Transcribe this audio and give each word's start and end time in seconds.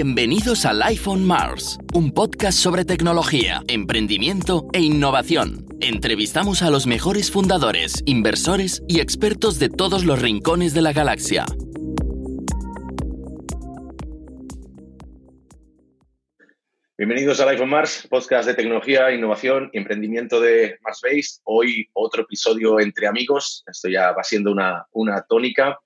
Bienvenidos 0.00 0.64
a 0.64 0.72
Life 0.72 1.10
on 1.10 1.24
Mars, 1.24 1.76
un 1.92 2.12
podcast 2.12 2.56
sobre 2.56 2.84
tecnología, 2.84 3.64
emprendimiento 3.66 4.68
e 4.72 4.78
innovación. 4.78 5.66
Entrevistamos 5.80 6.62
a 6.62 6.70
los 6.70 6.86
mejores 6.86 7.32
fundadores, 7.32 8.04
inversores 8.06 8.80
y 8.86 9.00
expertos 9.00 9.58
de 9.58 9.68
todos 9.68 10.04
los 10.04 10.22
rincones 10.22 10.72
de 10.72 10.82
la 10.82 10.92
galaxia. 10.92 11.46
Bienvenidos 16.96 17.40
a 17.40 17.50
Life 17.50 17.60
on 17.64 17.68
Mars, 17.68 18.06
podcast 18.08 18.46
de 18.46 18.54
tecnología, 18.54 19.10
innovación 19.10 19.68
y 19.72 19.78
emprendimiento 19.78 20.40
de 20.40 20.78
Mars 20.82 21.00
Base. 21.02 21.40
Hoy 21.42 21.88
otro 21.94 22.22
episodio 22.22 22.78
entre 22.78 23.08
amigos. 23.08 23.64
Esto 23.66 23.88
ya 23.88 24.12
va 24.12 24.22
siendo 24.22 24.52
una, 24.52 24.86
una 24.92 25.22
tónica. 25.22 25.76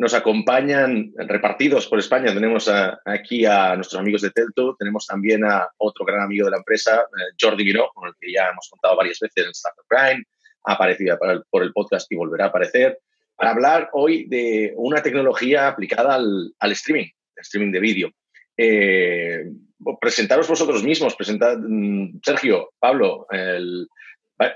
Nos 0.00 0.14
acompañan 0.14 1.12
repartidos 1.14 1.86
por 1.86 1.98
España. 1.98 2.32
Tenemos 2.32 2.72
aquí 3.04 3.44
a 3.44 3.76
nuestros 3.76 4.00
amigos 4.00 4.22
de 4.22 4.30
Telto, 4.30 4.74
tenemos 4.78 5.06
también 5.06 5.44
a 5.44 5.68
otro 5.76 6.06
gran 6.06 6.22
amigo 6.22 6.46
de 6.46 6.52
la 6.52 6.56
empresa, 6.56 7.02
eh, 7.02 7.34
Jordi 7.38 7.64
Miró, 7.64 7.90
con 7.94 8.08
el 8.08 8.14
que 8.18 8.32
ya 8.32 8.48
hemos 8.48 8.66
contado 8.70 8.96
varias 8.96 9.18
veces 9.20 9.44
en 9.44 9.50
Startup 9.50 9.84
Prime, 9.86 10.24
ha 10.64 10.72
aparecido 10.72 11.18
por 11.50 11.62
el 11.62 11.74
podcast 11.74 12.10
y 12.10 12.16
volverá 12.16 12.46
a 12.46 12.48
aparecer, 12.48 12.98
para 13.36 13.50
hablar 13.50 13.90
hoy 13.92 14.24
de 14.26 14.72
una 14.76 15.02
tecnología 15.02 15.68
aplicada 15.68 16.14
al, 16.14 16.72
streaming, 16.72 17.10
al 17.36 17.42
streaming 17.42 17.70
de 17.70 17.80
vídeo. 17.80 18.10
Eh, 18.56 19.52
presentaros 20.00 20.48
vosotros 20.48 20.82
mismos, 20.82 21.14
presentad, 21.14 21.58
mm, 21.58 22.20
Sergio, 22.24 22.70
Pablo, 22.78 23.26
el, 23.30 23.86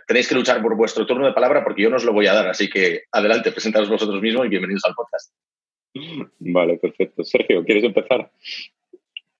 tenéis 0.07 0.29
que 0.29 0.35
luchar 0.35 0.63
por 0.63 0.77
vuestro 0.77 1.07
turno 1.07 1.27
de 1.27 1.33
palabra 1.33 1.63
porque 1.63 1.83
yo 1.83 1.91
no 1.91 1.97
os 1.97 2.05
lo 2.05 2.13
voy 2.13 2.27
a 2.27 2.35
dar. 2.35 2.49
Así 2.49 2.69
que 2.69 3.03
adelante, 3.13 3.53
presentaros 3.53 3.89
vosotros 3.89 4.21
mismos 4.21 4.47
y 4.47 4.49
bienvenidos 4.49 4.85
al 4.85 4.95
podcast. 4.95 5.33
Vale, 6.39 6.79
perfecto. 6.79 7.23
Sergio, 7.25 7.65
¿quieres 7.65 7.85
empezar? 7.85 8.31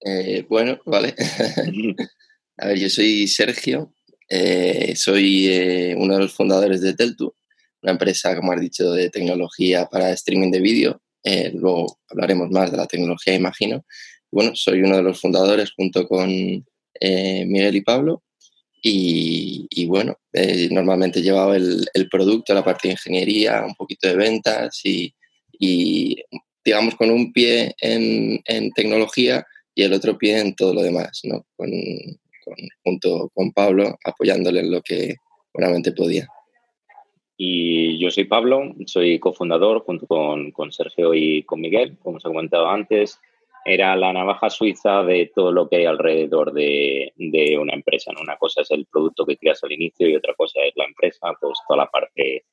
Eh, 0.05 0.45
bueno, 0.49 0.79
vale. 0.85 1.15
a 2.59 2.67
ver, 2.69 2.79
yo 2.79 2.89
soy 2.89 3.27
Sergio, 3.27 3.95
eh, 4.29 4.95
soy 4.97 5.49
eh, 5.49 5.95
uno 5.97 6.15
de 6.15 6.21
los 6.21 6.35
fundadores 6.35 6.81
de 6.83 6.95
Teltu, 6.95 7.35
una 7.83 7.93
empresa, 7.93 8.37
como 8.37 8.53
has 8.53 8.61
dicho, 8.61 8.93
de 8.93 9.11
tecnología 9.11 9.87
para 9.87 10.11
streaming 10.11 10.51
de 10.51 10.61
vídeo. 10.61 11.01
luego 11.55 11.99
hablaremos 12.09 12.51
más 12.51 12.71
de 12.71 12.77
la 12.77 12.87
tecnología, 12.87 13.35
imagino. 13.35 13.85
Bueno, 14.31 14.53
soy 14.55 14.83
uno 14.83 14.97
de 14.97 15.03
los 15.03 15.21
fundadores 15.21 15.73
junto 15.73 16.07
con 16.07 16.29
Miguel 16.29 17.77
y 17.77 17.81
Pablo 17.81 18.23
y, 18.87 19.87
bueno, 19.87 20.19
eh, 20.35 20.69
normalmente 20.71 21.21
he 21.21 21.23
llevado 21.23 21.55
el, 21.55 22.09
producto, 22.11 22.53
la 22.53 22.63
parte 22.63 22.89
de 22.89 22.93
ingeniería, 22.93 23.65
un 23.67 23.75
poquito 23.75 24.09
de 24.09 24.15
ventas 24.15 24.79
y, 24.85 25.15
digamos 26.63 26.95
con 26.97 27.11
un 27.11 27.33
pie 27.33 27.75
en, 27.81 28.43
tecnología 28.75 29.47
y 29.75 29.85
el 29.85 29.93
otro 29.95 30.19
pie 30.19 30.39
en 30.39 30.55
todo 30.55 30.75
lo 30.75 30.83
demás, 30.83 31.23
¿no? 31.25 31.47
junto 32.85 33.31
con 33.33 33.53
Pablo 33.53 33.97
apoyándole 34.05 34.61
en 34.61 34.71
lo 34.71 34.83
que 34.83 35.15
buenamente 35.55 35.93
podía. 35.93 36.29
Y 37.39 37.99
yo 37.99 38.11
soy 38.11 38.25
Pablo, 38.25 38.75
soy 38.85 39.19
cofundador 39.19 39.81
junto 39.81 40.07
con, 40.07 40.51
con 40.53 40.73
Sergio 40.73 41.15
y 41.15 41.43
con 41.45 41.63
Miguel, 41.63 41.97
como 42.03 42.19
os 42.19 42.25
he 42.25 42.29
comentado 42.29 42.69
antes 42.69 43.19
era 43.65 43.97
la 43.97 44.13
navaja 44.13 44.51
suiza 44.51 45.03
de 45.03 45.33
todo 45.35 45.51
lo 45.51 45.69
que 45.69 45.77
hay 45.77 45.85
alrededor 45.87 46.53
de, 46.53 47.13
una 47.59 47.75
empresa. 47.75 48.13
Una 48.21 48.37
cosa 48.37 48.61
es 48.61 48.71
el 48.71 48.87
producto 48.87 49.25
que 49.25 49.37
creas 49.37 49.65
al 49.65 49.73
inicio 49.73 50.09
y 50.09 50.17
otra 50.17 50.35
cosa 50.35 50.61
es 50.63 50.73
la 50.77 50.85
empresa, 50.85 51.33
pues 51.41 51.59
toda 51.67 51.85
la 51.85 51.91
parte 51.91 52.45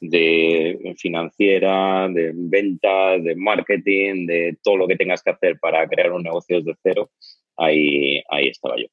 de 0.00 0.94
financiera, 0.96 2.08
de 2.08 2.32
venta, 2.34 3.18
de 3.18 3.34
marketing, 3.36 4.26
de 4.26 4.58
todo 4.62 4.76
lo 4.76 4.88
que 4.88 4.96
tengas 4.96 5.22
que 5.22 5.30
hacer 5.30 5.58
para 5.58 5.86
crear 5.88 6.12
un 6.12 6.22
negocio 6.22 6.58
desde 6.60 6.78
cero, 6.82 7.10
ahí, 7.56 8.22
ahí 8.28 8.48
estaba 8.48 8.76
yo. 8.76 8.86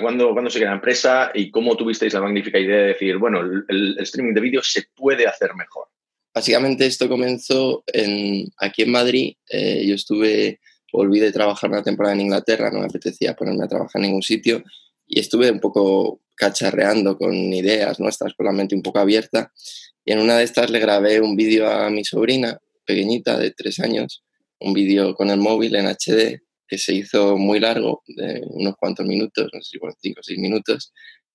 ¿Cuándo, 0.00 0.32
¿Cuándo 0.32 0.50
se 0.50 0.58
crea 0.58 0.70
la 0.70 0.76
empresa 0.76 1.30
y 1.32 1.50
cómo 1.50 1.74
tuvisteis 1.74 2.12
la 2.12 2.20
magnífica 2.20 2.58
idea 2.58 2.76
de 2.76 2.86
decir, 2.88 3.16
bueno, 3.16 3.40
el, 3.40 3.64
el 3.68 3.98
streaming 4.00 4.34
de 4.34 4.40
vídeo 4.40 4.62
se 4.62 4.84
puede 4.94 5.26
hacer 5.26 5.54
mejor? 5.54 5.88
Básicamente 6.38 6.86
esto 6.86 7.08
comenzó 7.08 7.82
en, 7.88 8.48
aquí 8.58 8.82
en 8.82 8.92
Madrid. 8.92 9.34
Eh, 9.50 9.84
yo 9.88 9.96
estuve, 9.96 10.60
volví 10.92 11.18
de 11.18 11.32
trabajar 11.32 11.68
una 11.68 11.82
temporada 11.82 12.14
en 12.14 12.20
Inglaterra, 12.20 12.70
no 12.70 12.78
me 12.78 12.86
apetecía 12.86 13.34
ponerme 13.34 13.64
a 13.64 13.68
trabajar 13.68 14.00
en 14.00 14.02
ningún 14.02 14.22
sitio 14.22 14.62
y 15.04 15.18
estuve 15.18 15.50
un 15.50 15.58
poco 15.58 16.20
cacharreando 16.36 17.18
con 17.18 17.34
ideas 17.34 17.98
nuestras, 17.98 18.34
con 18.34 18.46
la 18.46 18.52
mente 18.52 18.76
un 18.76 18.82
poco 18.82 19.00
abierta. 19.00 19.52
Y 20.04 20.12
en 20.12 20.20
una 20.20 20.36
de 20.36 20.44
estas 20.44 20.70
le 20.70 20.78
grabé 20.78 21.20
un 21.20 21.34
vídeo 21.34 21.68
a 21.68 21.90
mi 21.90 22.04
sobrina, 22.04 22.56
pequeñita, 22.86 23.36
de 23.36 23.50
tres 23.50 23.80
años, 23.80 24.22
un 24.60 24.72
vídeo 24.72 25.14
con 25.14 25.30
el 25.30 25.40
móvil 25.40 25.74
en 25.74 25.86
HD 25.86 26.40
que 26.68 26.78
se 26.78 26.94
hizo 26.94 27.36
muy 27.36 27.58
largo, 27.58 28.02
de 28.06 28.42
unos 28.46 28.76
cuantos 28.76 29.04
minutos, 29.06 29.48
no 29.52 29.60
sé 29.60 29.70
si 29.70 29.78
cinco 30.02 30.20
o 30.20 30.22
seis 30.22 30.38
minutos. 30.38 30.92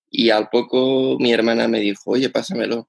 Y 0.09 0.29
al 0.29 0.47
poco 0.49 1.17
mi 1.19 1.33
hermana 1.33 1.67
me 1.67 1.81
dijo, 1.81 2.11
oye, 2.11 2.29
pásamelo 2.29 2.87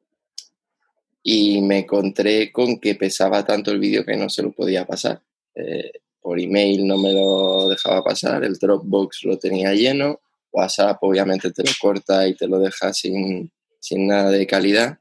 y 1.27 1.63
me 1.63 1.79
encontré 1.79 2.53
con 2.53 2.79
que 2.79 2.97
pesaba 2.97 3.47
tanto 3.47 3.71
el 3.71 3.79
vídeo 3.79 4.05
que 4.05 4.15
no 4.15 4.29
se 4.29 4.43
lo 4.43 4.53
podía 4.53 4.85
pasar. 4.85 5.23
Eh, 5.55 5.91
por 6.21 6.39
email 6.39 6.87
no 6.87 6.99
me 6.99 7.15
lo 7.15 7.67
dejaba 7.71 8.05
pasar, 8.05 8.45
el 8.45 8.59
Dropbox 8.59 9.25
lo 9.25 9.39
tenía 9.39 9.73
lleno, 9.73 10.21
WhatsApp 10.53 10.99
obviamente 11.01 11.51
te 11.51 11.65
lo 11.65 11.71
corta 11.81 12.29
y 12.29 12.35
te 12.35 12.47
lo 12.47 12.59
deja 12.59 12.93
sin, 12.93 13.51
sin 13.81 14.07
nada 14.07 14.31
de 14.31 14.47
calidad. 14.47 14.99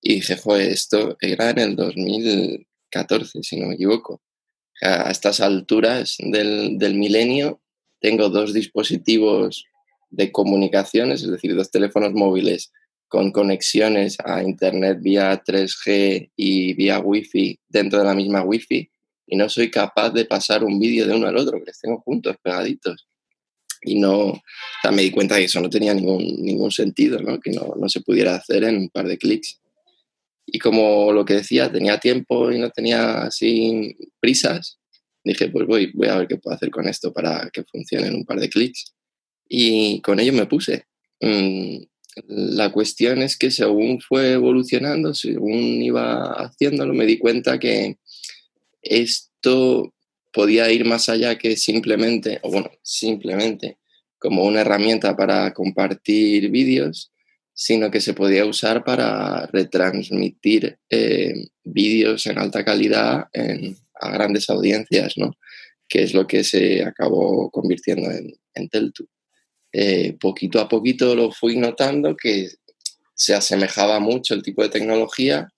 Y 0.00 0.14
dije, 0.14 0.36
joder, 0.36 0.70
esto 0.70 1.18
era 1.20 1.50
en 1.50 1.58
el 1.58 1.76
2014, 1.76 3.42
si 3.42 3.60
no 3.60 3.68
me 3.68 3.74
equivoco. 3.74 4.22
A 4.80 5.10
estas 5.10 5.40
alturas 5.40 6.16
del, 6.18 6.78
del 6.78 6.94
milenio 6.94 7.60
tengo 8.00 8.30
dos 8.30 8.54
dispositivos 8.54 9.66
de 10.10 10.32
comunicaciones, 10.32 11.22
es 11.22 11.30
decir, 11.30 11.54
dos 11.54 11.70
teléfonos 11.70 12.14
móviles 12.14 12.72
con 13.12 13.30
conexiones 13.30 14.16
a 14.24 14.42
Internet 14.42 14.96
vía 15.02 15.42
3G 15.44 16.30
y 16.34 16.72
vía 16.72 16.98
Wi-Fi 16.98 17.60
dentro 17.68 17.98
de 17.98 18.06
la 18.06 18.14
misma 18.14 18.42
Wi-Fi 18.42 18.90
y 19.26 19.36
no 19.36 19.50
soy 19.50 19.70
capaz 19.70 20.08
de 20.14 20.24
pasar 20.24 20.64
un 20.64 20.80
vídeo 20.80 21.06
de 21.06 21.14
uno 21.14 21.26
al 21.26 21.36
otro, 21.36 21.58
que 21.58 21.66
les 21.66 21.78
tengo 21.78 22.00
juntos, 22.00 22.36
pegaditos. 22.42 23.06
Y 23.82 24.00
no, 24.00 24.40
me 24.90 25.02
di 25.02 25.10
cuenta 25.10 25.36
que 25.36 25.44
eso 25.44 25.60
no 25.60 25.68
tenía 25.68 25.92
ningún, 25.92 26.24
ningún 26.42 26.70
sentido, 26.70 27.20
¿no? 27.20 27.38
que 27.38 27.50
no, 27.50 27.74
no 27.78 27.86
se 27.86 28.00
pudiera 28.00 28.34
hacer 28.34 28.64
en 28.64 28.78
un 28.78 28.88
par 28.88 29.06
de 29.06 29.18
clics. 29.18 29.60
Y 30.46 30.58
como 30.58 31.12
lo 31.12 31.26
que 31.26 31.34
decía, 31.34 31.70
tenía 31.70 31.98
tiempo 31.98 32.50
y 32.50 32.58
no 32.58 32.70
tenía 32.70 33.24
así 33.24 33.94
prisas, 34.20 34.78
dije, 35.22 35.50
pues 35.50 35.66
voy, 35.66 35.92
voy 35.92 36.08
a 36.08 36.16
ver 36.16 36.28
qué 36.28 36.38
puedo 36.38 36.56
hacer 36.56 36.70
con 36.70 36.88
esto 36.88 37.12
para 37.12 37.50
que 37.52 37.62
funcione 37.64 38.06
en 38.06 38.14
un 38.14 38.24
par 38.24 38.40
de 38.40 38.48
clics. 38.48 38.94
Y 39.46 40.00
con 40.00 40.18
ello 40.18 40.32
me 40.32 40.46
puse. 40.46 40.86
Mm, 41.20 41.91
la 42.26 42.70
cuestión 42.70 43.22
es 43.22 43.36
que 43.36 43.50
según 43.50 44.00
fue 44.00 44.32
evolucionando, 44.32 45.14
según 45.14 45.82
iba 45.82 46.32
haciéndolo, 46.32 46.92
me 46.94 47.06
di 47.06 47.18
cuenta 47.18 47.58
que 47.58 47.98
esto 48.82 49.94
podía 50.32 50.70
ir 50.70 50.84
más 50.84 51.08
allá 51.08 51.38
que 51.38 51.56
simplemente, 51.56 52.40
o 52.42 52.50
bueno, 52.50 52.70
simplemente 52.82 53.78
como 54.18 54.44
una 54.44 54.60
herramienta 54.60 55.16
para 55.16 55.52
compartir 55.52 56.50
vídeos, 56.50 57.12
sino 57.54 57.90
que 57.90 58.00
se 58.00 58.14
podía 58.14 58.46
usar 58.46 58.84
para 58.84 59.46
retransmitir 59.46 60.78
eh, 60.88 61.48
vídeos 61.64 62.26
en 62.26 62.38
alta 62.38 62.64
calidad 62.64 63.28
a 64.00 64.10
grandes 64.10 64.48
audiencias, 64.48 65.14
¿no? 65.16 65.36
que 65.88 66.04
es 66.04 66.14
lo 66.14 66.26
que 66.26 66.44
se 66.44 66.84
acabó 66.84 67.50
convirtiendo 67.50 68.10
en, 68.10 68.32
en 68.54 68.68
Teltu. 68.68 69.06
Eh, 69.72 70.16
poquito 70.20 70.60
a 70.60 70.68
poquito 70.68 71.14
lo 71.14 71.30
fui 71.30 71.56
notando 71.56 72.14
que 72.14 72.48
se 73.14 73.34
asemejaba 73.34 74.00
mucho 74.00 74.34
el 74.34 74.42
tipo 74.42 74.62
de 74.62 74.68
tecnología 74.68 75.48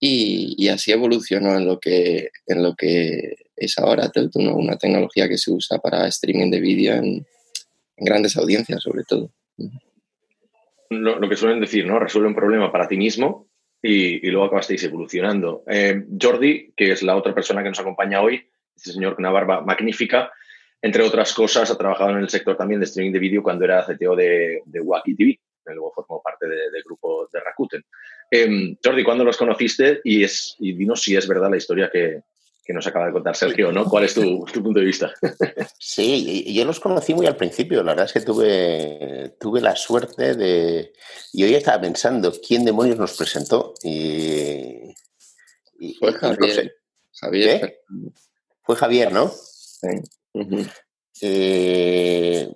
y, 0.00 0.68
así 0.68 0.92
evolucionó 0.92 1.56
en 1.56 1.66
lo 1.66 1.80
que, 1.80 2.30
en 2.46 2.62
lo 2.62 2.74
que 2.76 3.34
es 3.56 3.78
ahora 3.78 4.10
Teltoon, 4.10 4.48
una 4.48 4.76
tecnología 4.76 5.28
que 5.28 5.38
se 5.38 5.50
usa 5.50 5.78
para 5.78 6.06
streaming 6.06 6.50
de 6.50 6.60
vídeo 6.60 6.94
en, 6.94 7.26
grandes 7.96 8.36
audiencias 8.36 8.80
sobre 8.80 9.02
todo. 9.02 9.32
Lo, 10.90 11.28
que 11.28 11.34
suelen 11.34 11.60
decir, 11.60 11.84
¿no? 11.84 11.98
Resuelve 11.98 12.28
un 12.28 12.34
problema 12.34 12.70
para 12.70 12.86
ti 12.86 12.96
mismo 12.96 13.48
y, 13.82 14.20
luego 14.30 14.46
acabasteis 14.46 14.84
evolucionando. 14.84 15.64
Eh, 15.66 16.04
Jordi, 16.20 16.72
que 16.76 16.92
es 16.92 17.02
la 17.02 17.16
otra 17.16 17.34
persona 17.34 17.64
que 17.64 17.70
nos 17.70 17.80
acompaña 17.80 18.22
hoy, 18.22 18.46
este 18.76 18.92
señor 18.92 19.16
con 19.16 19.24
una 19.24 19.32
barba 19.32 19.62
magnífica, 19.62 20.30
entre 20.80 21.02
otras 21.02 21.32
cosas, 21.32 21.70
ha 21.70 21.78
trabajado 21.78 22.10
en 22.10 22.18
el 22.18 22.28
sector 22.28 22.56
también 22.56 22.80
de 22.80 22.86
streaming 22.86 23.12
de 23.12 23.18
vídeo 23.18 23.42
cuando 23.42 23.64
era 23.64 23.84
CTO 23.84 24.14
de, 24.14 24.62
de 24.64 24.80
Wacky 24.80 25.16
TV. 25.16 25.40
Luego 25.64 25.92
formó 25.92 26.22
parte 26.22 26.46
del 26.48 26.82
grupo 26.82 27.28
de 27.32 27.40
Rakuten. 27.40 27.84
Eh, 28.30 28.76
Jordi, 28.82 29.04
¿cuándo 29.04 29.24
los 29.24 29.36
conociste? 29.36 30.00
Y, 30.04 30.24
es, 30.24 30.56
y 30.58 30.72
dinos 30.72 31.02
si 31.02 31.14
es 31.14 31.28
verdad 31.28 31.50
la 31.50 31.56
historia 31.58 31.90
que, 31.92 32.22
que 32.64 32.72
nos 32.72 32.86
acaba 32.86 33.06
de 33.06 33.12
contar 33.12 33.34
Sergio, 33.34 33.72
¿no? 33.72 33.84
¿Cuál 33.84 34.04
es 34.04 34.14
tu, 34.14 34.44
tu, 34.52 34.62
punto 34.62 34.78
de 34.80 34.84
vista? 34.84 35.12
Sí, 35.78 36.52
yo 36.52 36.64
los 36.64 36.80
conocí 36.80 37.14
muy 37.14 37.26
al 37.26 37.36
principio. 37.36 37.82
La 37.82 37.92
verdad 37.92 38.06
es 38.06 38.12
que 38.12 38.20
tuve, 38.20 39.36
tuve 39.40 39.60
la 39.60 39.74
suerte 39.74 40.34
de... 40.34 40.92
Y 41.32 41.44
hoy 41.44 41.54
estaba 41.54 41.80
pensando, 41.80 42.32
¿quién 42.46 42.64
demonios 42.64 42.98
nos 42.98 43.16
presentó? 43.16 43.74
Y... 43.82 44.94
y 45.78 45.94
Fue 45.98 46.12
Javier. 46.12 46.76
Javier. 47.12 47.80
Fue 48.62 48.76
Javier, 48.76 49.12
¿no? 49.12 49.32
Eh, 51.20 52.48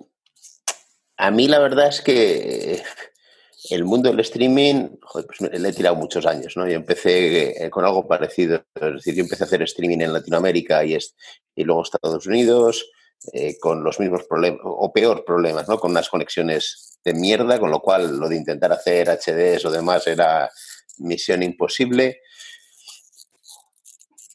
a 1.17 1.31
mí 1.31 1.47
la 1.47 1.59
verdad 1.59 1.87
es 1.89 2.01
que 2.01 2.81
el 3.69 3.85
mundo 3.85 4.09
del 4.09 4.19
streaming, 4.19 4.89
pues 5.11 5.41
le 5.41 5.69
he 5.69 5.73
tirado 5.73 5.95
muchos 5.95 6.25
años, 6.25 6.57
¿no? 6.57 6.67
Yo 6.67 6.75
empecé 6.75 7.65
eh, 7.65 7.69
con 7.69 7.85
algo 7.85 8.07
parecido, 8.07 8.63
es 8.75 8.93
decir, 8.93 9.15
yo 9.15 9.23
empecé 9.23 9.43
a 9.43 9.47
hacer 9.47 9.61
streaming 9.63 10.01
en 10.01 10.13
Latinoamérica 10.13 10.83
y, 10.83 10.97
y 11.55 11.63
luego 11.63 11.83
Estados 11.83 12.27
Unidos, 12.27 12.89
eh, 13.31 13.57
con 13.57 13.83
los 13.83 13.99
mismos 14.01 14.23
problemas, 14.23 14.59
o 14.63 14.91
peor 14.91 15.23
problemas, 15.23 15.67
¿no? 15.69 15.79
Con 15.79 15.91
unas 15.91 16.09
conexiones 16.09 16.99
de 17.05 17.13
mierda, 17.13 17.57
con 17.57 17.71
lo 17.71 17.79
cual 17.79 18.17
lo 18.17 18.27
de 18.27 18.35
intentar 18.35 18.73
hacer 18.73 19.07
HDs 19.07 19.63
o 19.65 19.71
demás 19.71 20.05
era 20.07 20.49
misión 20.97 21.41
imposible. 21.41 22.19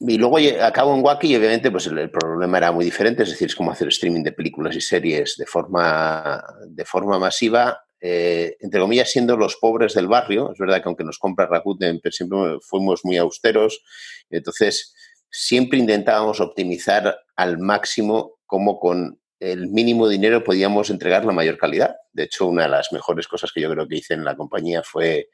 Y 0.01 0.17
luego 0.17 0.39
acabo 0.63 0.95
en 0.95 1.03
Wacky 1.03 1.33
y 1.33 1.37
obviamente 1.37 1.71
pues 1.73 1.87
el, 1.89 2.11
problema 2.11 2.59
era 2.59 2.71
muy 2.71 2.85
diferente, 2.85 3.25
es 3.25 3.31
decir, 3.31 3.49
es 3.49 3.57
como 3.57 3.73
hacer 3.73 3.89
streaming 3.89 4.23
de 4.23 4.33
películas 4.33 4.77
y 4.77 4.81
series 4.81 5.37
de 5.37 5.47
forma, 5.47 6.45
de 6.69 6.85
forma 6.85 7.19
masiva, 7.19 7.83
eh, 8.01 8.57
entre 8.61 8.81
comillas, 8.81 9.11
siendo 9.11 9.37
los 9.37 9.57
pobres 9.57 9.95
del 9.95 10.07
barrio. 10.07 10.53
Es 10.53 10.59
verdad 10.59 10.81
que 10.81 10.89
aunque 10.89 11.03
nos 11.03 11.19
compra 11.19 11.47
Rakuten, 11.47 12.01
siempre 12.11 12.59
fuimos 12.61 13.01
muy 13.05 13.17
austeros. 13.17 13.83
Entonces, 14.31 14.95
siempre 15.31 15.81
intentábamos 15.81 16.41
optimizar 16.41 17.19
al 17.35 17.59
máximo 17.59 18.39
cómo 18.47 18.79
con 18.79 19.21
el 19.41 19.69
mínimo 19.69 20.09
dinero 20.09 20.45
podíamos 20.45 20.91
entregar 20.91 21.25
la 21.25 21.33
mayor 21.33 21.59
calidad. 21.59 21.97
De 22.13 22.25
hecho, 22.25 22.47
una 22.47 22.63
de 22.63 22.69
las 22.69 22.93
mejores 22.93 23.27
cosas 23.27 23.53
que 23.53 23.61
yo 23.61 23.71
creo 23.71 23.87
que 23.89 23.97
hice 23.97 24.15
en 24.15 24.25
la 24.25 24.37
compañía 24.37 24.83
fue 24.85 25.29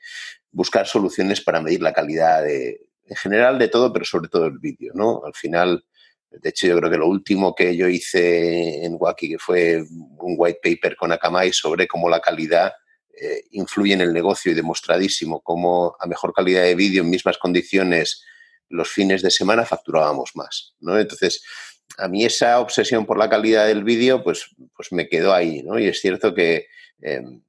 buscar 0.50 0.86
soluciones 0.86 1.40
para 1.40 1.60
medir 1.60 1.82
la 1.82 1.92
calidad 1.92 2.42
de, 2.42 2.80
en 3.06 3.16
general 3.16 3.58
de 3.58 3.68
todo, 3.68 3.92
pero 3.92 4.04
sobre 4.04 4.28
todo 4.28 4.46
el 4.46 4.58
vídeo, 4.58 4.92
¿no? 4.94 5.22
Al 5.24 5.34
final, 5.34 5.84
de 6.30 6.48
hecho, 6.48 6.66
yo 6.66 6.76
creo 6.78 6.90
que 6.90 6.96
lo 6.96 7.08
último 7.08 7.54
que 7.54 7.76
yo 7.76 7.88
hice 7.88 8.84
en 8.84 8.96
Wacky, 8.98 9.30
que 9.30 9.38
fue 9.38 9.82
un 9.82 10.34
white 10.38 10.60
paper 10.62 10.96
con 10.96 11.12
Akamai 11.12 11.52
sobre 11.52 11.86
cómo 11.86 12.08
la 12.08 12.20
calidad 12.20 12.72
eh, 13.20 13.44
influye 13.52 13.94
en 13.94 14.00
el 14.00 14.12
negocio 14.12 14.50
y 14.50 14.54
demostradísimo 14.54 15.40
cómo 15.40 15.96
a 16.00 16.06
mejor 16.06 16.32
calidad 16.32 16.62
de 16.62 16.74
vídeo 16.74 17.02
en 17.02 17.10
mismas 17.10 17.38
condiciones 17.38 18.24
los 18.68 18.88
fines 18.88 19.22
de 19.22 19.30
semana 19.30 19.64
facturábamos 19.64 20.32
más, 20.34 20.74
¿no? 20.80 20.98
Entonces, 20.98 21.44
a 21.96 22.08
mí 22.08 22.24
esa 22.24 22.58
obsesión 22.60 23.06
por 23.06 23.18
la 23.18 23.28
calidad 23.28 23.66
del 23.66 23.84
vídeo, 23.84 24.24
pues, 24.24 24.46
pues 24.74 24.90
me 24.90 25.08
quedó 25.08 25.32
ahí, 25.32 25.62
¿no? 25.62 25.78
Y 25.78 25.86
es 25.86 26.00
cierto 26.00 26.34
que, 26.34 26.66
em, 27.02 27.42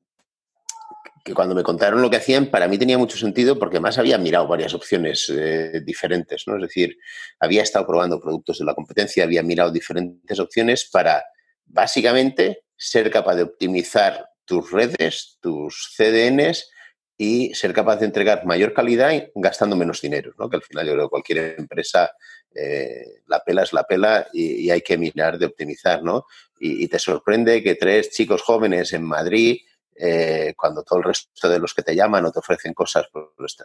que 1.25 1.33
cuando 1.33 1.56
me 1.56 1.63
contaron 1.63 2.04
lo 2.04 2.10
que 2.12 2.18
hacían, 2.18 2.51
para 2.51 2.68
mí 2.68 2.77
tenía 2.77 3.00
mucho 3.00 3.18
sentido 3.18 3.57
porque 3.57 3.80
más 3.80 3.98
había 3.98 4.19
mirado 4.19 4.48
varias 4.48 4.75
opciones 4.75 5.27
eh, 5.36 5.81
diferentes, 5.83 6.44
¿no? 6.45 6.56
Es 6.56 6.62
decir, 6.62 7.00
había 7.39 7.63
estado 7.63 7.88
probando 7.88 8.22
productos 8.22 8.60
de 8.60 8.66
la 8.66 8.75
competencia, 8.75 9.24
había 9.24 9.42
mirado 9.42 9.72
diferentes 9.72 10.39
opciones 10.39 10.86
para, 10.86 11.25
básicamente, 11.66 12.66
ser 12.77 13.10
capaz 13.10 13.38
de 13.38 13.42
optimizar 13.42 14.30
tus 14.45 14.72
redes, 14.72 15.39
tus 15.42 15.95
CDNs 15.98 16.69
y 17.18 17.56
ser 17.56 17.74
capaz 17.74 17.98
de 17.98 18.06
entregar 18.06 18.45
mayor 18.45 18.74
calidad 18.74 19.12
gastando 19.33 19.75
menos 19.75 20.01
dinero, 20.01 20.31
¿no? 20.38 20.48
que 20.48 20.57
al 20.57 20.63
final 20.63 20.86
yo 20.86 20.94
creo 20.94 21.06
que 21.06 21.10
cualquier 21.10 21.56
empresa 21.57 22.12
eh, 22.54 23.22
la 23.25 23.44
pela 23.44 23.63
es 23.63 23.74
la 23.74 23.83
pela 23.83 24.27
y, 24.31 24.69
hay 24.69 24.81
que 24.81 24.98
mirar 24.98 25.39
de 25.39 25.48
optimizar, 25.48 26.04
¿no? 26.04 26.25
Y, 26.60 26.88
te 26.88 27.00
sorprende 27.00 27.62
que 27.62 27.75
tres 27.75 28.12
chicos 28.12 28.42
jóvenes 28.42 28.94
en 28.94 29.04
Madrid, 29.04 29.57
eh, 29.96 30.54
cuando 30.56 30.84
todo 30.84 31.00
el 31.00 31.06
resto 31.06 31.50
de 31.50 31.60
los 31.60 31.74
que 31.74 31.84
te 31.84 31.96
llaman 31.96 32.26
o 32.26 32.32
te 32.32 32.40
ofrecen 32.40 32.74
cosas, 32.74 33.08
pues, 33.12 33.56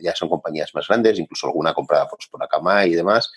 ya 0.00 0.14
son 0.14 0.28
compañías 0.28 0.74
más 0.74 0.88
grandes, 0.88 1.18
incluso 1.18 1.46
alguna 1.46 1.74
comprada 1.74 2.08
pues, 2.08 2.26
por 2.30 2.42
Akamai 2.42 2.90
y 2.90 2.94
demás, 2.94 3.30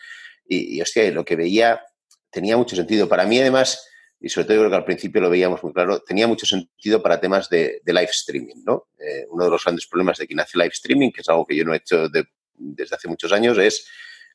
y, 0.47 0.77
y 0.77 0.81
hostia, 0.81 1.09
lo 1.11 1.25
que 1.25 1.35
veía 1.35 1.81
tenía 2.29 2.57
mucho 2.57 2.75
sentido. 2.75 3.07
Para 3.07 3.25
mí, 3.25 3.39
además, 3.39 3.85
y 4.19 4.29
sobre 4.29 4.45
todo 4.45 4.55
yo 4.55 4.61
creo 4.61 4.69
que 4.71 4.77
al 4.77 4.85
principio 4.85 5.21
lo 5.21 5.29
veíamos 5.29 5.63
muy 5.63 5.71
claro, 5.71 6.01
tenía 6.01 6.27
mucho 6.27 6.45
sentido 6.45 7.01
para 7.01 7.19
temas 7.19 7.49
de, 7.49 7.81
live 7.85 8.09
streaming, 8.11 8.63
¿no? 8.65 8.87
Eh, 8.99 9.25
uno 9.29 9.45
de 9.45 9.51
los 9.51 9.63
grandes 9.63 9.87
problemas 9.87 10.17
de 10.17 10.27
quien 10.27 10.39
hace 10.39 10.57
live 10.57 10.71
streaming, 10.73 11.11
que 11.11 11.21
es 11.21 11.29
algo 11.29 11.45
que 11.45 11.55
yo 11.55 11.63
no 11.63 11.73
he 11.73 11.77
hecho 11.77 12.09
desde 12.53 12.95
hace 12.95 13.07
muchos 13.07 13.31
años, 13.31 13.57
es 13.57 13.87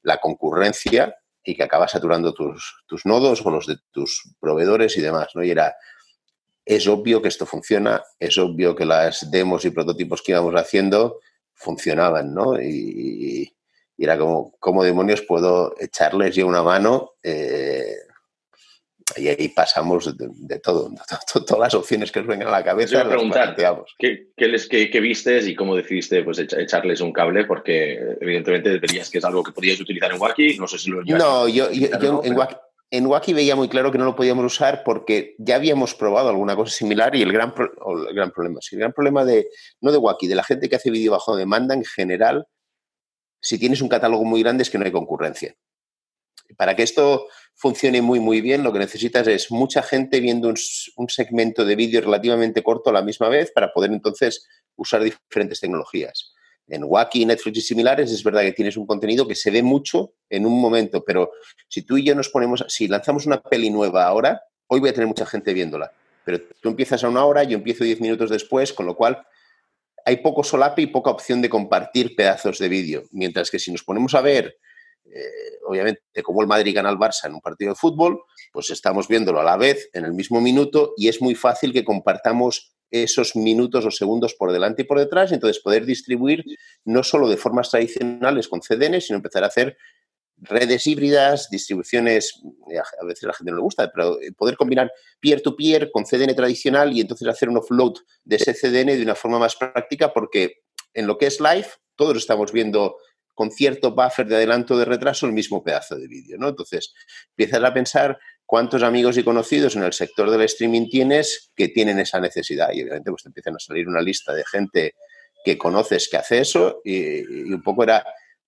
la 0.03 0.19
concurrencia 0.19 1.15
y 1.45 1.55
que 1.55 1.63
acaba 1.63 1.87
saturando 1.87 2.33
tus, 2.33 2.83
tus, 2.87 3.05
nodos 3.05 3.45
o 3.45 3.51
los 3.51 3.67
de 3.67 3.77
tus 3.91 4.35
proveedores 4.41 4.97
y 4.97 5.03
demás, 5.03 5.29
¿no? 5.35 5.45
Y 5.45 5.51
era, 5.51 5.75
es 6.65 6.87
obvio 6.89 7.21
que 7.21 7.29
esto 7.29 7.47
funciona, 7.47 8.03
es 8.19 8.39
obvio 8.39 8.75
que 8.75 8.85
las 8.85 9.31
demos 9.31 9.65
y 9.65 9.71
prototipos 9.71 10.23
que 10.23 10.33
íbamos 10.33 10.55
haciendo 10.55 11.21
funcionaban, 11.53 12.35
¿no? 12.35 12.61
Y, 12.61 13.51
era 13.97 14.19
como, 14.19 14.57
¿cómo 14.59 14.83
demonios 14.83 15.23
puedo 15.23 15.73
echarles 15.79 16.35
yo 16.35 16.49
una 16.49 16.63
mano? 16.63 17.13
Eh, 17.23 17.95
y 19.17 19.29
ahí 19.29 19.49
pasamos 19.51 20.17
de, 20.17 20.59
todo, 20.59 20.91
todas 21.47 21.61
las 21.61 21.75
opciones 21.75 22.11
que 22.11 22.21
os 22.21 22.27
vengan 22.27 22.49
a 22.49 22.53
la 22.53 22.65
cabeza. 22.65 23.03
Yo 23.03 23.09
preguntar, 23.09 23.55
¿qué, 23.99 24.31
qué, 24.37 24.49
les, 24.49 24.67
qué, 24.67 24.91
qué, 24.91 25.01
vistes 25.01 25.47
y 25.47 25.55
cómo 25.55 25.77
decidiste 25.77 26.25
pues, 26.25 26.39
echarles 26.39 27.01
un 27.01 27.13
cable? 27.13 27.45
Porque 27.45 28.17
evidentemente 28.21 28.79
verías 28.79 29.11
que 29.11 29.19
es 29.19 29.25
algo 29.25 29.45
que 29.45 29.53
podíais 29.53 29.81
utilizar 29.81 30.11
en 30.13 30.21
Wacky, 30.21 30.59
no 30.59 30.67
sé 30.67 30.79
si 30.79 30.91
lo... 30.91 31.03
No, 31.03 31.47
yo, 31.47 31.71
yo, 31.71 32.23
en, 32.25 32.37
Wacky, 32.37 32.57
en 32.97 33.07
Wacky 33.07 33.33
veía 33.33 33.57
muy 33.57 33.69
claro 33.69 33.91
que 33.91 33.99
no 33.99 34.05
lo 34.05 34.15
podíamos 34.15 34.45
usar 34.45 34.85
porque 34.85 35.35
ya 35.39 35.57
habíamos 35.57 35.95
probado 35.95 36.29
alguna 36.29 36.55
cosa 36.55 36.73
similar 36.73 37.17
y 37.17 37.23
el 37.23 37.33
gran, 37.33 37.53
el 38.09 38.15
gran 38.15 38.31
problema, 38.31 38.61
sí, 38.61 38.77
el 38.77 38.81
gran 38.81 38.93
problema 38.93 39.25
de, 39.25 39.49
no 39.81 39.91
de 39.91 39.99
Wacky, 39.99 40.29
de 40.29 40.37
la 40.37 40.45
gente 40.45 40.69
que 40.69 40.77
hace 40.77 40.91
vídeo 40.91 41.11
bajo 41.11 41.35
demanda 41.35 41.75
en 41.75 41.85
general, 41.85 42.47
si 43.41 43.59
tienes 43.59 43.81
un 43.83 43.89
catálogo 43.89 44.25
muy 44.25 44.43
grande 44.43 44.63
es 44.63 44.71
que 44.71 44.79
no 44.79 44.85
hay 44.85 44.93
concurrencia. 44.93 45.57
Para 46.57 46.77
que 46.77 46.83
esto 46.83 47.27
funcione 47.55 48.01
muy, 48.01 48.21
muy 48.21 48.41
bien, 48.41 48.63
lo 48.63 48.73
que 48.73 48.79
necesitas 48.79 49.27
es 49.27 49.51
mucha 49.51 49.83
gente 49.83 50.21
viendo 50.21 50.49
un, 50.49 51.09
segmento 51.09 51.65
de 51.65 51.77
vídeo 51.77 52.01
relativamente 52.01 52.63
corto 52.63 52.91
a 52.91 52.93
la 52.93 53.03
misma 53.03 53.29
vez 53.29 53.51
para 53.51 53.73
poder 53.73 53.91
entonces 53.91 54.47
usar 54.77 55.03
diferentes 55.03 55.61
tecnologías. 55.61 56.34
En 56.67 56.85
Wacky, 56.85 57.27
Netflix 57.27 57.59
y 57.59 57.61
similares 57.61 58.11
es 58.11 58.23
verdad 58.25 58.43
que 58.43 58.53
tienes 58.53 58.77
un 58.77 58.87
contenido 58.87 59.29
que 59.29 59.35
se 59.35 59.51
ve 59.51 59.63
mucho 59.63 60.15
en 60.31 60.47
un 60.47 60.61
momento, 60.61 61.05
pero 61.05 61.33
si 61.69 61.83
tú 61.83 61.99
y 61.99 62.05
yo 62.05 62.15
nos 62.15 62.29
ponemos, 62.31 62.65
si 62.69 62.89
lanzamos 62.89 63.27
una 63.27 63.43
peli 63.43 63.71
nueva 63.71 64.07
ahora, 64.07 64.43
hoy 64.69 64.81
voy 64.81 64.89
a 64.89 64.95
tener 64.95 65.07
mucha 65.07 65.27
gente 65.27 65.53
viéndola, 65.53 65.93
pero 66.25 66.41
tú 66.61 66.71
empiezas 66.71 67.05
a 67.05 67.09
una 67.09 67.25
hora, 67.25 67.45
yo 67.45 67.57
empiezo 67.57 67.85
diez 67.85 68.01
minutos 68.01 68.31
después, 68.31 68.73
con 68.73 68.87
lo 68.87 68.97
cual 68.97 69.27
hay 70.07 70.17
poco 70.19 70.43
solape 70.43 70.83
y 70.83 70.87
poca 70.87 71.11
opción 71.11 71.43
de 71.43 71.49
compartir 71.49 72.17
pedazos 72.17 72.59
de 72.59 72.69
vídeo. 72.69 73.05
Mientras 73.11 73.51
que 73.51 73.59
si 73.59 73.71
nos 73.73 73.83
ponemos 73.83 74.15
a 74.15 74.21
ver 74.21 74.59
eh, 75.15 75.59
obviamente, 75.67 76.23
como 76.23 76.41
el 76.41 76.49
Madrid 76.49 76.75
gana 76.75 76.89
al 76.89 76.99
Barça 76.99 77.27
en 77.27 77.35
un 77.35 77.41
partido 77.41 77.71
de 77.71 77.77
fútbol, 77.77 78.23
pues 78.53 78.71
estamos 78.71 79.07
viéndolo 79.07 79.41
a 79.41 79.45
la 79.45 79.57
vez, 79.57 79.91
en 79.93 80.05
el 80.05 80.13
mismo 80.13 80.41
minuto, 80.41 80.95
y 80.97 81.09
es 81.09 81.21
muy 81.21 81.35
fácil 81.35 81.73
que 81.73 81.85
compartamos 81.85 82.75
esos 83.03 83.35
minutos 83.35 83.85
o 83.85 83.91
segundos 83.91 84.35
por 84.35 84.53
delante 84.53 84.83
y 84.83 84.85
por 84.85 84.99
detrás, 84.99 85.33
entonces 85.33 85.63
poder 85.63 85.85
distribuir 85.85 86.45
no 86.85 87.03
solo 87.03 87.29
de 87.29 87.37
formas 87.37 87.71
tradicionales 87.71 88.49
con 88.49 88.61
CDN, 88.61 89.01
sino 89.01 89.17
empezar 89.17 89.43
a 89.43 89.49
hacer 89.49 89.77
redes 90.37 90.87
híbridas, 90.87 91.49
distribuciones, 91.51 92.41
eh, 92.71 92.79
a 92.79 93.05
veces 93.05 93.25
a 93.25 93.29
la 93.29 93.35
gente 93.35 93.51
no 93.51 93.57
le 93.57 93.63
gusta, 93.63 93.91
pero 93.93 94.19
poder 94.37 94.57
combinar 94.57 94.93
peer-to-peer 95.21 95.87
-peer 95.87 95.91
con 95.93 96.05
CDN 96.05 96.35
tradicional 96.35 96.93
y 96.93 97.01
entonces 97.01 97.27
hacer 97.29 97.49
un 97.49 97.57
offload 97.57 97.95
de 98.25 98.37
ese 98.37 98.55
CDN 98.55 98.97
de 98.97 99.03
una 99.03 99.15
forma 99.15 99.39
más 99.39 99.57
práctica, 99.57 100.13
porque 100.13 100.63
en 100.93 101.07
lo 101.07 101.19
que 101.19 101.27
es 101.27 101.41
live, 101.41 101.67
todos 101.97 102.17
estamos 102.17 102.53
viendo 102.53 102.97
con 103.35 103.51
cierto 103.51 103.93
buffer 103.93 104.27
de 104.27 104.37
adelanto 104.37 104.79
de 104.79 104.85
retraso 104.85 105.27
el 105.27 105.33
mismo 105.33 105.63
pedazo 105.63 105.97
de 105.97 106.07
vídeo, 106.07 106.39
¿no? 106.39 106.49
Entonces, 106.49 106.95
empiezas 107.31 107.63
a 107.63 107.75
pensar 107.75 108.19
cuántos 108.47 108.83
amigos 108.83 109.17
y 109.17 109.25
conocidos 109.25 109.77
en 109.77 109.85
el 109.85 109.93
sector 109.93 110.31
del 110.31 110.43
streaming 110.43 110.89
tienes 110.89 111.53
que 111.57 111.69
tienen 111.69 111.99
esa 111.99 112.21
necesidad 112.21 112.71
y 112.73 112.83
obviamente 112.83 113.11
pues 113.11 113.23
te 113.23 113.29
empiezan 113.29 113.57
a 113.57 113.59
salir 113.59 113.89
una 113.89 114.01
lista 114.01 114.35
de 114.35 114.45
gente 114.45 114.95
que 115.45 115.59
conoces 115.59 116.09
que 116.09 116.17
hace 116.17 116.41
eso 116.41 116.81
y, 116.85 117.53
un 117.53 117.63
poco 117.63 117.85
era, 117.85 118.05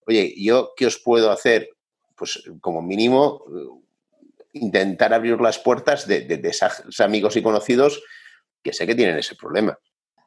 oye, 0.07 0.35
¿yo 0.37 0.73
qué 0.77 0.87
os 0.87 0.99
puedo 0.99 1.31
hacer? 1.31 1.69
Pues 2.15 2.43
como 2.61 2.81
mínimo 2.81 3.45
intentar 4.53 5.13
abrir 5.13 5.39
las 5.41 5.59
puertas 5.59 6.07
de, 6.07 6.23
de, 6.23 6.49
esos 6.49 7.01
amigos 7.01 7.37
y 7.37 7.43
conocidos 7.43 8.03
que 8.63 8.73
sé 8.73 8.87
que 8.87 8.95
tienen 8.95 9.19
ese 9.19 9.35
problema. 9.35 9.79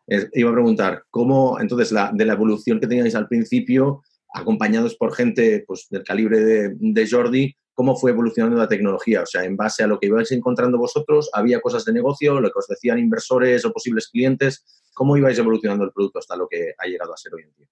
iba 0.07 0.49
a 0.49 0.53
preguntar, 0.53 1.03
¿cómo 1.09 1.59
entonces 1.59 1.91
la, 1.91 2.11
de 2.13 2.25
la 2.25 2.33
evolución 2.33 2.79
que 2.79 2.87
teníais 2.87 3.15
al 3.15 3.27
principio 3.27 4.03
acompañados 4.33 4.95
por 4.95 5.15
gente 5.15 5.63
pues, 5.67 5.87
del 5.89 6.03
calibre 6.03 6.39
de, 6.39 7.07
Jordi, 7.09 7.55
cómo 7.79 7.95
fue 7.95 8.11
evolucionando 8.11 8.57
la 8.57 8.67
tecnología. 8.67 9.21
O 9.21 9.25
sea, 9.25 9.45
en 9.45 9.55
base 9.55 9.83
a 9.83 9.87
lo 9.87 10.01
que 10.01 10.07
ibais 10.07 10.33
encontrando 10.33 10.77
vosotros, 10.77 11.29
había 11.31 11.61
cosas 11.61 11.85
de 11.85 11.93
negocio, 11.93 12.41
lo 12.41 12.51
que 12.51 12.59
os 12.59 12.67
decían 12.67 12.99
inversores 12.99 13.63
o 13.63 13.71
posibles 13.71 14.09
clientes. 14.09 14.91
¿Cómo 14.93 15.15
ibais 15.15 15.39
evolucionando 15.39 15.85
el 15.85 15.93
producto 15.93 16.19
hasta 16.19 16.35
lo 16.35 16.49
que 16.49 16.73
ha 16.77 16.87
llegado 16.87 17.13
a 17.13 17.17
ser 17.17 17.35
hoy 17.35 17.43
en 17.43 17.53
día? 17.55 17.67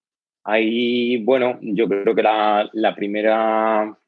Ahí, 0.46 1.22
bueno, 1.26 1.60
yo 1.62 1.90
creo 1.90 2.16
que 2.16 2.24
la, 2.24 2.70
la 2.72 2.96
primera, 2.96 4.00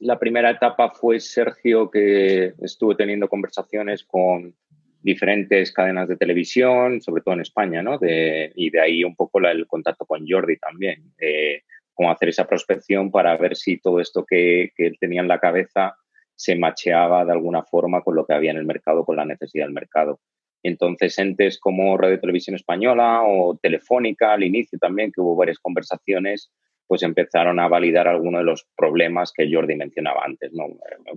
la 0.00 0.18
primera 0.18 0.50
etapa 0.50 0.90
fue 0.90 1.20
Sergio, 1.20 1.88
que 1.88 2.54
estuvo 2.60 2.96
teniendo 2.96 3.28
conversaciones 3.28 4.02
con 4.02 4.56
diferentes 5.02 5.70
cadenas 5.70 6.08
de 6.08 6.16
televisión, 6.16 7.00
sobre 7.00 7.22
todo 7.22 7.34
en 7.34 7.42
España, 7.42 7.80
¿no? 7.80 7.96
Y 8.02 8.70
de 8.70 8.80
ahí 8.80 9.04
un 9.04 9.14
poco 9.14 9.38
el 9.38 9.68
contacto 9.68 10.04
con 10.04 10.26
Jordi 10.28 10.56
también. 10.56 11.12
Eh, 11.16 11.62
cómo 11.98 12.12
hacer 12.12 12.28
esa 12.28 12.46
prospección 12.46 13.10
para 13.10 13.36
ver 13.36 13.56
si 13.56 13.78
todo 13.78 13.98
esto 13.98 14.24
que, 14.24 14.70
que 14.76 14.86
él 14.86 14.96
tenía 15.00 15.20
en 15.20 15.26
la 15.26 15.40
cabeza 15.40 15.96
se 16.36 16.54
macheaba 16.54 17.24
de 17.24 17.32
alguna 17.32 17.64
forma 17.64 18.02
con 18.02 18.14
lo 18.14 18.24
que 18.24 18.34
había 18.34 18.52
en 18.52 18.56
el 18.56 18.64
mercado, 18.64 19.04
con 19.04 19.16
la 19.16 19.24
necesidad 19.24 19.64
del 19.64 19.74
mercado. 19.74 20.20
Entonces, 20.62 21.18
entes 21.18 21.58
como 21.58 21.96
Radio 21.98 22.20
Televisión 22.20 22.54
Española 22.54 23.22
o 23.24 23.58
Telefónica, 23.60 24.32
al 24.32 24.44
inicio 24.44 24.78
también, 24.78 25.10
que 25.10 25.20
hubo 25.20 25.34
varias 25.34 25.58
conversaciones, 25.58 26.52
pues 26.86 27.02
empezaron 27.02 27.58
a 27.58 27.66
validar 27.66 28.06
algunos 28.06 28.42
de 28.42 28.44
los 28.44 28.64
problemas 28.76 29.32
que 29.32 29.52
Jordi 29.52 29.74
mencionaba 29.74 30.22
antes. 30.24 30.52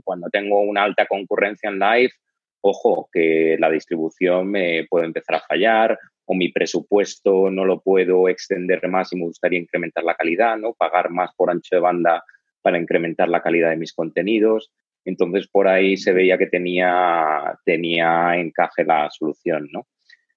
Cuando 0.04 0.30
tengo 0.32 0.62
una 0.62 0.84
alta 0.84 1.06
concurrencia 1.06 1.70
en 1.70 1.78
live, 1.78 2.12
ojo, 2.62 3.08
que 3.14 3.56
la 3.60 3.70
distribución 3.70 4.50
me 4.50 4.88
puede 4.90 5.06
empezar 5.06 5.36
a 5.36 5.42
fallar 5.48 6.00
o 6.26 6.36
mi 6.36 6.50
presupuesto 6.50 7.50
no 7.50 7.66
lo 7.66 7.82
puedo 7.82 8.30
extender 8.30 8.88
más 8.88 9.12
y 9.12 9.18
me 9.18 9.26
gustaría 9.26 9.60
incrementar 9.60 10.04
la 10.04 10.16
calidad, 10.16 10.58
¿no? 10.58 10.74
Pagar 10.74 11.10
más 11.10 11.32
por 11.36 11.50
ancho 11.50 11.76
de 11.76 11.82
banda 11.82 12.24
para 12.62 12.78
incrementar 12.78 13.30
la 13.30 13.42
calidad 13.42 13.72
de 13.72 13.78
mis 13.78 13.94
contenidos. 13.94 14.72
Entonces, 15.04 15.48
por 15.48 15.68
ahí 15.68 15.98
se 15.98 16.14
veía 16.14 16.38
que 16.38 16.48
tenía, 16.48 17.58
tenía 17.66 18.38
encaje 18.38 18.84
la 18.84 19.10
solución, 19.10 19.68
¿no? 19.72 19.88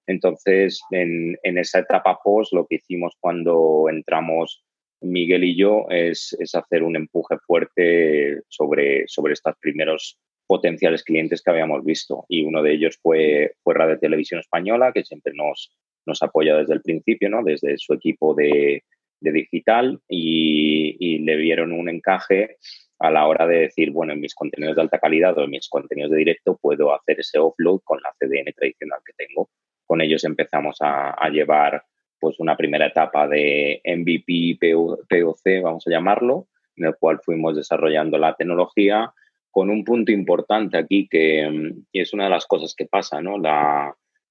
Entonces, 0.06 0.80
en, 0.90 1.36
en 1.42 1.58
esa 1.58 1.80
etapa 1.80 2.18
post, 2.22 2.52
lo 2.52 2.66
que 2.66 2.76
hicimos 2.76 3.16
cuando 3.20 3.86
entramos 3.88 4.64
Miguel 5.04 5.44
y 5.44 5.56
yo 5.56 5.86
es, 5.90 6.34
es 6.38 6.54
hacer 6.54 6.82
un 6.82 6.96
empuje 6.96 7.36
fuerte 7.46 8.40
sobre, 8.48 9.04
sobre 9.06 9.34
estos 9.34 9.54
primeros 9.60 10.18
potenciales 10.54 11.02
clientes 11.02 11.42
que 11.42 11.50
habíamos 11.50 11.84
visto. 11.84 12.26
Y 12.28 12.44
uno 12.44 12.62
de 12.62 12.74
ellos 12.74 12.96
fue, 13.02 13.56
fue 13.64 13.74
Radio 13.74 13.98
Televisión 13.98 14.38
Española, 14.38 14.92
que 14.92 15.02
siempre 15.02 15.32
nos, 15.34 15.76
nos 16.06 16.22
apoya 16.22 16.54
desde 16.54 16.74
el 16.74 16.80
principio, 16.80 17.28
¿no? 17.28 17.42
desde 17.42 17.76
su 17.76 17.92
equipo 17.92 18.34
de, 18.36 18.84
de 19.18 19.32
digital, 19.32 19.98
y, 20.08 20.96
y, 21.00 21.18
le 21.18 21.34
vieron 21.34 21.72
un 21.72 21.88
encaje 21.88 22.58
a 23.00 23.10
la 23.10 23.26
hora 23.26 23.48
de 23.48 23.62
decir, 23.62 23.90
bueno, 23.90 24.12
en 24.12 24.20
mis 24.20 24.32
contenidos 24.32 24.76
de 24.76 24.82
alta 24.82 25.00
calidad 25.00 25.36
o 25.38 25.42
en 25.42 25.50
mis 25.50 25.68
contenidos 25.68 26.12
de 26.12 26.18
directo 26.18 26.56
puedo 26.62 26.94
hacer 26.94 27.18
ese 27.18 27.40
offload 27.40 27.80
con 27.82 27.98
la 28.00 28.14
CDN 28.16 28.52
tradicional 28.54 29.00
que 29.04 29.12
tengo. 29.16 29.50
Con 29.84 30.02
ellos 30.02 30.22
empezamos 30.22 30.76
a, 30.82 31.10
a 31.10 31.30
llevar 31.30 31.82
pues 32.20 32.38
una 32.38 32.56
primera 32.56 32.86
etapa 32.86 33.26
de 33.26 33.82
MVP, 33.84 34.56
POC, 34.60 35.62
vamos 35.64 35.84
a 35.88 35.90
llamarlo, 35.90 36.46
en 36.76 36.84
el 36.86 36.94
cual 36.94 37.18
fuimos 37.24 37.56
desarrollando 37.56 38.18
la 38.18 38.36
tecnología 38.36 39.12
con 39.54 39.70
un 39.70 39.84
punto 39.84 40.10
importante 40.10 40.76
aquí 40.76 41.06
que 41.08 41.48
y 41.92 42.00
es 42.00 42.12
una 42.12 42.24
de 42.24 42.30
las 42.30 42.44
cosas 42.44 42.74
que 42.76 42.86
pasa, 42.86 43.22
¿no? 43.22 43.40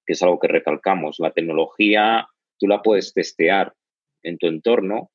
Que 0.06 0.12
es 0.12 0.22
algo 0.22 0.38
que 0.38 0.48
recalcamos. 0.48 1.16
La 1.18 1.30
tecnología 1.30 2.28
tú 2.58 2.66
la 2.66 2.82
puedes 2.82 3.14
testear 3.14 3.72
en 4.22 4.36
tu 4.36 4.48
entorno, 4.48 5.10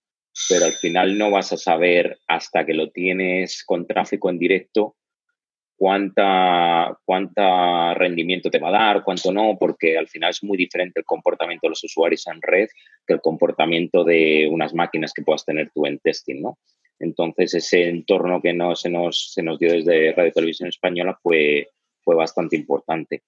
pero 0.49 0.65
al 0.65 0.71
final 0.71 1.15
no 1.15 1.29
vas 1.29 1.53
a 1.53 1.57
saber 1.57 2.17
hasta 2.27 2.65
que 2.65 2.73
lo 2.73 2.89
tienes 2.89 3.63
con 3.63 3.85
tráfico 3.85 4.31
en 4.31 4.39
directo 4.39 4.95
cuánta, 5.77 6.97
cuánta 7.05 7.93
rendimiento 7.93 8.49
te 8.49 8.57
va 8.57 8.69
a 8.69 8.83
dar, 8.83 9.03
cuánto 9.03 9.31
no, 9.31 9.57
porque 9.59 9.95
al 9.95 10.07
final 10.07 10.31
es 10.31 10.43
muy 10.43 10.57
diferente 10.57 11.01
el 11.01 11.05
comportamiento 11.05 11.67
de 11.67 11.69
los 11.69 11.83
usuarios 11.83 12.25
en 12.25 12.41
red 12.41 12.67
que 13.05 13.13
el 13.13 13.21
comportamiento 13.21 14.03
de 14.03 14.49
unas 14.51 14.73
máquinas 14.73 15.13
que 15.13 15.21
puedas 15.21 15.45
tener 15.45 15.69
tú 15.71 15.85
en 15.85 15.99
testing, 15.99 16.41
¿no? 16.41 16.57
Entonces, 16.99 17.53
ese 17.53 17.87
entorno 17.87 18.41
que 18.41 18.53
no, 18.53 18.75
se, 18.75 18.89
nos, 18.89 19.31
se 19.33 19.41
nos 19.41 19.57
dio 19.57 19.71
desde 19.71 20.11
Radio 20.11 20.33
Televisión 20.33 20.69
Española 20.69 21.17
fue, 21.21 21.69
fue 22.01 22.15
bastante 22.15 22.57
importante. 22.57 23.23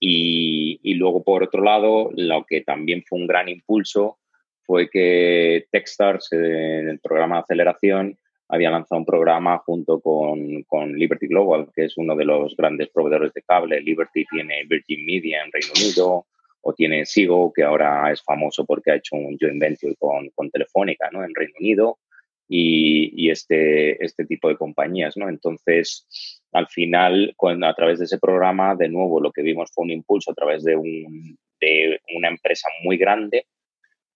Y, 0.00 0.80
y, 0.82 0.94
luego, 0.94 1.22
por 1.22 1.42
otro 1.42 1.62
lado, 1.62 2.10
lo 2.16 2.44
que 2.46 2.62
también 2.62 3.02
fue 3.06 3.18
un 3.18 3.26
gran 3.26 3.48
impulso 3.48 4.18
fue 4.64 4.88
que 4.88 5.66
Techstars, 5.70 6.32
en 6.32 6.88
el 6.88 7.00
programa 7.00 7.36
de 7.36 7.40
aceleración, 7.40 8.18
había 8.48 8.70
lanzado 8.70 9.00
un 9.00 9.06
programa 9.06 9.58
junto 9.58 10.00
con, 10.00 10.62
con, 10.62 10.92
Liberty 10.94 11.26
Global, 11.26 11.68
que 11.74 11.86
es 11.86 11.98
uno 11.98 12.14
de 12.16 12.24
los 12.24 12.56
grandes 12.56 12.88
proveedores 12.88 13.32
de 13.34 13.42
cable. 13.42 13.80
Liberty 13.80 14.24
tiene 14.24 14.64
Virgin 14.66 15.04
Media 15.04 15.42
en 15.44 15.52
Reino 15.52 15.72
Unido 15.76 16.26
o 16.62 16.72
tiene 16.72 17.04
Sigo, 17.04 17.52
que 17.52 17.62
ahora 17.62 18.10
es 18.10 18.22
famoso 18.22 18.64
porque 18.64 18.90
ha 18.90 18.96
hecho 18.96 19.16
un 19.16 19.36
joint 19.38 19.60
venture 19.60 19.94
con, 19.98 20.30
con 20.30 20.50
Telefónica 20.50 21.08
¿no? 21.12 21.24
en 21.24 21.34
Reino 21.34 21.54
Unido 21.58 21.98
y, 22.48 23.30
este, 23.30 24.02
este 24.04 24.24
tipo 24.24 24.48
de 24.48 24.56
compañías. 24.56 25.16
¿no? 25.16 25.28
Entonces, 25.28 26.06
al 26.52 26.66
final, 26.68 27.34
cuando, 27.36 27.66
a 27.66 27.74
través 27.74 27.98
de 27.98 28.06
ese 28.06 28.18
programa, 28.18 28.74
de 28.74 28.88
nuevo, 28.88 29.20
lo 29.20 29.32
que 29.32 29.42
vimos 29.42 29.70
fue 29.74 29.84
un 29.84 29.90
impulso 29.90 30.30
a 30.30 30.34
través 30.34 30.64
de, 30.64 30.76
un, 30.76 31.38
de 31.60 32.00
una 32.16 32.28
empresa 32.28 32.68
muy 32.82 32.96
grande 32.96 33.46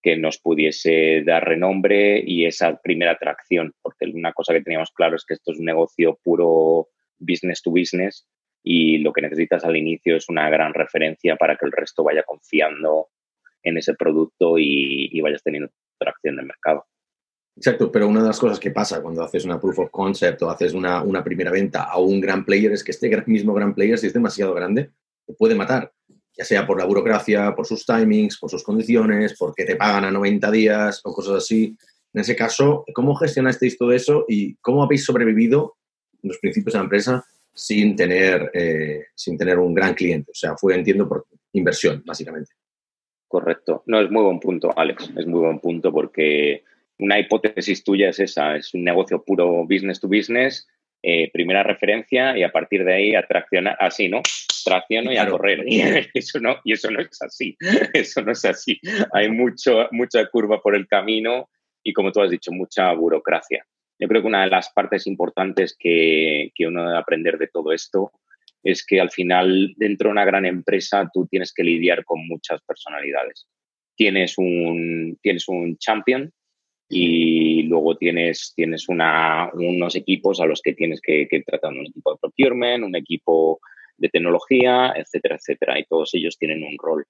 que 0.03 0.17
nos 0.17 0.39
pudiese 0.39 1.23
dar 1.25 1.47
renombre 1.47 2.23
y 2.27 2.45
esa 2.45 2.77
primera 2.83 3.13
atracción, 3.13 3.73
porque 3.83 4.07
una 4.13 4.33
cosa 4.33 4.53
que 4.53 4.63
teníamos 4.63 4.91
claro 4.91 5.15
es 5.15 5.25
que 5.25 5.35
esto 5.35 5.53
es 5.53 5.61
un 5.61 5.67
negocio 5.67 6.19
puro 6.25 6.89
business 7.19 7.63
to 7.63 7.71
business 7.71 8.27
y 8.65 8.99
lo 8.99 9.13
que 9.13 9.23
necesitas 9.23 9.65
al 9.65 9.77
inicio 9.77 10.17
es 10.17 10.29
una 10.29 10.51
gran 10.51 10.75
referencia 10.75 11.37
para 11.37 11.57
que 11.57 11.67
el 11.67 11.73
resto 11.73 12.03
vaya 12.03 12.25
confiando 12.25 13.09
en 13.63 13.79
ese 13.79 13.95
producto 13.95 14.59
y, 14.59 15.21
vayas 15.21 15.43
teniendo 15.43 15.71
atracción 16.01 16.37
del 16.37 16.47
mercado. 16.47 16.85
Exacto, 17.55 17.93
pero 17.93 18.09
una 18.09 18.23
de 18.23 18.29
las 18.29 18.39
cosas 18.39 18.59
que 18.59 18.71
pasa 18.71 19.03
cuando 19.03 19.23
haces 19.23 19.45
una 19.45 19.61
proof 19.61 19.81
of 19.81 19.91
concept 19.91 20.43
o 20.43 20.51
haces 20.51 20.73
una, 20.73 21.03
una 21.03 21.23
primera 21.23 21.51
venta 21.51 21.85
a 21.85 21.99
un 21.99 22.21
gran 22.21 22.45
player 22.45 22.73
es 22.73 22.83
que 22.83 22.93
este 22.93 23.11
mismo 23.27 23.53
gran 23.53 23.75
player, 23.75 23.99
si 23.99 24.07
es 24.07 24.13
demasiado 24.13 24.55
grande, 24.55 24.91
te 25.27 25.35
puede 25.35 25.55
matar 25.55 25.93
ya 26.37 26.45
sea 26.45 26.67
por 26.67 26.79
la 26.79 26.87
burocracia, 26.87 27.55
por 27.55 27.67
sus 27.67 27.85
timings, 27.85 28.39
por 28.39 28.51
sus 28.51 28.63
condiciones, 28.63 29.37
porque 29.39 29.65
te 29.65 29.77
pagan 29.77 30.05
a 30.05 30.11
90 30.11 30.51
días 30.51 31.01
o 31.05 31.13
cosas 31.13 31.37
así. 31.37 31.77
En 32.15 32.21
ese 32.21 32.37
caso, 32.37 32.85
¿cómo 32.95 33.15
gestionasteis 33.15 33.77
todo 33.77 33.93
eso 33.93 34.25
y 34.29 34.55
cómo 34.57 34.83
habéis 34.83 35.05
sobrevivido 35.05 35.77
los 36.23 36.39
principios 36.39 36.75
de 36.75 36.79
la 36.79 36.85
empresa 36.85 37.25
sin 37.55 37.97
tener, 37.97 38.51
eh, 38.55 39.07
sin 39.15 39.37
tener 39.37 39.59
un 39.59 39.75
gran 39.75 39.95
cliente? 39.95 40.31
O 40.31 40.35
sea, 40.35 40.57
fue, 40.57 40.75
entiendo, 40.75 41.09
por 41.09 41.27
inversión, 41.53 42.03
básicamente. 42.05 42.53
Correcto. 43.29 43.83
No, 43.87 44.01
es 44.01 44.11
muy 44.11 44.23
buen 44.23 44.41
punto, 44.41 44.71
Alex. 44.77 45.11
Es 45.17 45.27
muy 45.27 45.41
buen 45.41 45.59
punto 45.59 45.93
porque 45.93 46.65
una 46.99 47.19
hipótesis 47.19 47.83
tuya 47.85 48.11
es 48.11 48.21
esa. 48.21 48.57
Es 48.57 48.75
un 48.75 48.85
negocio 48.85 49.23
puro 49.25 49.65
business 49.67 50.01
to 50.01 50.09
business, 50.09 50.69
eh, 51.03 51.31
primera 51.33 51.63
referencia 51.63 52.37
y 52.37 52.43
a 52.43 52.53
partir 52.53 52.85
de 52.85 52.95
ahí 52.95 53.15
atracciona, 53.15 53.77
así, 53.79 54.09
¿no? 54.09 54.23
tracciono 54.65 55.13
y 55.13 55.17
a 55.17 55.29
correr. 55.29 55.65
Y 55.67 55.81
eso, 56.15 56.41
no, 56.41 56.57
y 56.65 56.73
eso 56.73 56.91
no 56.91 57.01
es 57.01 57.21
así. 57.21 57.57
Eso 57.93 58.23
no 58.23 58.33
es 58.33 58.45
así. 58.45 58.81
Hay 59.13 59.29
mucho, 59.29 59.89
mucha 59.91 60.25
curva 60.27 60.61
por 60.61 60.75
el 60.75 60.87
camino 60.87 61.49
y, 61.83 61.93
como 61.93 62.13
tú 62.13 62.21
has 62.21 62.31
dicho, 62.31 62.53
mucha 62.53 62.93
burocracia. 62.93 63.65
Yo 63.99 64.09
creo 64.09 64.23
que 64.23 64.29
una 64.29 64.43
de 64.45 64.51
las 64.51 64.71
partes 64.73 65.07
importantes 65.07 65.77
que, 65.79 66.51
que 66.55 66.67
uno 66.67 66.87
debe 66.87 66.99
aprender 66.99 67.39
de 67.39 67.49
todo 67.49 67.73
esto 67.73 68.13
es 68.63 68.85
que 68.87 69.01
al 69.01 69.11
final, 69.11 69.75
dentro 69.77 70.09
de 70.09 70.13
una 70.13 70.25
gran 70.25 70.47
empresa, 70.47 71.09
tú 71.13 71.27
tienes 71.27 71.53
que 71.53 71.65
lidiar 71.65 72.05
con 72.05 72.27
muchas 72.27 72.61
personalidades. 72.63 73.49
Tienes 73.97 74.39
un, 74.39 75.19
tienes 75.21 75.49
un 75.49 75.77
champion 75.79 76.33
y 76.95 77.63
luego 77.63 77.97
tienes, 77.97 78.53
tienes 78.55 78.87
una, 78.87 79.51
unos 79.55 79.97
equipos 79.97 80.41
a 80.41 80.47
los 80.47 80.61
que 80.61 80.75
tienes 80.75 81.01
que, 81.01 81.27
que 81.27 81.41
tratar, 81.41 81.73
un 81.73 81.87
equipo 81.87 82.13
de 82.13 82.19
procurement, 82.21 82.85
un 82.85 82.95
equipo 82.95 83.61
de 83.97 84.11
tecnología, 84.11 84.93
etcétera, 84.95 85.37
etcétera. 85.37 85.79
Y 85.79 85.85
todos 85.85 86.13
ellos 86.13 86.37
tienen 86.37 86.63
un 86.63 86.77
rol. 86.77 87.07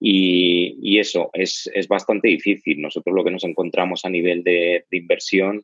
Y, 0.00 0.78
y 0.80 0.98
eso 0.98 1.28
es, 1.34 1.70
es, 1.74 1.88
bastante 1.88 2.28
difícil. 2.28 2.80
Nosotros 2.80 3.14
lo 3.14 3.22
que 3.22 3.30
nos 3.30 3.44
encontramos 3.44 4.06
a 4.06 4.08
nivel 4.08 4.42
de, 4.42 4.86
de, 4.90 4.96
inversión 4.96 5.62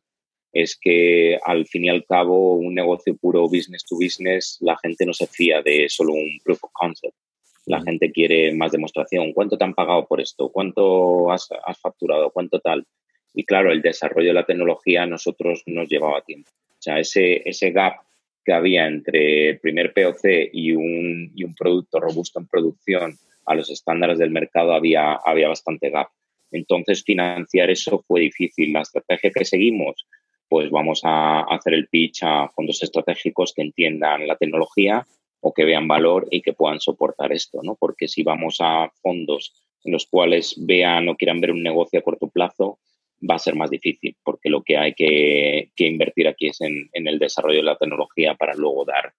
es 0.53 0.77
que 0.79 1.39
al 1.43 1.65
fin 1.65 1.85
y 1.85 1.89
al 1.89 2.05
cabo 2.05 2.53
un 2.53 2.75
negocio 2.75 3.17
puro 3.17 3.43
business 3.43 3.83
to 3.83 3.95
business, 3.95 4.57
la 4.61 4.77
gente 4.77 5.07
no 5.07 5.13
se 5.13 5.25
fía 5.25 5.63
de 5.63 5.89
solo 5.89 6.13
un 6.13 6.39
proof 6.43 6.63
of 6.65 6.71
concept. 6.71 7.15
La 7.65 7.81
gente 7.81 8.11
quiere 8.11 8.53
más 8.53 8.71
demostración. 8.71 9.33
¿Cuánto 9.33 9.57
te 9.57 9.63
han 9.63 9.73
pagado 9.73 10.05
por 10.05 10.21
esto? 10.21 10.49
¿Cuánto 10.49 11.31
has, 11.31 11.47
has 11.65 11.79
facturado? 11.79 12.29
¿Cuánto 12.29 12.59
tal? 12.59 12.85
Y 13.35 13.43
claro, 13.43 13.71
el 13.71 13.81
desarrollo 13.81 14.29
de 14.29 14.33
la 14.33 14.45
tecnología 14.45 15.03
a 15.03 15.07
nosotros 15.07 15.63
nos 15.65 15.89
llevaba 15.89 16.21
tiempo. 16.21 16.49
O 16.49 16.81
sea, 16.81 16.99
ese, 16.99 17.47
ese 17.47 17.71
gap 17.71 17.97
que 18.43 18.53
había 18.53 18.87
entre 18.87 19.49
el 19.49 19.59
primer 19.59 19.91
POC 19.91 20.49
y 20.53 20.71
un, 20.71 21.31
y 21.35 21.43
un 21.43 21.53
producto 21.55 21.99
robusto 21.99 22.39
en 22.39 22.47
producción 22.47 23.17
a 23.45 23.55
los 23.55 23.69
estándares 23.69 24.17
del 24.19 24.29
mercado 24.29 24.73
había, 24.73 25.13
había 25.13 25.49
bastante 25.49 25.89
gap. 25.89 26.07
Entonces, 26.51 27.03
financiar 27.03 27.69
eso 27.69 28.03
fue 28.07 28.21
difícil. 28.21 28.71
La 28.71 28.81
estrategia 28.81 29.31
que 29.31 29.45
seguimos, 29.45 30.07
pues 30.47 30.69
vamos 30.69 31.01
a 31.03 31.41
hacer 31.41 31.73
el 31.73 31.87
pitch 31.87 32.23
a 32.23 32.47
fondos 32.49 32.81
estratégicos 32.81 33.53
que 33.53 33.63
entiendan 33.63 34.27
la 34.27 34.37
tecnología 34.37 35.05
o 35.41 35.53
que 35.53 35.65
vean 35.65 35.87
valor 35.87 36.27
y 36.31 36.41
que 36.41 36.53
puedan 36.53 36.79
soportar 36.79 37.33
esto, 37.33 37.59
¿no? 37.63 37.75
Porque 37.75 38.07
si 38.07 38.23
vamos 38.23 38.57
a 38.61 38.89
fondos 39.01 39.53
en 39.83 39.91
los 39.91 40.05
cuales 40.05 40.55
vean 40.57 41.09
o 41.09 41.15
quieran 41.15 41.41
ver 41.41 41.51
un 41.51 41.61
negocio 41.61 41.99
a 41.99 42.03
corto 42.03 42.27
plazo, 42.27 42.79
va 43.29 43.35
a 43.35 43.39
ser 43.39 43.55
más 43.55 43.69
difícil, 43.69 44.15
porque 44.23 44.49
lo 44.49 44.61
que 44.63 44.77
hay 44.77 44.93
que, 44.93 45.71
que 45.75 45.85
invertir 45.85 46.27
aquí 46.27 46.47
es 46.47 46.61
en, 46.61 46.89
en, 46.93 47.07
el 47.07 47.19
desarrollo 47.19 47.57
de 47.57 47.63
la 47.63 47.77
tecnología 47.77 48.35
para 48.35 48.53
luego 48.53 48.85
dar, 48.85 49.13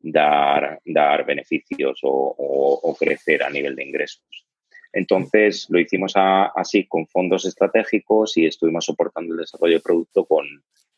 dar, 0.00 0.80
dar 0.84 1.26
beneficios 1.26 2.00
o, 2.02 2.10
o, 2.10 2.80
o, 2.82 2.94
crecer 2.94 3.42
a 3.42 3.50
nivel 3.50 3.74
de 3.76 3.84
ingresos. 3.84 4.22
Entonces 4.92 5.66
lo 5.68 5.78
hicimos 5.78 6.14
así 6.16 6.86
con 6.86 7.06
fondos 7.06 7.44
estratégicos 7.44 8.36
y 8.36 8.46
estuvimos 8.46 8.86
soportando 8.86 9.34
el 9.34 9.40
desarrollo 9.40 9.74
del 9.74 9.82
producto 9.82 10.24
con, 10.24 10.46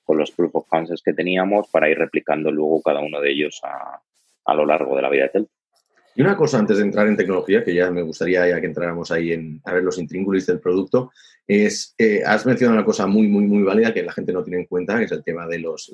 con 0.05 0.17
los 0.17 0.31
proof 0.31 0.55
of 0.55 0.69
concepts 0.69 1.03
que 1.03 1.13
teníamos 1.13 1.69
para 1.69 1.89
ir 1.89 1.99
replicando 1.99 2.51
luego 2.51 2.83
cada 2.83 3.01
uno 3.01 3.21
de 3.21 3.31
ellos 3.31 3.61
a, 3.65 4.01
a 4.45 4.55
lo 4.55 4.65
largo 4.65 4.97
de 4.97 5.03
la 5.03 5.11
vida 5.11 5.25
de 5.25 5.29
Telto. 5.31 5.60
Y 6.15 6.23
una 6.23 6.37
cosa 6.37 6.59
antes 6.59 6.79
de 6.79 6.83
entrar 6.83 7.07
en 7.07 7.17
tecnología, 7.17 7.65
que 7.65 7.75
ya 7.75 7.91
me 7.91 8.03
gustaría 8.03 8.49
ya 8.49 8.61
que 8.61 8.67
entráramos 8.67 9.11
ahí 9.11 9.33
en, 9.33 9.61
a 9.65 9.73
ver 9.73 9.85
los 9.85 9.99
intríngulis 9.99 10.47
del 10.47 10.61
producto, 10.61 11.13
es, 11.47 11.95
eh, 11.99 12.23
has 12.25 12.45
mencionado 12.47 12.79
una 12.79 12.85
cosa 12.85 13.07
muy, 13.07 13.27
muy, 13.29 13.45
muy 13.45 13.63
válida 13.63 13.95
que 13.95 14.03
la 14.03 14.13
gente 14.13 14.33
no 14.33 14.43
tiene 14.43 14.61
en 14.61 14.67
cuenta, 14.67 14.99
que 14.99 15.05
es 15.05 15.13
el 15.13 15.25
tema 15.25 15.47
de 15.47 15.59
los, 15.59 15.91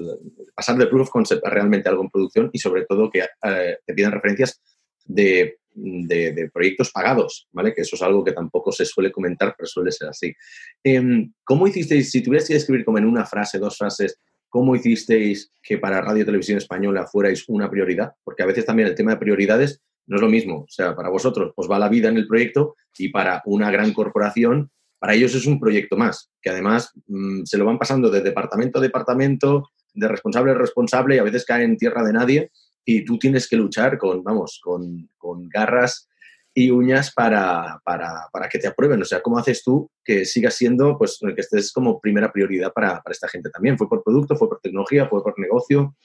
pasar 0.55 0.77
de 0.77 0.87
proof 0.87 1.03
of 1.03 1.11
concept 1.11 1.47
a 1.47 1.51
realmente 1.51 1.89
algo 1.89 2.03
en 2.03 2.11
producción 2.11 2.51
y 2.53 2.59
sobre 2.59 2.85
todo 2.87 3.11
que 3.11 3.21
eh, 3.21 3.79
te 3.85 3.95
pidan 3.95 4.13
referencias 4.13 4.61
de, 5.05 5.59
de, 5.77 6.51
proyectos 6.53 6.91
pagados, 6.91 7.49
¿vale? 7.53 7.75
Que 7.75 7.83
eso 7.83 7.97
es 7.97 8.03
algo 8.03 8.25
que 8.25 8.33
tampoco 8.33 8.73
se 8.73 8.85
suele 8.85 9.13
comentar, 9.13 9.55
pero 9.57 9.67
suele 9.67 9.93
ser 9.93 10.09
así. 10.09 10.35
Em, 10.83 11.33
¿Cómo 11.45 11.67
hicisteis, 11.67 12.11
si 12.11 12.23
tuvierais 12.23 12.49
que 12.49 12.55
describir 12.55 12.85
como 12.85 12.99
en 12.99 13.05
una 13.05 13.25
frase, 13.25 13.59
dos 13.59 13.77
frases, 13.77 14.19
cómo 14.49 14.75
hicisteis 14.75 15.53
que 15.63 15.79
para 15.79 16.01
Radio 16.01 16.25
Televisión 16.25 16.59
Española 16.59 17.07
fuerais 17.07 17.45
una 17.49 17.71
prioridad? 17.71 18.13
Porque 18.25 18.43
a 18.43 18.47
veces 18.47 18.65
también 18.65 18.89
el 18.89 18.95
tema 18.95 19.13
de 19.13 19.19
prioridades 19.19 19.83
no 20.07 20.17
es 20.17 20.23
lo 20.23 20.29
mismo. 20.29 20.61
O 20.61 20.69
sea, 20.69 20.95
para 20.95 21.09
vosotros 21.09 21.53
os 21.57 21.71
va 21.71 21.79
la 21.79 21.89
vida 21.89 22.09
en 22.09 22.17
el 22.17 22.27
proyecto 22.27 22.77
y 22.99 23.09
para 23.09 23.43
una 23.47 23.71
gran 23.71 23.93
corporación, 23.93 24.71
para 24.99 25.15
ellos 25.15 25.35
es 25.35 25.47
un 25.47 25.61
proyecto 25.61 25.97
más, 25.97 26.31
que 26.41 26.51
además 26.51 26.93
mm, 27.07 27.45
se 27.45 27.59
lo 27.59 27.65
van 27.65 27.79
pasando 27.79 28.11
de 28.11 28.23
departamento 28.23 28.79
a 28.79 28.83
departamento, 28.83 29.71
de 29.95 30.09
responsable 30.09 30.53
a 30.53 30.55
responsable 30.55 31.17
y 31.17 31.19
a 31.19 31.25
veces 31.25 31.45
cae 31.45 31.65
en 31.65 31.77
tierra 31.77 32.05
de 32.05 32.13
nadie 32.13 32.51
y 32.85 33.05
tú 33.05 33.19
tienes 33.19 33.49
que 33.49 33.57
luchar 33.57 33.99
con, 33.99 34.23
vamos, 34.23 34.61
con, 34.63 35.09
garras 35.49 36.09
y 36.55 36.71
uñas 36.71 37.13
para, 37.13 37.81
para, 37.85 38.49
que 38.51 38.59
te 38.59 38.69
aprueben. 38.69 39.03
O 39.03 39.05
sea, 39.05 39.21
¿cómo 39.21 39.39
haces 39.39 39.63
tú 39.63 39.91
que 40.05 40.25
sigas 40.25 40.55
siendo, 40.55 40.97
pues, 40.97 41.19
que 41.21 41.41
estés 41.41 41.73
como 41.73 42.01
primera 42.01 42.33
prioridad 42.33 42.73
para, 42.73 43.03
para 43.03 43.13
esta 43.13 43.29
gente 43.29 43.51
también? 43.51 43.77
¿Fue 43.77 43.89
por 43.89 44.03
producto, 44.03 44.37
fue 44.37 44.49
por 44.49 44.61
tecnología, 44.61 45.09
fue 45.09 45.23
por 45.23 45.39
negocio? 45.39 45.97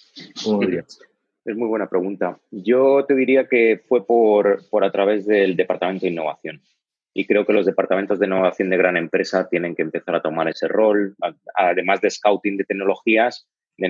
¿Cómo 0.43 0.59
dirías? 0.59 0.99
Es 1.43 1.55
muy 1.55 1.67
buena 1.67 1.89
pregunta. 1.89 2.39
Yo 2.51 3.03
te 3.05 3.15
diría 3.15 3.47
que 3.47 3.81
fue 3.87 4.05
por, 4.05 4.67
por 4.69 4.83
a 4.83 4.91
través 4.91 5.25
del 5.25 5.55
Departamento 5.55 6.05
de 6.05 6.11
Innovación. 6.11 6.61
Y 7.13 7.25
creo 7.25 7.45
que 7.45 7.53
los 7.53 7.65
departamentos 7.65 8.19
de 8.19 8.27
innovación 8.27 8.69
de 8.69 8.77
gran 8.77 8.95
empresa 8.95 9.49
tienen 9.49 9.75
que 9.75 9.81
empezar 9.81 10.15
a 10.15 10.21
tomar 10.21 10.47
ese 10.47 10.67
rol, 10.67 11.15
además 11.55 11.99
de 11.99 12.09
scouting 12.09 12.57
de 12.57 12.63
tecnologías, 12.63 13.49
de 13.77 13.89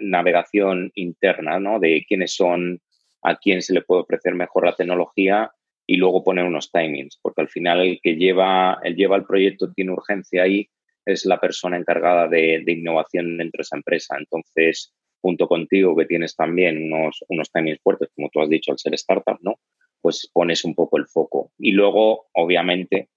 navegación 0.00 0.90
interna, 0.94 1.58
¿no? 1.58 1.80
De 1.80 2.04
quiénes 2.06 2.34
son, 2.34 2.80
a 3.22 3.36
quién 3.36 3.60
se 3.60 3.74
le 3.74 3.82
puede 3.82 4.02
ofrecer 4.02 4.34
mejor 4.34 4.64
la 4.64 4.76
tecnología 4.76 5.50
y 5.86 5.96
luego 5.96 6.24
poner 6.24 6.44
unos 6.44 6.70
timings, 6.70 7.18
porque 7.20 7.42
al 7.42 7.48
final 7.48 7.80
el 7.80 8.00
que 8.00 8.14
lleva 8.14 8.78
el, 8.82 8.94
lleva 8.94 9.16
el 9.16 9.24
proyecto 9.24 9.72
tiene 9.72 9.92
urgencia 9.92 10.44
ahí, 10.44 10.70
es 11.04 11.26
la 11.26 11.40
persona 11.40 11.76
encargada 11.76 12.28
de, 12.28 12.62
de 12.64 12.72
innovación 12.72 13.36
dentro 13.36 13.58
de 13.58 13.62
esa 13.62 13.76
empresa. 13.76 14.16
Entonces, 14.16 14.94
junto 15.22 15.46
contigo 15.46 15.96
que 15.96 16.04
tienes 16.04 16.34
también 16.34 16.92
unos, 16.92 17.24
unos 17.28 17.50
timings 17.50 17.80
fuertes, 17.80 18.10
como 18.14 18.28
tú 18.30 18.42
has 18.42 18.48
dicho, 18.48 18.72
al 18.72 18.78
ser 18.78 18.92
startup, 18.94 19.38
¿no? 19.40 19.60
Pues 20.00 20.28
pones 20.32 20.64
un 20.64 20.74
poco 20.74 20.98
el 20.98 21.06
foco. 21.06 21.52
Y 21.58 21.70
luego, 21.70 22.26
obviamente, 22.32 23.08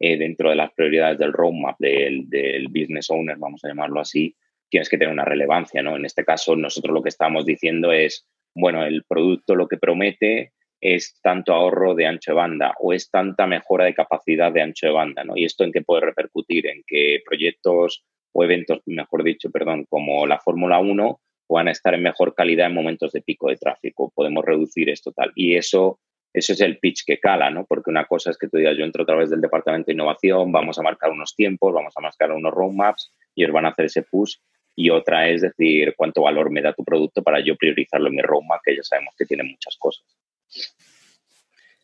eh, 0.00 0.16
dentro 0.16 0.48
de 0.48 0.56
las 0.56 0.72
prioridades 0.72 1.18
del 1.18 1.34
roadmap 1.34 1.76
del, 1.78 2.28
del, 2.30 2.68
business 2.68 3.10
owner, 3.10 3.36
vamos 3.36 3.62
a 3.62 3.68
llamarlo 3.68 4.00
así, 4.00 4.34
tienes 4.70 4.88
que 4.88 4.96
tener 4.96 5.12
una 5.12 5.26
relevancia, 5.26 5.82
¿no? 5.82 5.96
En 5.96 6.06
este 6.06 6.24
caso, 6.24 6.56
nosotros 6.56 6.94
lo 6.94 7.02
que 7.02 7.10
estamos 7.10 7.44
diciendo 7.44 7.92
es, 7.92 8.26
bueno, 8.54 8.84
el 8.84 9.04
producto 9.04 9.54
lo 9.54 9.68
que 9.68 9.76
promete 9.76 10.52
es 10.80 11.20
tanto 11.22 11.52
ahorro 11.52 11.94
de 11.94 12.06
ancho 12.06 12.30
de 12.30 12.36
banda 12.36 12.74
o 12.80 12.94
es 12.94 13.10
tanta 13.10 13.46
mejora 13.46 13.84
de 13.84 13.94
capacidad 13.94 14.50
de 14.50 14.62
ancho 14.62 14.86
de 14.86 14.92
banda, 14.92 15.24
¿no? 15.24 15.36
Y 15.36 15.44
esto 15.44 15.64
en 15.64 15.72
qué 15.72 15.82
puede 15.82 16.06
repercutir 16.06 16.66
en 16.66 16.82
que 16.86 17.20
proyectos 17.26 18.02
o 18.32 18.44
eventos, 18.44 18.80
mejor 18.86 19.24
dicho, 19.24 19.50
perdón, 19.50 19.84
como 19.90 20.26
la 20.26 20.38
Fórmula 20.38 20.78
1 20.78 21.20
puedan 21.50 21.66
estar 21.66 21.92
en 21.94 22.04
mejor 22.04 22.32
calidad 22.32 22.68
en 22.68 22.74
momentos 22.74 23.10
de 23.10 23.22
pico 23.22 23.48
de 23.48 23.56
tráfico. 23.56 24.12
Podemos 24.14 24.44
reducir 24.44 24.88
esto 24.88 25.10
tal. 25.10 25.32
Y 25.34 25.56
eso, 25.56 25.98
eso 26.32 26.52
es 26.52 26.60
el 26.60 26.78
pitch 26.78 27.02
que 27.04 27.18
cala, 27.18 27.50
¿no? 27.50 27.66
Porque 27.66 27.90
una 27.90 28.04
cosa 28.04 28.30
es 28.30 28.38
que 28.38 28.46
tú 28.46 28.56
digas, 28.56 28.76
yo 28.78 28.84
entro 28.84 29.02
a 29.02 29.06
través 29.06 29.30
del 29.30 29.40
departamento 29.40 29.86
de 29.86 29.94
innovación, 29.94 30.52
vamos 30.52 30.78
a 30.78 30.82
marcar 30.82 31.10
unos 31.10 31.34
tiempos, 31.34 31.74
vamos 31.74 31.92
a 31.96 32.00
marcar 32.00 32.30
unos 32.30 32.54
roadmaps 32.54 33.12
y 33.34 33.42
ellos 33.42 33.52
van 33.52 33.66
a 33.66 33.70
hacer 33.70 33.86
ese 33.86 34.02
push. 34.02 34.36
Y 34.76 34.90
otra 34.90 35.28
es 35.28 35.40
decir, 35.40 35.92
cuánto 35.96 36.22
valor 36.22 36.52
me 36.52 36.62
da 36.62 36.72
tu 36.72 36.84
producto 36.84 37.20
para 37.20 37.40
yo 37.40 37.56
priorizarlo 37.56 38.06
en 38.06 38.14
mi 38.14 38.22
roadmap, 38.22 38.60
que 38.64 38.76
ya 38.76 38.84
sabemos 38.84 39.16
que 39.18 39.26
tiene 39.26 39.42
muchas 39.42 39.76
cosas. 39.76 40.04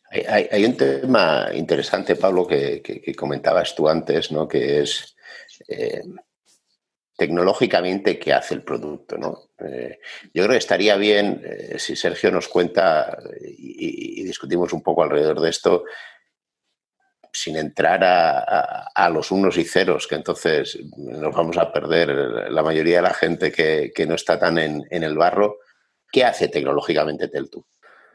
Hay, 0.09 0.63
un 0.63 0.77
tema 0.77 1.49
interesante, 1.53 2.15
Pablo, 2.15 2.47
que, 2.47 2.81
comentabas 3.17 3.75
tú 3.75 3.89
antes, 3.89 4.31
¿no? 4.31 4.47
Que 4.47 4.79
es 4.79 5.13
eh, 5.67 6.03
tecnológicamente 7.17 8.19
qué 8.19 8.31
hace 8.31 8.53
el 8.53 8.63
producto. 8.63 9.17
¿no? 9.17 9.49
Eh, 9.59 9.99
yo 10.33 10.43
creo 10.43 10.51
que 10.51 10.57
estaría 10.57 10.95
bien 10.95 11.41
eh, 11.43 11.79
si 11.79 11.95
Sergio 11.95 12.31
nos 12.31 12.47
cuenta 12.47 13.17
y, 13.41 14.23
discutimos 14.23 14.71
un 14.73 14.83
poco 14.83 15.03
alrededor 15.03 15.39
de 15.39 15.49
esto, 15.49 15.85
sin 17.31 17.55
entrar 17.55 18.03
a, 18.03 19.09
los 19.09 19.31
unos 19.31 19.57
y 19.57 19.63
ceros, 19.63 20.05
que 20.07 20.15
entonces 20.15 20.77
nos 20.97 21.33
vamos 21.33 21.57
a 21.57 21.71
perder 21.71 22.09
la 22.51 22.63
mayoría 22.63 22.97
de 22.97 23.01
la 23.03 23.13
gente 23.13 23.51
que, 23.51 24.05
no 24.07 24.15
está 24.15 24.37
tan 24.37 24.57
en, 24.57 24.85
el 24.89 25.15
barro. 25.15 25.59
¿Qué 26.11 26.23
hace 26.23 26.49
tecnológicamente 26.49 27.27
Teltu? 27.27 27.65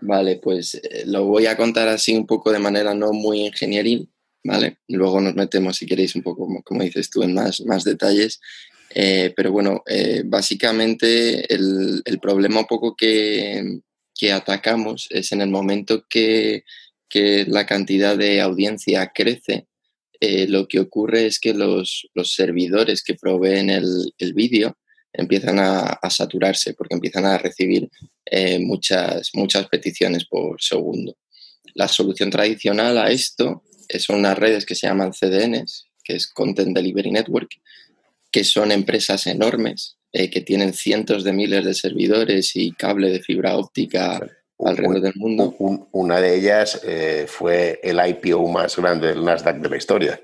Vale, 0.01 0.41
pues 0.43 0.75
eh, 0.75 1.05
lo 1.07 1.25
voy 1.25 1.47
a 1.47 1.57
contar 1.57 1.89
así 1.89 2.15
un 2.17 2.27
poco 2.27 2.53
de 2.53 2.59
manera 2.59 2.95
no 2.95 3.13
muy 3.13 3.47
ingenieril, 3.47 4.11
¿vale? 4.45 4.79
Luego 4.89 5.21
nos 5.21 5.35
metemos, 5.35 5.77
si 5.77 5.87
queréis, 5.87 6.15
un 6.17 6.23
poco, 6.23 6.49
como, 6.65 6.83
dices 6.83 7.09
tú, 7.09 7.23
en 7.23 7.33
más, 7.33 7.61
más 7.61 7.85
detalles. 7.85 8.41
Eh, 8.95 9.33
pero 9.35 9.53
bueno, 9.53 9.83
eh, 9.87 10.23
básicamente 10.25 11.53
el, 11.53 12.03
el, 12.05 12.19
problema 12.19 12.65
poco 12.67 12.95
que, 12.95 13.81
que, 14.15 14.33
atacamos 14.33 15.09
es 15.11 15.33
en 15.33 15.41
el 15.41 15.49
momento 15.49 16.05
que, 16.09 16.65
que 17.09 17.47
la 17.47 17.65
cantidad 17.65 18.19
de 18.19 18.43
audiencia 18.43 19.11
crece, 19.15 19.67
eh, 20.21 20.47
lo 20.47 20.69
que 20.69 20.79
ocurre 20.79 21.27
es 21.27 21.39
que 21.41 21.55
los, 21.55 22.09
los 22.15 22.35
servidores 22.35 23.03
que 23.03 23.15
proveen 23.15 23.71
el, 23.71 24.13
el 24.19 24.35
vídeo 24.35 24.77
empiezan 25.13 25.59
a, 25.59 25.81
a, 25.81 26.11
saturarse 26.11 26.75
porque 26.75 26.95
empiezan 26.95 27.25
a 27.27 27.39
recibir 27.39 27.89
muchas, 28.61 29.31
muchas 29.35 29.69
peticiones 29.69 30.25
por 30.25 30.61
segundo. 30.63 31.17
La 31.75 31.87
solución 31.89 32.31
tradicional 32.31 32.97
a 32.97 33.11
esto 33.11 33.63
son 33.99 34.21
unas 34.21 34.39
redes 34.39 34.65
que 34.65 34.75
se 34.75 34.87
llaman 34.87 35.13
CDNs, 35.13 35.89
que 36.03 36.17
es 36.17 36.29
Content 36.29 36.75
Delivery 36.75 37.11
Network, 37.11 37.51
que 38.33 38.45
son 38.45 38.73
empresas 38.73 39.27
enormes, 39.27 39.99
eh, 40.11 40.31
que 40.31 40.41
tienen 40.41 40.73
cientos 40.73 41.23
de 41.23 41.35
miles 41.35 41.65
de 41.65 41.75
servidores 41.75 42.57
y 42.57 42.73
cable 42.73 43.11
de 43.11 43.21
fibra 43.21 43.57
óptica 43.57 44.21
alrededor 44.59 45.01
del 45.03 45.15
mundo. 45.17 45.55
una 45.93 46.21
de 46.21 46.37
ellas 46.37 46.81
eh, 46.85 47.27
fue 47.29 47.79
el 47.83 48.01
IPO 48.05 48.49
más 48.49 48.77
grande 48.77 49.09
del 49.09 49.25
Nasdaq 49.25 49.61
de 49.61 49.69
la 49.69 49.77
historia. 49.77 50.21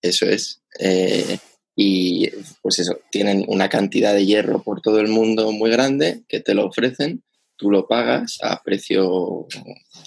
Eso 0.00 0.26
es. 0.26 0.62
Eh, 0.78 1.38
y 1.74 2.30
pues 2.62 2.78
eso, 2.78 2.98
tienen 3.10 3.44
una 3.48 3.68
cantidad 3.68 4.14
de 4.14 4.24
hierro 4.24 4.62
por 4.62 4.80
todo 4.80 5.00
el 5.00 5.08
mundo 5.08 5.52
muy 5.52 5.70
grande 5.70 6.22
que 6.26 6.40
te 6.40 6.54
lo 6.54 6.66
ofrecen, 6.66 7.22
tú 7.56 7.70
lo 7.70 7.86
pagas 7.86 8.38
a 8.42 8.62
precio 8.62 9.46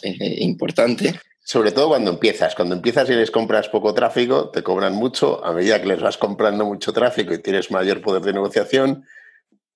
importante 0.03 1.13
sobre 1.49 1.71
todo 1.71 1.87
cuando 1.87 2.11
empiezas. 2.11 2.53
Cuando 2.53 2.75
empiezas 2.75 3.09
y 3.09 3.15
les 3.15 3.31
compras 3.31 3.69
poco 3.69 3.91
tráfico, 3.95 4.51
te 4.51 4.61
cobran 4.61 4.93
mucho. 4.93 5.43
A 5.43 5.51
medida 5.51 5.81
que 5.81 5.87
les 5.87 5.99
vas 5.99 6.15
comprando 6.15 6.63
mucho 6.63 6.93
tráfico 6.93 7.33
y 7.33 7.41
tienes 7.41 7.71
mayor 7.71 8.03
poder 8.03 8.21
de 8.21 8.33
negociación, 8.33 9.03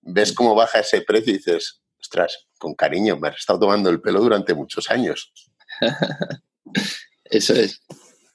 ves 0.02 0.34
cómo 0.34 0.54
baja 0.54 0.82
ese 0.82 1.02
precio 1.02 1.34
y 1.34 1.38
dices, 1.38 1.82
ostras, 2.00 2.46
con 2.60 2.76
cariño, 2.76 3.18
me 3.18 3.30
has 3.30 3.38
estado 3.38 3.62
tomando 3.62 3.90
el 3.90 4.02
pelo 4.02 4.22
durante 4.22 4.54
muchos 4.54 4.92
años. 4.92 5.34
Eso 7.24 7.56
es. 7.56 7.82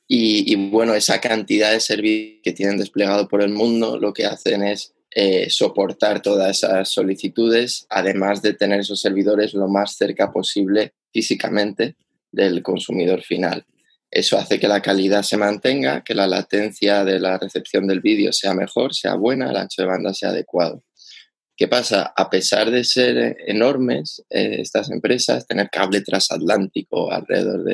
Y, 0.08 0.56
bueno, 0.70 0.94
esa 0.94 1.20
cantidad 1.20 1.70
de 1.70 1.78
servicios 1.78 2.40
que 2.42 2.52
tienen 2.52 2.76
desplegado 2.76 3.28
por 3.28 3.40
el 3.40 3.50
mundo 3.50 4.00
lo 4.00 4.12
que 4.12 4.26
hacen 4.26 4.64
es 4.64 4.94
eh, 5.12 5.48
soportar 5.48 6.22
todas 6.22 6.56
esas 6.56 6.88
solicitudes, 6.88 7.86
además 7.88 8.42
de 8.42 8.54
tener 8.54 8.80
esos 8.80 9.00
servidores 9.00 9.54
lo 9.54 9.68
más 9.68 9.94
cerca 9.96 10.32
posible 10.32 10.94
físicamente 11.12 11.94
del 12.30 12.62
consumidor 12.62 13.22
final. 13.22 13.64
Eso 14.10 14.38
hace 14.38 14.58
que 14.58 14.68
la 14.68 14.80
calidad 14.80 15.22
se 15.22 15.36
mantenga, 15.36 16.02
que 16.02 16.14
la 16.14 16.26
latencia 16.26 17.04
de 17.04 17.20
la 17.20 17.38
recepción 17.38 17.86
del 17.86 18.00
vídeo 18.00 18.32
sea 18.32 18.54
mejor, 18.54 18.94
sea 18.94 19.14
buena, 19.14 19.50
el 19.50 19.56
ancho 19.56 19.82
de 19.82 19.88
banda 19.88 20.14
sea 20.14 20.30
adecuado. 20.30 20.82
¿Qué 21.56 21.68
pasa? 21.68 22.12
A 22.16 22.30
pesar 22.30 22.70
de 22.70 22.84
ser 22.84 23.36
enormes 23.46 24.24
eh, 24.30 24.58
estas 24.60 24.90
empresas, 24.90 25.46
tener 25.46 25.68
cable 25.70 26.00
transatlántico 26.02 27.12
alrededor 27.12 27.64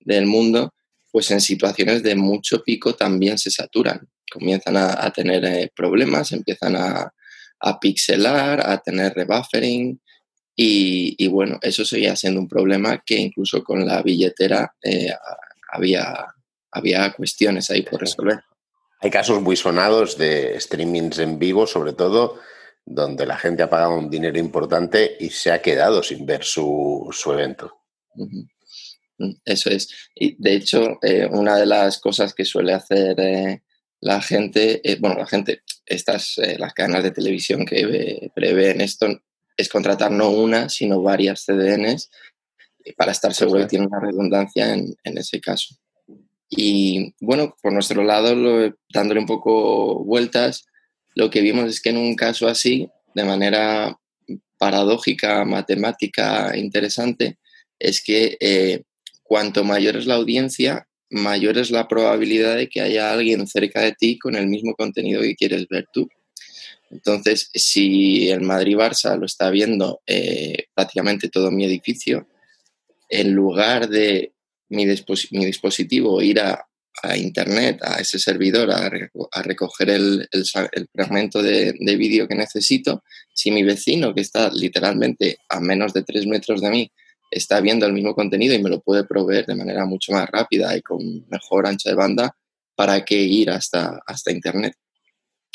del 0.00 0.26
mundo, 0.26 0.74
pues 1.12 1.30
en 1.30 1.40
situaciones 1.40 2.02
de 2.02 2.16
mucho 2.16 2.62
pico 2.64 2.94
también 2.94 3.38
se 3.38 3.50
saturan. 3.50 4.08
Comienzan 4.32 4.76
a, 4.76 5.10
tener 5.12 5.44
eh, 5.44 5.70
problemas, 5.74 6.32
empiezan 6.32 6.76
a, 6.76 7.12
a 7.60 7.78
pixelar, 7.78 8.66
a 8.66 8.78
tener 8.78 9.12
rebuffering, 9.14 10.00
y, 10.62 11.26
bueno, 11.28 11.58
eso 11.62 11.86
seguía 11.86 12.14
siendo 12.16 12.38
un 12.38 12.46
problema 12.46 13.02
que 13.04 13.14
incluso 13.14 13.64
con 13.64 13.86
la 13.86 14.02
billetera 14.02 14.74
eh, 14.82 15.10
había, 15.72 16.26
había 16.70 17.14
cuestiones 17.14 17.70
ahí 17.70 17.80
por 17.80 18.00
resolver. 18.00 18.40
Hay 19.00 19.10
casos 19.10 19.40
muy 19.40 19.56
sonados 19.56 20.18
de 20.18 20.60
streamings 20.60 21.18
en 21.18 21.38
vivo, 21.38 21.66
sobre 21.66 21.94
todo, 21.94 22.40
donde 22.84 23.24
la 23.24 23.38
gente 23.38 23.62
ha 23.62 23.70
pagado 23.70 23.96
un 23.96 24.10
dinero 24.10 24.38
importante 24.38 25.16
y 25.18 25.30
se 25.30 25.50
ha 25.50 25.62
quedado 25.62 26.02
sin 26.02 26.26
ver 26.26 26.44
su, 26.44 27.10
evento. 27.32 27.78
Mm, 28.16 29.30
eso 29.46 29.70
es. 29.70 29.88
Y 30.14 30.36
de 30.42 30.56
hecho, 30.56 30.98
eh, 31.00 31.26
una 31.30 31.56
de 31.56 31.64
las 31.64 31.98
cosas 32.00 32.34
que 32.34 32.44
suele 32.44 32.74
hacer 32.74 33.18
eh, 33.18 33.62
la 34.02 34.20
gente, 34.20 34.82
bueno, 34.98 35.16
la 35.20 35.26
gente, 35.26 35.62
estas, 35.86 36.38
las 36.58 36.74
cadenas 36.74 37.02
de 37.02 37.12
televisión 37.12 37.64
que 37.64 38.30
prevén 38.34 38.82
esto, 38.82 39.08
es 39.56 39.68
contratar 39.68 40.10
no 40.10 40.30
una, 40.30 40.68
sino 40.68 41.02
varias 41.02 41.44
CDNs 41.44 42.10
para 42.96 43.12
estar 43.12 43.34
seguro 43.34 43.60
que 43.60 43.66
tiene 43.66 43.86
una 43.86 44.00
redundancia 44.00 44.74
en, 44.74 44.94
en 45.04 45.18
ese 45.18 45.40
caso. 45.40 45.74
Y 46.48 47.14
bueno, 47.20 47.54
por 47.62 47.72
nuestro 47.72 48.02
lado, 48.02 48.34
lo, 48.34 48.74
dándole 48.92 49.20
un 49.20 49.26
poco 49.26 50.04
vueltas, 50.04 50.66
lo 51.14 51.30
que 51.30 51.40
vimos 51.40 51.68
es 51.68 51.80
que 51.80 51.90
en 51.90 51.96
un 51.96 52.16
caso 52.16 52.48
así, 52.48 52.88
de 53.14 53.24
manera 53.24 53.96
paradójica, 54.58 55.44
matemática, 55.44 56.56
interesante, 56.56 57.38
es 57.78 58.02
que 58.02 58.36
eh, 58.40 58.82
cuanto 59.22 59.64
mayor 59.64 59.96
es 59.96 60.06
la 60.06 60.16
audiencia, 60.16 60.86
mayor 61.08 61.56
es 61.58 61.70
la 61.70 61.88
probabilidad 61.88 62.56
de 62.56 62.68
que 62.68 62.80
haya 62.80 63.12
alguien 63.12 63.46
cerca 63.46 63.80
de 63.80 63.92
ti 63.92 64.18
con 64.18 64.34
el 64.34 64.48
mismo 64.48 64.74
contenido 64.74 65.22
que 65.22 65.36
quieres 65.36 65.66
ver 65.68 65.86
tú. 65.92 66.08
Entonces, 66.90 67.50
si 67.54 68.28
el 68.28 68.40
Madrid-Barça 68.40 69.16
lo 69.16 69.26
está 69.26 69.50
viendo 69.50 70.02
eh, 70.06 70.66
prácticamente 70.74 71.28
todo 71.28 71.50
mi 71.50 71.64
edificio, 71.64 72.26
en 73.08 73.32
lugar 73.32 73.88
de 73.88 74.32
mi, 74.68 74.86
dispositivo 74.86 76.20
ir 76.22 76.40
a, 76.40 76.66
Internet, 77.16 77.80
a 77.82 77.98
ese 77.98 78.18
servidor, 78.18 78.70
a, 78.70 78.90
recoger 79.42 79.88
el, 79.88 80.28
fragmento 80.92 81.42
de, 81.42 81.72
vídeo 81.96 82.28
que 82.28 82.34
necesito, 82.34 83.02
si 83.32 83.50
mi 83.50 83.62
vecino, 83.62 84.12
que 84.14 84.20
está 84.20 84.50
literalmente 84.52 85.38
a 85.48 85.60
menos 85.60 85.94
de 85.94 86.02
tres 86.02 86.26
metros 86.26 86.60
de 86.60 86.68
mí, 86.68 86.92
está 87.30 87.60
viendo 87.60 87.86
el 87.86 87.94
mismo 87.94 88.14
contenido 88.14 88.54
y 88.54 88.62
me 88.62 88.68
lo 88.68 88.80
puede 88.80 89.04
proveer 89.04 89.46
de 89.46 89.54
manera 89.54 89.86
mucho 89.86 90.12
más 90.12 90.28
rápida 90.28 90.76
y 90.76 90.82
con 90.82 91.26
mejor 91.28 91.66
ancha 91.66 91.88
de 91.88 91.96
banda, 91.96 92.36
¿para 92.74 93.02
qué 93.04 93.16
ir 93.16 93.48
hasta, 93.50 94.00
hasta 94.06 94.32
Internet? 94.32 94.74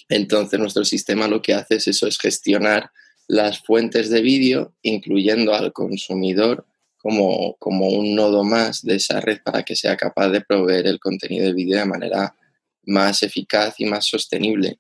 Entonces 0.09 0.59
nuestro 0.59 0.85
sistema 0.85 1.27
lo 1.27 1.41
que 1.41 1.53
hace 1.53 1.75
es 1.75 1.87
eso, 1.87 2.07
es 2.07 2.17
gestionar 2.17 2.91
las 3.27 3.59
fuentes 3.59 4.09
de 4.09 4.21
vídeo, 4.21 4.73
incluyendo 4.81 5.53
al 5.53 5.73
consumidor 5.73 6.65
como, 6.97 7.55
como 7.59 7.87
un 7.89 8.15
nodo 8.15 8.43
más 8.43 8.81
de 8.81 8.95
esa 8.95 9.19
red 9.19 9.39
para 9.43 9.63
que 9.63 9.75
sea 9.75 9.95
capaz 9.97 10.29
de 10.29 10.41
proveer 10.41 10.87
el 10.87 10.99
contenido 10.99 11.45
de 11.45 11.53
vídeo 11.53 11.79
de 11.79 11.85
manera 11.85 12.35
más 12.83 13.23
eficaz 13.23 13.75
y 13.79 13.85
más 13.85 14.07
sostenible. 14.07 14.79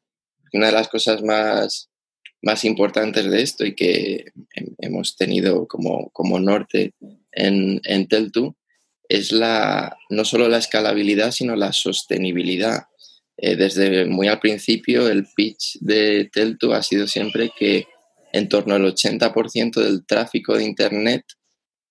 Una 0.53 0.67
de 0.67 0.71
las 0.71 0.87
cosas 0.87 1.21
más, 1.21 1.89
más 2.41 2.63
importantes 2.65 3.29
de 3.29 3.41
esto 3.41 3.65
y 3.65 3.75
que 3.75 4.25
hemos 4.77 5.15
tenido 5.15 5.67
como, 5.67 6.09
como 6.11 6.39
norte 6.39 6.93
en, 7.31 7.81
en 7.83 8.07
Teltu 8.07 8.55
es 9.09 9.31
la, 9.31 9.97
no 10.09 10.25
solo 10.25 10.47
la 10.47 10.57
escalabilidad, 10.57 11.31
sino 11.31 11.55
la 11.55 11.73
sostenibilidad. 11.73 12.85
Eh, 13.37 13.55
desde 13.55 14.05
muy 14.05 14.27
al 14.27 14.39
principio, 14.39 15.09
el 15.09 15.27
pitch 15.35 15.79
de 15.81 16.29
Teltu 16.31 16.73
ha 16.73 16.81
sido 16.81 17.07
siempre 17.07 17.51
que 17.57 17.85
en 18.31 18.49
torno 18.49 18.75
al 18.75 18.83
80% 18.83 19.81
del 19.81 20.05
tráfico 20.05 20.57
de 20.57 20.63
Internet 20.63 21.23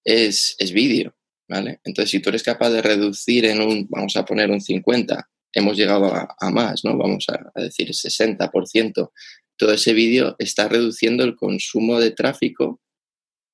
es, 0.04 0.56
es 0.58 0.72
vídeo, 0.72 1.14
¿vale? 1.48 1.80
Entonces, 1.84 2.10
si 2.10 2.20
tú 2.20 2.30
eres 2.30 2.42
capaz 2.42 2.70
de 2.70 2.82
reducir 2.82 3.44
en 3.46 3.60
un, 3.60 3.86
vamos 3.88 4.16
a 4.16 4.24
poner 4.24 4.50
un 4.50 4.60
50, 4.60 5.28
hemos 5.52 5.76
llegado 5.76 6.12
a, 6.14 6.50
más, 6.50 6.84
¿no? 6.84 6.96
Vamos 6.96 7.26
a, 7.28 7.50
a 7.54 7.62
decir 7.62 7.88
60%, 7.88 9.10
todo 9.56 9.72
ese 9.72 9.92
vídeo 9.92 10.36
está 10.38 10.68
reduciendo 10.68 11.24
el 11.24 11.36
consumo 11.36 12.00
de 12.00 12.10
tráfico, 12.10 12.80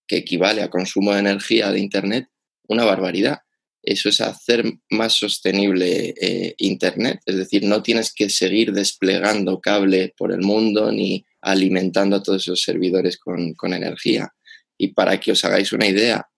que 0.07 0.17
equivale 0.17 0.63
a 0.63 0.71
consumo 0.71 1.13
de 1.13 1.21
energía 1.21 1.71
de 1.71 1.79
Internet, 1.79 2.29
una 2.69 2.85
barbaridad. 2.85 3.41
Eso 3.83 4.11
es 4.11 4.21
hacer 4.21 4.65
más 4.91 5.15
sostenible 5.15 6.15
eh, 6.21 6.55
Internet, 6.59 7.21
es 7.25 7.37
decir, 7.37 7.65
no 7.65 7.83
tienes 7.83 8.13
que 8.13 8.29
seguir 8.29 8.73
desplegando 8.73 9.61
cable 9.61 10.15
por 10.19 10.33
el 10.33 10.41
mundo 10.41 10.93
ni 10.93 11.25
alimentando 11.41 12.17
a 12.17 12.23
todos 12.23 12.43
esos 12.43 12.63
servidores 12.63 13.17
con, 13.19 13.55
energía. 13.73 14.35
Y 14.77 14.89
para 14.89 15.19
que 15.19 15.33
os 15.33 15.45
hagáis 15.45 15.73
una 15.73 15.87
idea, 15.87 16.29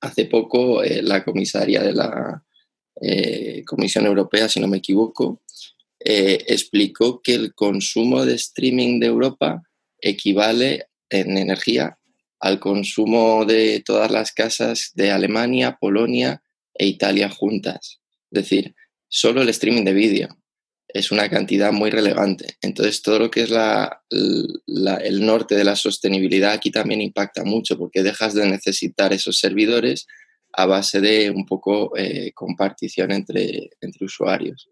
hace 0.00 0.26
poco 0.26 0.82
eh, 0.82 1.00
la 1.02 1.24
comisaria 1.24 1.82
de 1.82 1.92
la 1.94 2.42
eh, 3.00 3.62
Comisión 3.64 4.04
Europea, 4.04 4.48
si 4.48 4.60
no 4.60 4.68
me 4.68 4.78
equivoco, 4.78 5.42
explicó 6.04 7.22
que 7.22 7.34
el 7.34 7.54
consumo 7.54 8.24
de 8.26 8.34
streaming 8.34 8.98
de 8.98 9.06
Europa 9.06 9.62
equivale 10.00 10.88
en 11.08 11.38
energía 11.38 11.96
al 12.40 12.58
consumo 12.58 13.44
de 13.44 13.84
todas 13.86 14.10
las 14.10 14.32
casas 14.32 14.90
de 14.94 15.12
Alemania, 15.12 15.78
Polonia 15.80 16.41
e 16.74 16.86
Italia 16.86 17.28
juntas. 17.28 18.00
Es 18.30 18.42
decir, 18.42 18.74
solo 19.08 19.42
el 19.42 19.48
streaming 19.50 19.84
de 19.84 19.92
vídeo 19.92 20.42
es 20.88 21.10
una 21.10 21.28
cantidad 21.28 21.72
muy 21.72 21.90
relevante. 21.90 22.56
Entonces, 22.60 23.02
todo 23.02 23.18
lo 23.18 23.30
que 23.30 23.42
es 23.42 23.50
el 23.50 25.26
norte 25.26 25.54
de 25.54 25.64
la 25.64 25.76
sostenibilidad 25.76 26.52
aquí 26.52 26.70
también 26.70 27.00
impacta 27.00 27.44
mucho 27.44 27.78
porque 27.78 28.02
dejas 28.02 28.34
de 28.34 28.46
necesitar 28.46 29.12
esos 29.12 29.38
servidores 29.38 30.06
a 30.52 30.66
base 30.66 31.00
de 31.00 31.30
un 31.30 31.46
poco 31.46 31.96
eh, 31.96 32.32
compartición 32.34 33.10
entre, 33.10 33.70
entre 33.80 34.04
usuarios. 34.04 34.68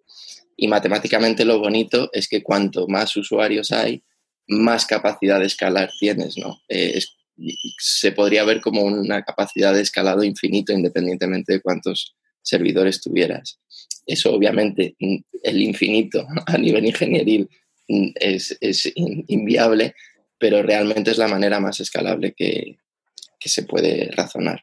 Y 0.56 0.68
matemáticamente 0.68 1.44
lo 1.44 1.58
bonito 1.58 2.10
es 2.12 2.28
que 2.28 2.42
cuanto 2.42 2.86
más 2.86 3.16
usuarios 3.16 3.72
hay, 3.72 4.02
más 4.46 4.84
capacidad 4.84 5.40
de 5.40 5.46
escalar 5.46 5.90
tienes, 5.98 6.36
¿no? 6.36 6.60
Eh, 6.68 7.00
se 7.78 8.12
podría 8.12 8.44
ver 8.44 8.60
como 8.60 8.82
una 8.82 9.22
capacidad 9.22 9.74
de 9.74 9.82
escalado 9.82 10.22
infinito 10.24 10.72
independientemente 10.72 11.54
de 11.54 11.60
cuántos 11.60 12.14
servidores 12.42 13.00
tuvieras. 13.00 13.60
Eso 14.06 14.32
obviamente, 14.34 14.96
el 14.98 15.62
infinito 15.62 16.26
a 16.46 16.58
nivel 16.58 16.86
ingenieril 16.86 17.48
mm, 17.88 18.08
es, 18.14 18.58
inviable, 18.96 19.94
pero 20.38 20.62
realmente 20.62 21.10
es 21.10 21.18
la 21.18 21.28
manera 21.28 21.60
más 21.60 21.80
escalable 21.80 22.34
que, 22.36 22.76
se 23.42 23.62
puede 23.62 24.10
razonar. 24.14 24.62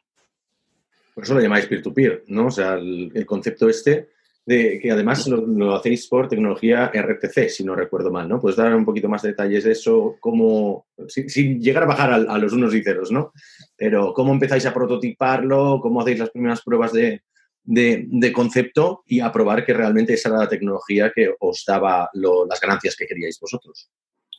Por 1.14 1.24
eso 1.24 1.34
lo 1.34 1.40
llamáis 1.40 1.66
peer-to-peer, 1.66 2.24
¿no? 2.28 2.46
O 2.46 2.50
sea, 2.50 2.74
el, 2.74 3.26
concepto 3.26 3.68
este 3.68 4.10
de 4.48 4.78
que 4.80 4.90
además 4.90 5.26
lo, 5.26 5.74
hacéis 5.74 6.06
por 6.06 6.26
tecnología 6.26 6.90
RTC, 6.94 7.50
si 7.50 7.64
no 7.64 7.74
recuerdo 7.74 8.10
mal, 8.10 8.26
¿no? 8.26 8.40
Puedes 8.40 8.56
dar 8.56 8.74
un 8.74 8.86
poquito 8.86 9.06
más 9.06 9.20
de 9.20 9.28
detalles 9.28 9.64
de 9.64 9.72
eso, 9.72 10.16
cómo, 10.20 10.86
sin, 11.06 11.60
llegar 11.60 11.82
a 11.82 11.86
bajar 11.86 12.12
a, 12.12 12.14
a, 12.16 12.38
los 12.38 12.54
unos 12.54 12.74
y 12.74 12.82
ceros, 12.82 13.12
¿no? 13.12 13.32
Pero 13.76 14.14
cómo 14.14 14.32
empezáis 14.32 14.64
a 14.64 14.72
prototiparlo, 14.72 15.80
cómo 15.82 16.00
hacéis 16.00 16.20
las 16.20 16.30
primeras 16.30 16.62
pruebas 16.62 16.94
de, 16.94 17.20
de, 17.62 18.32
concepto 18.32 19.02
y 19.06 19.20
a 19.20 19.30
probar 19.30 19.66
que 19.66 19.74
realmente 19.74 20.14
esa 20.14 20.30
era 20.30 20.38
la 20.38 20.48
tecnología 20.48 21.12
que 21.14 21.34
os 21.38 21.62
daba 21.66 22.08
las 22.14 22.60
ganancias 22.60 22.96
que 22.96 23.06
queríais 23.06 23.38
vosotros. 23.38 23.90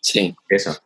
Sí. 0.02 0.36
Esa. 0.50 0.84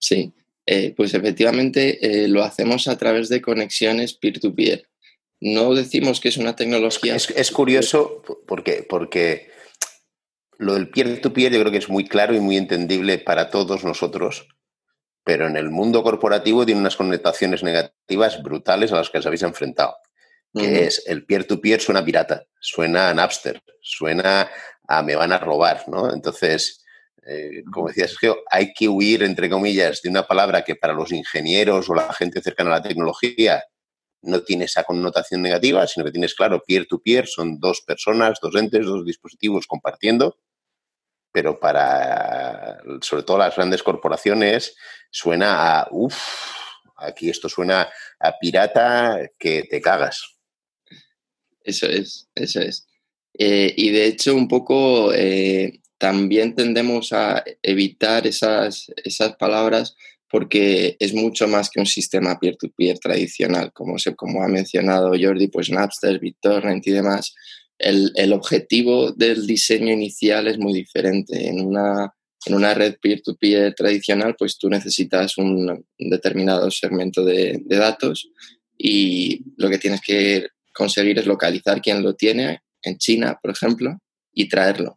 Sí. 0.00 0.32
Eh, 0.66 0.94
pues 0.96 1.14
efectivamente 1.14 2.24
eh, 2.24 2.26
lo 2.26 2.42
hacemos 2.42 2.88
a 2.88 2.98
través 2.98 3.28
de 3.28 3.40
conexiones 3.40 4.14
peer-to-peer. 4.14 4.88
No 5.44 5.74
decimos 5.74 6.20
que 6.20 6.28
es 6.28 6.36
una 6.36 6.56
tecnología. 6.56 7.14
Es, 7.14 7.50
curioso 7.52 8.22
porque, 8.46 8.84
porque 8.88 9.50
lo 10.58 10.74
del 10.74 10.88
peer-to-peer 10.88 11.52
-peer 11.52 11.54
yo 11.54 11.60
creo 11.60 11.72
que 11.72 11.78
es 11.78 11.88
muy 11.88 12.08
claro 12.08 12.34
y 12.34 12.40
muy 12.40 12.56
entendible 12.56 13.18
para 13.18 13.50
todos 13.50 13.84
nosotros, 13.84 14.48
pero 15.22 15.46
en 15.46 15.56
el 15.56 15.70
mundo 15.70 16.02
corporativo 16.02 16.64
tiene 16.64 16.80
unas 16.80 16.96
connotaciones 16.96 17.62
negativas 17.62 18.42
brutales 18.42 18.90
a 18.92 18.96
las 18.96 19.10
que 19.10 19.18
os 19.18 19.26
habéis 19.26 19.42
enfrentado 19.42 19.94
que 20.54 20.84
es 20.84 21.02
el 21.06 21.24
peer-to-peer 21.24 21.80
suena 21.80 22.04
pirata, 22.04 22.44
suena 22.60 23.10
a 23.10 23.14
Napster, 23.14 23.60
suena 23.80 24.48
a 24.86 25.02
me 25.02 25.16
van 25.16 25.32
a 25.32 25.38
robar, 25.38 25.84
¿no? 25.88 26.12
Entonces, 26.12 26.84
eh, 27.26 27.64
como 27.72 27.88
decía 27.88 28.06
Sergio, 28.06 28.42
hay 28.50 28.72
que 28.72 28.88
huir, 28.88 29.22
entre 29.22 29.50
comillas, 29.50 30.00
de 30.02 30.10
una 30.10 30.26
palabra 30.26 30.62
que 30.62 30.76
para 30.76 30.92
los 30.92 31.10
ingenieros 31.10 31.88
o 31.88 31.94
la 31.94 32.12
gente 32.12 32.40
cercana 32.40 32.70
a 32.70 32.78
la 32.78 32.82
tecnología 32.82 33.64
no 34.24 34.42
tiene 34.42 34.64
esa 34.64 34.84
connotación 34.84 35.42
negativa, 35.42 35.86
sino 35.86 36.04
que 36.04 36.12
tienes 36.12 36.34
claro, 36.34 36.62
peer-to-peer 36.66 37.26
son 37.26 37.58
dos 37.60 37.80
personas, 37.82 38.38
dos 38.40 38.54
entes, 38.56 38.84
dos 38.84 39.04
dispositivos 39.04 39.66
compartiendo, 39.66 40.38
pero 41.32 41.58
para, 41.58 42.78
sobre 43.00 43.22
todo 43.24 43.38
las 43.38 43.56
grandes 43.56 43.82
corporaciones, 43.82 44.76
suena 45.10 45.80
a, 45.80 45.88
uff, 45.90 46.16
aquí 46.96 47.28
esto 47.28 47.48
suena 47.48 47.88
a 48.20 48.38
pirata 48.38 49.18
que 49.38 49.64
te 49.64 49.80
cagas. 49.80 50.36
Eso 51.62 51.86
es, 51.86 52.28
eso 52.34 52.60
es. 52.60 52.86
Eh, 53.36 53.72
y 53.76 53.90
de 53.90 54.06
hecho, 54.06 54.34
un 54.34 54.46
poco 54.46 55.12
eh, 55.12 55.80
también 55.98 56.54
tendemos 56.54 57.12
a 57.12 57.42
evitar 57.62 58.26
esas, 58.26 58.92
esas 58.96 59.36
palabras 59.36 59.96
porque 60.34 60.96
es 60.98 61.14
mucho 61.14 61.46
más 61.46 61.70
que 61.70 61.78
un 61.78 61.86
sistema 61.86 62.40
peer-to-peer 62.40 62.98
tradicional, 62.98 63.70
como, 63.72 64.00
se, 64.00 64.16
como 64.16 64.42
ha 64.42 64.48
mencionado 64.48 65.12
Jordi, 65.16 65.46
pues 65.46 65.70
Napster, 65.70 66.18
BitTorrent 66.18 66.84
y 66.88 66.90
demás. 66.90 67.36
El, 67.78 68.10
el, 68.16 68.32
objetivo 68.32 69.12
del 69.12 69.46
diseño 69.46 69.92
inicial 69.92 70.48
es 70.48 70.58
muy 70.58 70.72
diferente. 70.72 71.46
En 71.46 71.60
una, 71.60 72.12
en 72.46 72.54
una 72.56 72.74
red 72.74 72.96
peer-to-peer 73.00 73.74
tradicional, 73.76 74.34
pues 74.36 74.58
tú 74.58 74.68
necesitas 74.68 75.38
un, 75.38 75.86
determinado 75.96 76.68
segmento 76.68 77.24
de, 77.24 77.60
de 77.64 77.76
datos 77.76 78.28
y 78.76 79.40
lo 79.56 79.70
que 79.70 79.78
tienes 79.78 80.00
que 80.00 80.48
conseguir 80.72 81.16
es 81.16 81.26
localizar 81.26 81.80
quién 81.80 82.02
lo 82.02 82.16
tiene 82.16 82.62
en 82.82 82.98
China, 82.98 83.38
por 83.40 83.52
ejemplo, 83.52 84.00
y 84.32 84.48
traerlo. 84.48 84.96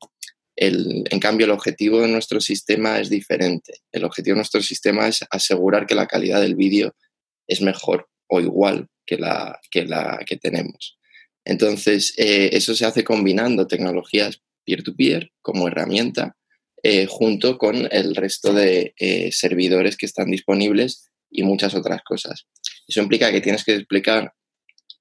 En 0.60 1.20
cambio, 1.20 1.46
el 1.46 1.52
objetivo 1.52 2.02
de 2.02 2.08
nuestro 2.08 2.42
sistema 2.42 3.00
es 3.00 3.12
diferente. 3.12 3.82
El 3.92 4.04
objetivo 4.04 4.34
de 4.34 4.40
nuestro 4.40 4.62
sistema 4.64 5.08
es 5.08 5.24
asegurar 5.30 5.86
que 5.86 5.94
la 5.94 6.08
calidad 6.08 6.42
del 6.42 6.56
vídeo 6.56 6.96
es 7.48 7.62
mejor 7.62 8.10
o 8.28 8.42
igual 8.42 8.88
que 9.06 9.18
la 9.18 9.60
que, 9.70 9.86
la 9.86 10.20
que 10.26 10.38
tenemos. 10.38 10.98
Entonces, 11.46 12.14
eh, 12.18 12.50
eso 12.54 12.74
se 12.76 12.86
hace 12.86 13.04
combinando 13.04 13.68
tecnologías 13.68 14.42
peer-to-peer 14.66 15.32
como 15.42 15.68
herramienta 15.68 16.36
eh, 16.82 17.06
junto 17.06 17.60
con 17.60 17.88
el 17.92 18.16
resto 18.16 18.52
de 18.52 18.96
eh, 18.98 19.32
servidores 19.32 19.96
que 19.96 20.08
están 20.08 20.32
disponibles 20.32 21.10
y 21.30 21.44
muchas 21.44 21.76
otras 21.76 22.02
cosas. 22.04 22.48
Eso 22.88 23.02
implica 23.02 23.32
que 23.32 23.42
tienes 23.42 23.64
que 23.64 23.76
explicar, 23.76 24.34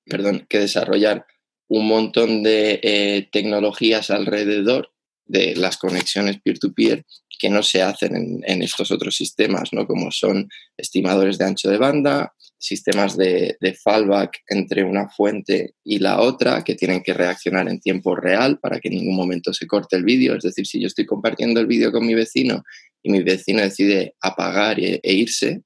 perdón, 0.05 0.47
que 0.51 0.61
desarrollar 0.61 1.25
un 1.69 1.89
montón 1.89 2.43
de 2.43 3.29
tecnologías 3.33 4.11
alrededor 4.11 4.93
de 5.27 5.57
las 5.57 5.77
conexiones 5.77 6.41
peer-to-peer 6.43 7.05
que 7.39 7.51
no 7.51 7.63
se 7.63 7.83
hacen 7.83 8.43
en, 8.45 8.63
estos 8.63 8.91
otros 8.91 9.15
sistemas, 9.15 9.73
¿no? 9.73 9.87
como 9.87 10.11
son 10.11 10.49
estimadores 10.77 11.39
de 11.39 11.45
ancho 11.45 11.69
de 11.69 11.77
banda, 11.77 12.33
sistemas 12.59 13.17
de, 13.17 13.57
de, 13.61 13.75
fallback 13.75 14.39
entre 14.49 14.83
una 14.85 15.09
fuente 15.09 15.75
y 15.85 15.99
la 15.99 16.21
otra 16.21 16.65
que 16.65 16.75
tienen 16.75 17.03
que 17.03 17.13
reaccionar 17.13 17.69
en 17.69 17.81
tiempo 17.81 18.17
real 18.17 18.59
para 18.59 18.81
que 18.81 18.89
en 18.89 18.95
ningún 18.95 19.17
momento 19.17 19.53
se 19.53 19.67
corte 19.67 19.97
el 19.97 20.05
vídeo. 20.05 20.35
Es 20.35 20.45
decir, 20.45 20.67
si 20.67 20.81
yo 20.81 20.87
estoy 20.87 21.05
compartiendo 21.05 21.61
el 21.61 21.67
vídeo 21.67 21.93
con 21.93 22.07
mi 22.07 22.15
vecino 22.15 22.63
y 23.03 23.11
mi 23.11 23.23
vecino 23.23 23.61
decide 23.61 24.15
apagar 24.21 24.81
e, 24.81 25.01
e 25.03 25.13
irse, 25.13 25.63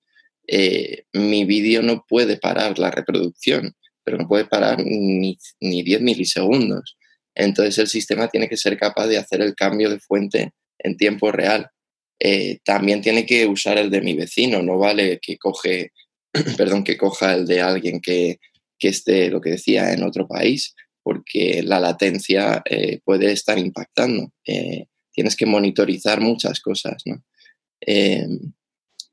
eh, 0.48 1.04
mi 1.12 1.44
vídeo 1.44 1.82
no 1.82 2.04
puede 2.08 2.36
parar 2.36 2.76
la 2.78 2.90
reproducción, 2.90 3.72
pero 4.02 4.18
no 4.18 4.26
puede 4.26 4.46
parar 4.46 4.82
ni, 4.84 5.38
ni 5.60 5.82
10 5.84 6.00
milisegundos. 6.02 6.96
Entonces 7.34 7.78
el 7.78 7.88
sistema 7.88 8.28
tiene 8.28 8.48
que 8.48 8.56
ser 8.56 8.78
capaz 8.78 9.06
de 9.06 9.18
hacer 9.18 9.40
el 9.40 9.54
cambio 9.54 9.90
de 9.90 10.00
fuente 10.00 10.52
en 10.78 10.96
tiempo 10.96 11.30
real. 11.30 11.70
Eh, 12.18 12.58
también 12.64 13.00
tiene 13.00 13.24
que 13.24 13.46
usar 13.46 13.78
el 13.78 13.90
de 13.90 14.02
mi 14.02 14.14
vecino, 14.14 14.62
no 14.62 14.78
vale 14.78 15.18
que 15.20 15.38
coge, 15.38 15.92
perdón, 16.56 16.84
que 16.84 16.96
coja 16.96 17.34
el 17.34 17.46
de 17.46 17.60
alguien 17.60 18.00
que, 18.00 18.38
esté, 18.78 19.30
lo 19.30 19.40
que 19.40 19.50
decía, 19.50 19.92
en 19.92 20.02
otro 20.02 20.26
país, 20.26 20.74
porque 21.02 21.62
la 21.62 21.80
latencia 21.80 22.62
eh, 22.64 23.00
puede 23.04 23.32
estar 23.32 23.58
impactando. 23.58 24.32
Eh, 24.46 24.86
tienes 25.12 25.36
que 25.36 25.46
monitorizar 25.46 26.20
muchas 26.20 26.60
cosas, 26.60 27.02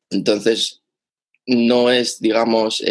entonces, 0.10 0.82
no 1.45 1.89
es, 1.89 2.19
digamos, 2.19 2.82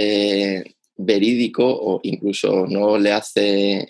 verídico 0.96 1.64
o 1.66 2.00
incluso 2.02 2.66
no 2.66 2.98
le 2.98 3.12
hace 3.12 3.86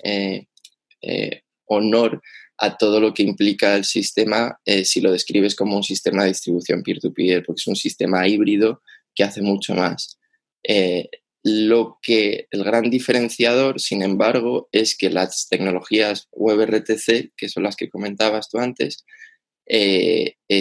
eh, 1.06 1.42
honor 1.66 2.22
a 2.58 2.76
todo 2.76 3.00
lo 3.00 3.12
que 3.12 3.22
implica 3.22 3.76
el 3.76 3.84
sistema 3.84 4.58
eh, 4.64 4.84
si 4.84 5.00
lo 5.00 5.12
describes 5.12 5.54
como 5.54 5.76
un 5.76 5.82
sistema 5.82 6.22
de 6.22 6.30
distribución 6.30 6.82
peer-to-peer, 6.82 7.44
porque 7.44 7.60
es 7.60 7.66
un 7.66 7.76
sistema 7.76 8.26
híbrido 8.26 8.82
que 9.14 9.24
hace 9.24 9.42
mucho 9.42 9.74
más. 9.74 10.18
Eh, 10.62 11.08
lo 11.42 11.98
que 12.02 12.48
el 12.50 12.64
gran 12.64 12.90
diferenciador, 12.90 13.80
sin 13.80 14.02
embargo, 14.02 14.68
es 14.72 14.96
que 14.96 15.10
las 15.10 15.48
tecnologías 15.48 16.28
WebRTC, 16.32 17.32
que 17.36 17.48
son 17.48 17.62
las 17.62 17.76
que 17.76 17.88
comentabas 17.88 18.48
tú 18.48 18.58
antes, 18.58 19.04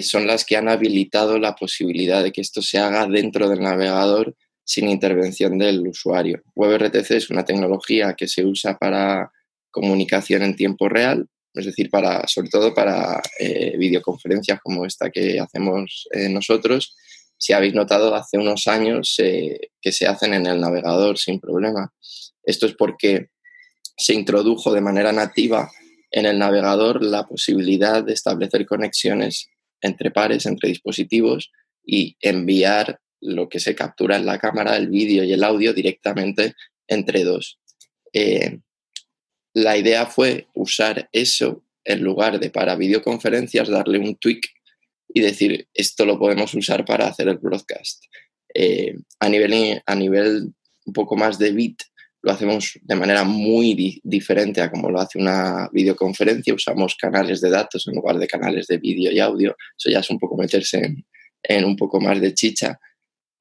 son 0.04 0.28
las 0.28 0.46
que 0.46 0.58
han 0.58 0.70
habilitado 0.70 1.40
la 1.40 1.56
posibilidad 1.56 2.24
de 2.24 2.32
que 2.32 2.42
esto 2.42 2.62
se 2.62 2.78
haga 2.78 3.08
dentro 3.08 3.50
del 3.50 3.62
navegador 3.62 4.36
sin 4.66 4.90
intervención 4.90 5.58
del 5.58 5.88
usuario. 5.88 6.42
WebRTC 6.56 7.12
es 7.12 7.30
una 7.30 7.46
tecnología 7.46 8.16
que 8.16 8.28
se 8.28 8.44
usa 8.44 8.78
para 8.78 9.32
comunicación 9.76 10.42
en 10.42 10.56
tiempo 10.56 10.88
real, 10.88 11.28
es 11.54 11.66
decir, 11.66 11.90
para, 11.90 12.26
sobre 12.28 12.50
todo 12.50 12.74
para 12.74 13.22
eh, 13.40 13.76
videoconferencias 13.78 14.62
como 14.64 14.86
esta 14.86 15.10
que 15.10 15.38
hacemos 15.38 16.08
eh, 16.12 16.30
nosotros. 16.30 16.96
Si 17.38 17.52
habéis 17.52 17.74
notado, 17.74 18.16
hace 18.16 18.38
unos 18.38 18.68
años 18.68 19.16
que 19.18 19.92
se 19.92 20.08
hacen 20.08 20.34
en 20.34 20.46
el 20.46 20.62
navegador 20.62 21.18
sin 21.18 21.42
problema. 21.42 21.94
Esto 22.44 22.66
es 22.66 22.74
porque 22.74 23.28
se 23.98 24.14
introdujo 24.14 24.72
de 24.72 24.80
manera 24.80 25.12
nativa 25.12 25.70
en 26.12 26.26
el 26.26 26.40
navegador 26.40 27.04
la 27.04 27.28
posibilidad 27.28 28.02
de 28.02 28.14
establecer 28.14 28.66
conexiones 28.66 29.50
entre 29.82 30.12
pares, 30.12 30.46
entre 30.46 30.70
dispositivos 30.70 31.52
y 31.86 32.16
enviar 32.22 33.02
lo 33.20 33.50
que 33.50 33.60
se 33.60 33.76
captura 33.76 34.16
en 34.16 34.26
la 34.26 34.40
cámara, 34.40 34.78
el 34.78 34.88
vídeo 34.88 35.26
y 35.26 35.34
el 35.34 35.44
audio 35.44 35.74
directamente 35.74 36.54
entre 36.88 37.26
dos. 37.26 37.60
Eh, 38.14 38.60
la 39.56 39.78
idea 39.78 40.06
fue 40.06 40.48
usar 40.54 41.10
eso 41.14 41.64
en 41.86 42.04
lugar 42.04 42.40
de 42.40 42.50
para 42.50 42.76
videoconferencias, 42.76 43.70
darle 43.70 44.00
un 44.00 44.16
tweak 44.18 44.42
y 45.08 45.22
decir, 45.22 45.68
esto 45.74 46.06
lo 46.06 46.20
podemos 46.20 46.54
usar 46.54 46.84
para 46.84 47.08
hacer 47.08 47.30
el 47.30 47.38
broadcast. 47.38 48.04
Eh, 48.54 48.96
a, 49.20 49.30
nivel, 49.30 49.82
a 49.86 49.96
nivel 49.96 50.54
un 50.86 50.94
poco 50.94 51.16
más 51.16 51.40
de 51.40 51.54
bit, 51.54 51.82
lo 52.22 52.32
hacemos 52.32 52.78
de 52.82 52.96
manera 52.96 53.24
muy 53.24 54.02
diferente 54.04 54.60
a 54.60 54.70
como 54.70 54.90
lo 54.90 55.00
hace 55.00 55.20
una 55.20 55.70
videoconferencia. 55.72 56.54
Usamos 56.54 56.96
canales 56.96 57.40
de 57.40 57.50
datos 57.50 57.88
en 57.88 57.96
lugar 57.96 58.18
de 58.18 58.28
canales 58.28 58.68
de 58.68 58.78
vídeo 58.78 59.12
y 59.12 59.20
audio. 59.20 59.56
Eso 59.78 59.90
ya 59.90 60.00
es 60.00 60.10
un 60.10 60.20
poco 60.20 60.36
meterse 60.36 60.96
en, 61.44 61.66
un 61.66 61.78
poco 61.78 62.02
más 62.02 62.20
de 62.20 62.34
chicha. 62.34 62.78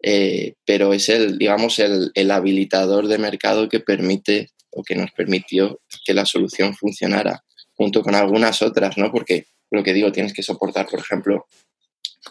Eh, 0.00 0.54
pero 0.64 0.92
es 0.92 1.08
el, 1.08 1.38
digamos, 1.38 1.78
el, 1.80 2.12
el, 2.14 2.30
habilitador 2.30 3.08
de 3.08 3.18
mercado 3.18 3.68
que 3.70 3.80
permite 3.80 4.50
o 4.74 4.82
que 4.82 4.94
nos 4.94 5.10
permitió 5.12 5.80
que 6.04 6.14
la 6.14 6.26
solución 6.26 6.74
funcionara, 6.74 7.44
junto 7.74 8.02
con 8.02 8.14
algunas 8.14 8.62
otras, 8.62 8.96
¿no? 8.98 9.10
Porque 9.10 9.46
lo 9.70 9.82
que 9.82 9.92
digo, 9.92 10.12
tienes 10.12 10.32
que 10.32 10.42
soportar, 10.42 10.86
por 10.86 11.00
ejemplo, 11.00 11.46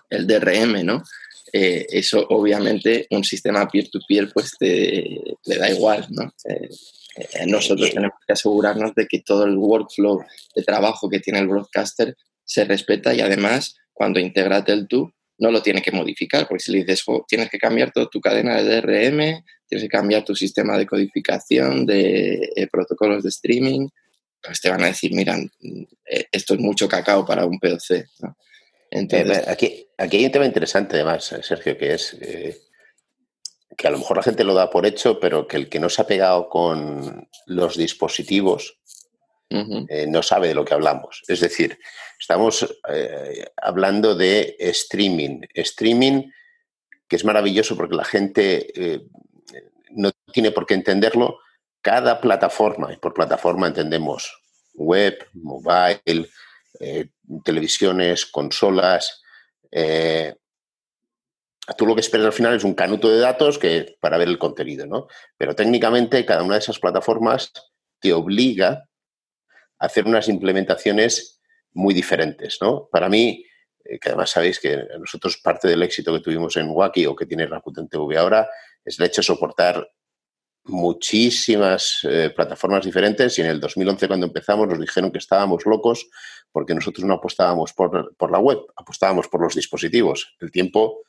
el 0.09 0.27
DRM, 0.27 0.85
¿no? 0.85 1.03
Eh, 1.51 1.85
eso 1.89 2.25
obviamente 2.29 3.05
un 3.11 3.23
sistema 3.23 3.67
peer-to-peer 3.67 4.31
pues 4.33 4.57
te, 4.57 5.37
le 5.45 5.57
da 5.57 5.69
igual, 5.69 6.07
¿no? 6.09 6.33
Eh, 6.49 6.69
eh, 7.15 7.45
nosotros 7.45 7.91
tenemos 7.91 8.17
que 8.25 8.33
asegurarnos 8.33 8.95
de 8.95 9.05
que 9.05 9.19
todo 9.19 9.45
el 9.45 9.57
workflow 9.57 10.23
de 10.55 10.63
trabajo 10.63 11.09
que 11.09 11.19
tiene 11.19 11.39
el 11.39 11.47
broadcaster 11.47 12.15
se 12.43 12.65
respeta 12.65 13.13
y 13.13 13.21
además 13.21 13.75
cuando 13.93 14.19
integra 14.19 14.63
el 14.65 14.87
tú 14.87 15.13
no 15.43 15.51
lo 15.51 15.61
tiene 15.61 15.81
que 15.81 15.91
modificar, 15.91 16.47
porque 16.47 16.63
si 16.63 16.71
le 16.71 16.85
dices, 16.85 17.03
tienes 17.27 17.49
que 17.49 17.59
cambiar 17.59 17.91
toda 17.91 18.07
tu 18.07 18.21
cadena 18.21 18.61
de 18.61 18.81
DRM, 18.81 19.43
tienes 19.67 19.83
que 19.83 19.89
cambiar 19.89 20.23
tu 20.23 20.33
sistema 20.33 20.77
de 20.77 20.87
codificación, 20.87 21.85
de 21.85 22.49
eh, 22.55 22.67
protocolos 22.71 23.23
de 23.23 23.29
streaming, 23.29 23.89
pues 24.41 24.61
te 24.61 24.69
van 24.69 24.83
a 24.83 24.87
decir, 24.87 25.13
mira, 25.13 25.37
eh, 26.05 26.25
esto 26.31 26.53
es 26.53 26.61
mucho 26.61 26.87
cacao 26.87 27.25
para 27.25 27.45
un 27.45 27.59
POC. 27.59 28.05
Entonces... 28.89 29.45
aquí, 29.49 29.85
aquí 29.97 30.17
hay 30.17 30.25
un 30.25 30.31
tema 30.31 30.45
interesante 30.45 30.95
además, 30.95 31.29
eh, 31.33 31.43
Sergio, 31.43 31.77
que 31.77 31.93
es 31.93 32.17
que 33.77 33.87
a 33.87 33.91
lo 33.91 33.97
mejor 33.97 34.15
la 34.15 34.23
gente 34.23 34.45
lo 34.45 34.53
da 34.53 34.69
por 34.69 34.85
hecho, 34.85 35.19
pero 35.19 35.45
que 35.45 35.57
el 35.57 35.67
que 35.67 35.79
no 35.79 35.89
se 35.89 36.01
ha 36.01 36.07
pegado 36.07 36.47
con 36.47 37.27
los 37.47 37.75
dispositivos 37.75 38.79
no 39.49 40.23
sabe 40.23 40.47
de 40.47 40.55
lo 40.55 40.65
que 40.65 40.73
hablamos. 40.73 41.21
Es 41.27 41.39
decir, 41.39 41.77
estamos 42.19 42.67
hablando 43.57 44.15
de 44.15 44.55
streaming. 44.59 45.41
Streaming 45.53 46.31
que 47.07 47.15
es 47.15 47.25
maravilloso 47.25 47.77
porque 47.77 47.95
la 47.95 48.05
gente 48.05 49.05
no 49.91 50.11
tiene 50.31 50.51
por 50.51 50.65
qué 50.65 50.73
entenderlo, 50.73 51.39
cada 51.81 52.19
plataforma, 52.21 52.91
y 52.93 52.97
por 52.97 53.13
plataforma 53.13 53.67
entendemos 53.67 54.41
web, 54.73 55.27
mobile, 55.33 56.29
eh, 56.79 57.09
televisiones, 57.43 58.25
consolas. 58.25 59.21
Eh, 59.71 60.33
tú 61.77 61.85
lo 61.85 61.93
que 61.93 62.01
esperas 62.01 62.27
al 62.27 62.33
final 62.33 62.55
es 62.55 62.63
un 62.63 62.73
canuto 62.73 63.09
de 63.09 63.19
datos 63.19 63.59
que, 63.59 63.97
para 63.99 64.17
ver 64.17 64.27
el 64.27 64.39
contenido, 64.39 64.85
¿no? 64.85 65.07
Pero 65.37 65.55
técnicamente 65.55 66.25
cada 66.25 66.43
una 66.43 66.55
de 66.55 66.61
esas 66.61 66.79
plataformas 66.79 67.51
te 67.99 68.13
obliga 68.13 68.89
hacer 69.79 70.05
unas 70.05 70.27
implementaciones 70.29 71.41
muy 71.73 71.93
diferentes, 71.93 72.57
¿no? 72.61 72.87
Para 72.91 73.09
mí, 73.09 73.45
eh, 73.83 73.99
que 73.99 74.09
además 74.09 74.29
sabéis 74.29 74.59
que 74.59 74.85
nosotros 74.99 75.37
parte 75.37 75.67
del 75.67 75.83
éxito 75.83 76.13
que 76.13 76.19
tuvimos 76.19 76.55
en 76.57 76.69
Wacky 76.69 77.05
o 77.05 77.15
que 77.15 77.25
tiene 77.25 77.47
Rakuten 77.47 77.87
TV 77.87 78.17
ahora 78.17 78.47
es 78.83 78.99
el 78.99 79.05
hecho 79.05 79.21
de 79.21 79.25
soportar 79.25 79.87
muchísimas 80.65 81.99
eh, 82.03 82.31
plataformas 82.33 82.85
diferentes 82.85 83.37
y 83.37 83.41
en 83.41 83.47
el 83.47 83.59
2011 83.59 84.07
cuando 84.07 84.27
empezamos 84.27 84.67
nos 84.67 84.79
dijeron 84.79 85.11
que 85.11 85.17
estábamos 85.17 85.65
locos 85.65 86.07
porque 86.51 86.73
nosotros 86.73 87.05
no 87.05 87.15
apostábamos 87.15 87.73
por, 87.73 88.31
la 88.31 88.39
web, 88.39 88.59
apostábamos 88.75 89.27
por 89.27 89.41
los 89.41 89.55
dispositivos. 89.55 90.35
El 90.39 90.51
tiempo 90.51 91.01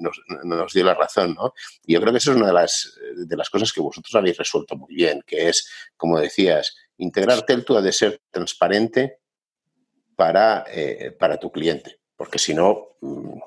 nos, 0.00 0.72
dio 0.72 0.84
la 0.84 0.94
razón, 0.94 1.34
¿no? 1.34 1.52
Y 1.84 1.94
yo 1.94 2.00
creo 2.00 2.12
que 2.12 2.18
eso 2.18 2.32
es 2.32 2.38
una 2.38 2.48
de 2.48 2.52
las, 2.54 2.98
de 3.14 3.36
las 3.36 3.50
cosas 3.50 3.72
que 3.72 3.80
vosotros 3.80 4.14
habéis 4.14 4.38
resuelto 4.38 4.76
muy 4.76 4.94
bien, 4.94 5.22
que 5.26 5.48
es, 5.48 5.70
como 5.96 6.18
decías, 6.18 6.74
integrar 7.00 7.44
Teltu 7.44 7.76
ha 7.76 7.82
de 7.82 7.92
ser 7.92 8.20
transparente 8.30 9.18
para, 10.16 10.64
para 11.18 11.38
tu 11.38 11.50
cliente, 11.50 11.98
porque 12.16 12.38
si 12.38 12.54
no, 12.54 12.96
mm, 13.00 13.38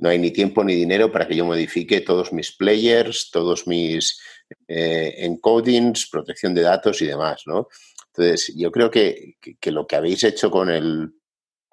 no 0.00 0.08
hay 0.08 0.18
ni 0.18 0.30
tiempo 0.30 0.64
ni 0.64 0.74
dinero 0.74 1.10
para 1.10 1.26
que 1.26 1.36
yo 1.36 1.44
modifique 1.44 2.00
todos 2.00 2.32
mis 2.32 2.52
players, 2.52 3.30
todos 3.30 3.66
mis 3.66 4.20
eh, 4.68 5.14
encodings, 5.18 6.08
protección 6.10 6.54
de 6.54 6.62
datos 6.62 7.00
y 7.02 7.06
demás, 7.06 7.42
¿no? 7.46 7.68
Entonces, 8.08 8.52
yo 8.56 8.70
creo 8.70 8.90
que, 8.90 9.36
lo 9.66 9.86
que 9.86 9.96
habéis 9.96 10.24
hecho 10.24 10.50
con 10.50 10.70
el 10.70 11.14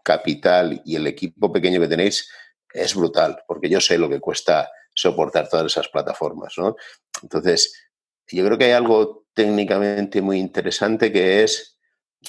capital 0.04 0.82
y 0.86 0.95
el 0.95 1.08
equipo 1.08 1.52
pequeño 1.52 1.80
que 1.80 1.88
tenéis 1.88 2.30
es 2.74 2.95
brutal, 2.95 3.43
porque 3.47 3.69
yo 3.69 3.80
sé 3.80 3.97
lo 3.97 4.10
que 4.10 4.19
cuesta 4.19 4.69
soportar 4.93 5.50
todas 5.50 5.71
esas 5.71 5.89
plataformas, 5.89 6.54
¿no? 6.58 6.76
Entonces, 7.21 7.89
yo 8.28 8.45
creo 8.45 8.58
que 8.58 8.65
hay 8.65 8.71
algo 8.71 9.20
técnicamente 9.34 10.22
muy 10.22 10.39
interesante 10.39 11.12
que 11.12 11.44
es, 11.44 11.80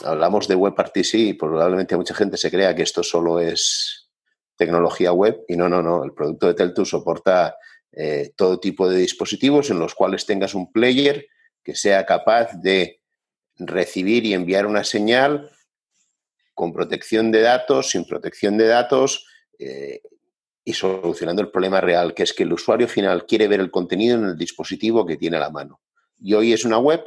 hablamos 0.05 0.49
de 0.49 0.55
WebRTC 0.55 1.15
y 1.15 1.33
probablemente 1.35 1.97
mucha 1.97 2.15
gente 2.15 2.37
se 2.37 2.51
crea 2.51 2.75
que 2.75 2.83
esto 2.83 3.03
solo 3.03 3.41
es 3.41 4.11
tecnología 4.57 5.12
web 5.12 5.45
y 5.49 5.57
no, 5.57 5.69
no, 5.69 5.83
no, 5.83 6.05
el 6.05 6.12
producto 6.12 6.47
de 6.47 6.55
Teltu 6.55 6.85
soporta 6.85 7.57
eh, 7.93 8.33
todo 8.37 8.59
tipo 8.59 8.88
de 8.88 8.99
dispositivos 8.99 9.71
en 9.71 9.79
los 9.79 9.95
cuales 9.95 10.25
tengas 10.25 10.55
un 10.55 10.73
player 10.73 11.27
que 11.62 11.75
sea 11.75 12.07
capaz 12.07 12.53
de 12.55 13.03
recibir 13.59 14.25
y 14.25 14.35
enviar 14.35 14.67
una 14.67 14.83
señal 14.83 15.51
con 16.55 16.73
protección 16.73 17.31
de 17.31 17.43
datos, 17.43 17.91
sin 17.91 18.07
protección 18.07 18.57
de 18.57 18.67
datos 18.67 19.27
eh, 19.59 20.01
y 20.65 20.73
solucionando 20.73 21.43
el 21.43 21.51
problema 21.51 21.81
real, 21.81 22.15
que 22.15 22.23
es 22.23 22.33
que 22.33 22.45
el 22.45 22.53
usuario 22.53 22.88
final 22.88 23.27
quiere 23.27 23.49
ver 23.49 23.61
el 23.61 23.71
contenido 23.71 24.17
en 24.17 24.25
el 24.25 24.38
dispositivo 24.38 25.05
que 25.05 25.17
tiene 25.17 25.37
a 25.37 25.41
la 25.41 25.51
mano. 25.51 25.82
Y 26.22 26.35
hoy 26.35 26.52
es 26.52 26.64
una 26.64 26.78
web, 26.78 27.02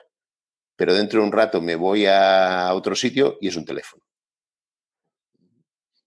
pero 0.76 0.94
dentro 0.94 1.22
de 1.22 1.26
un 1.26 1.32
rato 1.32 1.62
me 1.62 1.76
voy 1.76 2.06
a 2.06 2.74
otro 2.74 2.96
sitio 2.96 3.38
y 3.40 3.48
es 3.48 3.56
un 3.56 3.66
teléfono. 3.66 4.04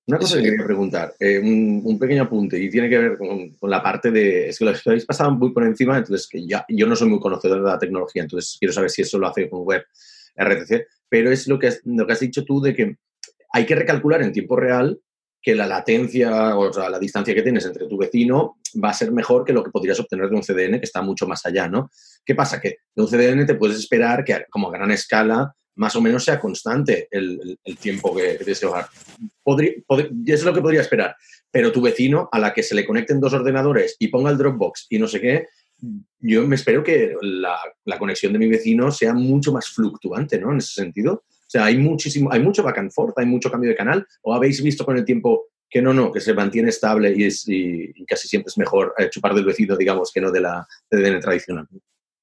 Una 0.07 0.19
cosa 0.19 0.37
que 0.37 0.45
quería 0.45 0.65
preguntar, 0.65 1.15
eh, 1.21 1.39
un, 1.39 1.99
pequeño 1.99 2.23
apunte, 2.23 2.59
y 2.59 2.71
tiene 2.71 2.89
que 2.89 2.97
ver 2.97 3.19
con, 3.19 3.55
la 3.71 3.83
parte 3.83 4.11
de. 4.11 4.49
Es 4.49 4.59
que 4.59 4.65
lo 4.65 4.73
habéis 4.87 5.05
pasado 5.05 5.31
muy 5.33 5.53
por 5.53 5.65
encima, 5.65 5.99
entonces 5.99 6.27
que 6.27 6.47
ya, 6.47 6.65
yo 6.69 6.87
no 6.87 6.97
soy 6.97 7.11
muy 7.11 7.21
conocedor 7.21 7.63
de 7.63 7.69
la 7.69 7.79
tecnología, 7.79 8.23
entonces 8.23 8.57
quiero 8.59 8.73
saber 8.73 8.89
si 8.89 9.03
eso 9.03 9.19
lo 9.19 9.27
hace 9.27 9.51
con 9.51 9.65
web 9.65 9.85
RTC, 10.35 10.87
pero 11.11 11.31
es 11.31 11.47
lo 11.47 11.59
que, 11.59 11.69
has, 11.69 11.81
lo 11.85 12.07
que 12.07 12.13
has 12.15 12.21
dicho 12.21 12.45
tú 12.45 12.61
de 12.63 12.75
que 12.75 12.97
hay 13.53 13.67
que 13.67 13.75
recalcular 13.75 14.23
en 14.23 14.33
tiempo 14.33 14.57
real 14.57 14.99
que 15.41 15.55
la 15.55 15.67
latencia, 15.67 16.57
o 16.57 16.73
sea, 16.73 16.91
la 16.91 16.99
distancia 16.99 17.35
que 17.35 17.43
tienes 17.43 17.65
entre 17.65 17.87
tu 17.87 17.97
vecino 17.97 18.59
va 18.83 18.91
a 18.91 18.95
ser 18.95 19.13
mejor 19.13 19.45
que 19.45 19.53
lo 19.53 19.63
que 19.63 19.71
podrías 19.71 20.01
obtener 20.01 20.29
de 20.29 20.37
un 20.37 20.43
CDN 20.43 20.79
que 20.79 20.85
está 20.85 21.01
mucho 21.03 21.27
más 21.27 21.47
allá, 21.47 21.69
¿no? 21.69 21.91
¿Qué 22.25 22.35
pasa? 22.35 22.61
Que 22.61 22.79
de 22.95 23.03
un 23.03 23.09
CDN 23.09 23.47
te 23.47 23.55
puedes 23.55 23.79
esperar 23.79 24.25
que 24.25 24.45
como 24.51 24.69
a 24.69 24.73
gran 24.73 24.91
escala 24.91 25.55
más 25.79 25.95
o 25.95 26.01
menos 26.01 26.25
sea 26.25 26.41
constante 26.41 27.07
el, 27.11 27.59
tiempo 27.81 28.15
que, 28.15 28.37
que 28.37 28.67
bajar. 28.67 28.89
Podría, 29.45 29.75
es 30.27 30.43
lo 30.43 30.53
que 30.53 30.61
podría 30.61 30.81
esperar. 30.81 31.15
Pero 31.53 31.71
tu 31.71 31.81
vecino, 31.81 32.29
a 32.33 32.39
la 32.41 32.53
que 32.53 32.65
se 32.65 32.75
le 32.75 32.85
conecten 32.85 33.21
dos 33.21 33.33
ordenadores 33.33 33.95
y 33.99 34.09
ponga 34.09 34.31
el 34.31 34.37
Dropbox 34.37 34.87
y 34.91 34.99
no 34.99 35.07
sé 35.07 35.21
qué, 35.21 35.47
yo 36.19 36.47
me 36.47 36.57
espero 36.57 36.83
que 36.83 37.15
la, 37.23 37.57
conexión 37.99 38.33
de 38.33 38.41
mi 38.41 38.49
vecino 38.49 38.91
sea 38.91 39.15
mucho 39.15 39.53
más 39.53 39.69
fluctuante, 39.69 40.39
¿no? 40.41 40.51
En 40.51 40.59
ese 40.59 40.73
sentido. 40.73 41.25
O 41.49 41.51
sea, 41.51 41.65
hay 41.65 41.79
muchísimo, 41.79 42.31
hay 42.31 42.41
mucho 42.41 42.63
back 42.63 42.77
and 42.77 42.93
forth, 42.93 43.19
hay 43.19 43.25
mucho 43.25 43.51
cambio 43.51 43.71
de 43.71 43.77
canal. 43.77 44.07
¿O 44.21 44.35
habéis 44.35 44.63
visto 44.63 44.85
con 44.85 44.99
el 44.99 45.05
tiempo 45.07 45.47
que 45.71 45.81
no, 45.81 45.95
no, 45.95 46.13
que 46.13 46.21
se 46.21 46.35
mantiene 46.35 46.69
estable 46.69 47.15
y, 47.17 47.25
es, 47.25 47.47
casi 48.07 48.29
siempre 48.29 48.51
es 48.51 48.59
mejor 48.59 48.95
eh, 48.99 49.09
chupar 49.09 49.35
del 49.35 49.47
vecino, 49.47 49.75
digamos, 49.75 50.13
que 50.13 50.21
no 50.21 50.31
de 50.31 50.43
la 50.43 50.67
DN 50.91 51.21
tradicional? 51.21 51.67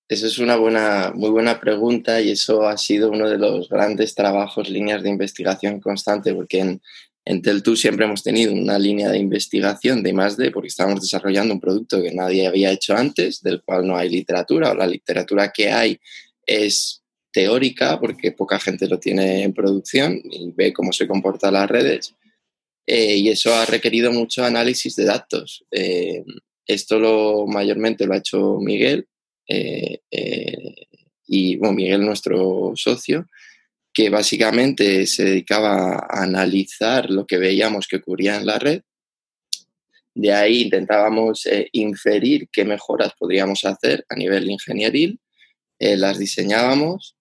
Esa 0.07 0.27
es 0.27 0.37
una 0.37 0.57
buena, 0.57 1.11
muy 1.15 1.31
buena 1.31 1.59
pregunta 1.59 2.21
y 2.21 2.29
eso 2.29 2.67
ha 2.67 2.77
sido 2.77 3.09
uno 3.09 3.27
de 3.27 3.39
los 3.39 3.67
grandes 3.67 4.13
trabajos, 4.13 4.69
líneas 4.69 5.01
de 5.01 5.09
investigación 5.09 5.79
constante, 5.79 6.35
porque 6.35 6.59
en, 6.59 6.81
en 7.25 7.41
Teltu 7.41 7.75
siempre 7.75 8.05
hemos 8.05 8.21
tenido 8.21 8.53
una 8.53 8.77
línea 8.77 9.09
de 9.09 9.17
investigación 9.17 10.03
de 10.03 10.13
más 10.13 10.37
de, 10.37 10.51
porque 10.51 10.67
estábamos 10.67 11.01
desarrollando 11.01 11.55
un 11.55 11.59
producto 11.59 12.03
que 12.03 12.13
nadie 12.13 12.45
había 12.45 12.69
hecho 12.69 12.95
antes, 12.95 13.41
del 13.41 13.63
cual 13.63 13.87
no 13.87 13.97
hay 13.97 14.11
literatura, 14.11 14.69
o 14.69 14.75
la 14.75 14.85
literatura 14.85 15.51
que 15.51 15.71
hay 15.71 15.99
es 16.45 17.01
teórica, 17.35 17.99
porque 17.99 18.31
poca 18.31 18.57
gente 18.57 18.87
lo 18.87 18.97
tiene 18.97 19.43
en 19.43 19.53
producción 19.53 20.21
y 20.23 20.53
ve 20.55 20.71
cómo 20.71 20.93
se 20.93 21.05
comportan 21.05 21.55
las 21.55 21.69
redes. 21.69 22.15
Eh, 22.87 23.17
y 23.17 23.27
eso 23.27 23.53
ha 23.53 23.65
requerido 23.65 24.09
mucho 24.13 24.45
análisis 24.45 24.95
de 24.95 25.03
datos. 25.03 25.65
Eh, 25.69 26.23
esto 26.65 26.97
lo 26.97 27.45
mayormente 27.45 28.05
lo 28.05 28.13
ha 28.13 28.19
hecho 28.19 28.57
Miguel, 28.61 29.09
eh, 29.49 29.99
y 31.27 31.57
bueno, 31.57 31.73
Miguel, 31.73 32.05
nuestro 32.05 32.71
socio, 32.75 33.27
que 33.93 34.09
básicamente 34.09 35.05
se 35.05 35.25
dedicaba 35.25 36.07
a 36.09 36.23
analizar 36.23 37.09
lo 37.09 37.25
que 37.25 37.37
veíamos 37.37 37.85
que 37.85 37.97
ocurría 37.97 38.37
en 38.37 38.45
la 38.45 38.59
red. 38.59 38.81
De 40.13 40.31
ahí 40.31 40.61
intentábamos 40.61 41.45
inferir 41.73 42.47
qué 42.49 42.63
mejoras 42.63 43.11
podríamos 43.19 43.65
hacer 43.65 44.05
a 44.07 44.15
nivel 44.15 44.49
ingenieril, 44.49 45.19
las 45.77 46.17
diseñábamos. 46.17 47.15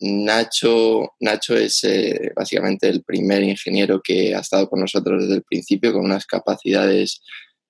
Nacho, 0.00 1.14
Nacho 1.20 1.56
es 1.56 1.86
básicamente 2.34 2.88
el 2.88 3.02
primer 3.04 3.42
ingeniero 3.42 4.00
que 4.02 4.34
ha 4.34 4.40
estado 4.40 4.68
con 4.68 4.80
nosotros 4.80 5.22
desde 5.22 5.36
el 5.36 5.42
principio 5.42 5.92
con 5.92 6.04
unas 6.04 6.26
capacidades 6.26 7.20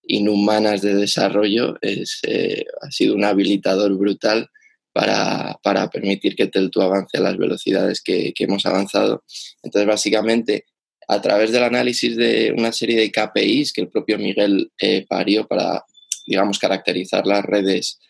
inhumanas 0.04 0.82
de 0.82 0.94
desarrollo, 0.94 1.76
es, 1.80 2.18
eh, 2.26 2.64
ha 2.80 2.90
sido 2.90 3.14
un 3.14 3.24
habilitador 3.24 3.96
brutal 3.96 4.48
para, 4.92 5.58
para, 5.62 5.88
permitir 5.88 6.36
que 6.36 6.48
Teltu 6.48 6.82
avance 6.82 7.16
a 7.16 7.20
las 7.20 7.36
velocidades 7.36 8.02
que, 8.02 8.32
que, 8.34 8.44
hemos 8.44 8.66
avanzado. 8.66 9.24
Entonces, 9.62 9.88
básicamente, 9.88 10.66
a 11.08 11.20
través 11.20 11.50
del 11.50 11.62
análisis 11.62 12.16
de 12.16 12.52
una 12.56 12.72
serie 12.72 13.00
de 13.00 13.10
KPIs 13.10 13.72
que 13.72 13.80
el 13.80 13.88
propio 13.88 14.18
Miguel 14.18 14.70
eh, 14.80 15.06
parió 15.08 15.46
para, 15.46 15.84
digamos, 16.26 16.58
caracterizar 16.58 17.26
las 17.26 17.44
redes, 17.44 18.00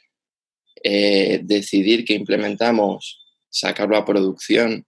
eh, 0.82 1.40
decidir 1.42 2.04
que 2.04 2.14
implementamos, 2.14 3.20
sacarlo 3.48 3.96
a 3.96 4.04
producción 4.04 4.84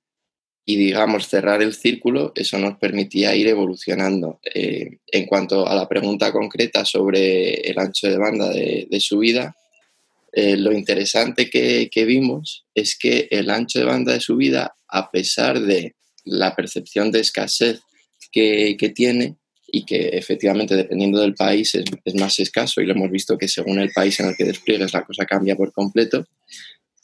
y, 0.67 0.77
digamos, 0.77 1.29
cerrar 1.29 1.63
el 1.63 1.75
círculo, 1.75 2.33
eso 2.35 2.59
nos 2.59 2.79
permitía 2.79 3.37
ir 3.37 3.49
evolucionando. 3.49 4.41
Eh, 4.55 4.99
en 5.07 5.27
cuanto 5.27 5.69
a 5.69 5.75
la 5.75 5.89
pregunta 5.89 6.33
concreta 6.33 6.85
sobre 6.85 7.55
el 7.71 7.79
ancho 7.79 8.09
de 8.09 8.17
banda 8.17 8.49
de, 8.49 9.01
subida, 9.01 9.55
eh, 10.33 10.57
lo 10.57 10.73
interesante 10.73 11.51
que, 11.51 12.05
vimos 12.07 12.65
es 12.75 12.97
que 12.99 13.29
el 13.31 13.51
ancho 13.51 13.79
de 13.79 13.85
banda 13.85 14.15
de 14.15 14.21
subida, 14.21 14.75
a 14.89 15.11
pesar 15.11 15.61
de 15.61 15.95
la 16.25 16.57
percepción 16.57 17.13
de 17.13 17.21
escasez 17.21 17.81
que, 18.33 18.93
tiene, 18.95 19.37
y 19.77 19.85
que 19.85 20.09
efectivamente 20.09 20.77
dependiendo 20.77 21.21
del 21.21 21.35
país 21.35 21.75
es, 21.75 21.85
es, 22.05 22.15
más 22.15 22.39
escaso 22.39 22.81
y 22.81 22.87
lo 22.87 22.93
hemos 22.93 23.11
visto 23.11 23.39
que 23.39 23.49
según 23.49 23.79
el 23.79 23.91
país 23.93 24.19
en 24.21 24.29
el 24.29 24.37
que 24.37 24.45
despliegues 24.45 24.93
la 24.93 25.05
cosa 25.05 25.27
cambia 25.27 25.57
por 25.57 25.73
completo, 25.73 26.27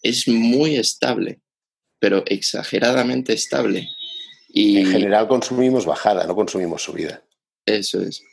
es 0.03 0.29
muy 0.29 0.77
estable 0.77 1.41
pero 2.01 2.25
exageradamente 2.27 3.33
estable. 3.33 3.89
Y 4.49 4.79
en 4.79 4.87
general 4.87 5.29
consumimos 5.29 5.87
bajada, 5.87 6.27
no 6.27 6.35
consumimos 6.35 6.83
subida. 6.83 7.23
Eso 7.65 8.01
es. 8.01 8.25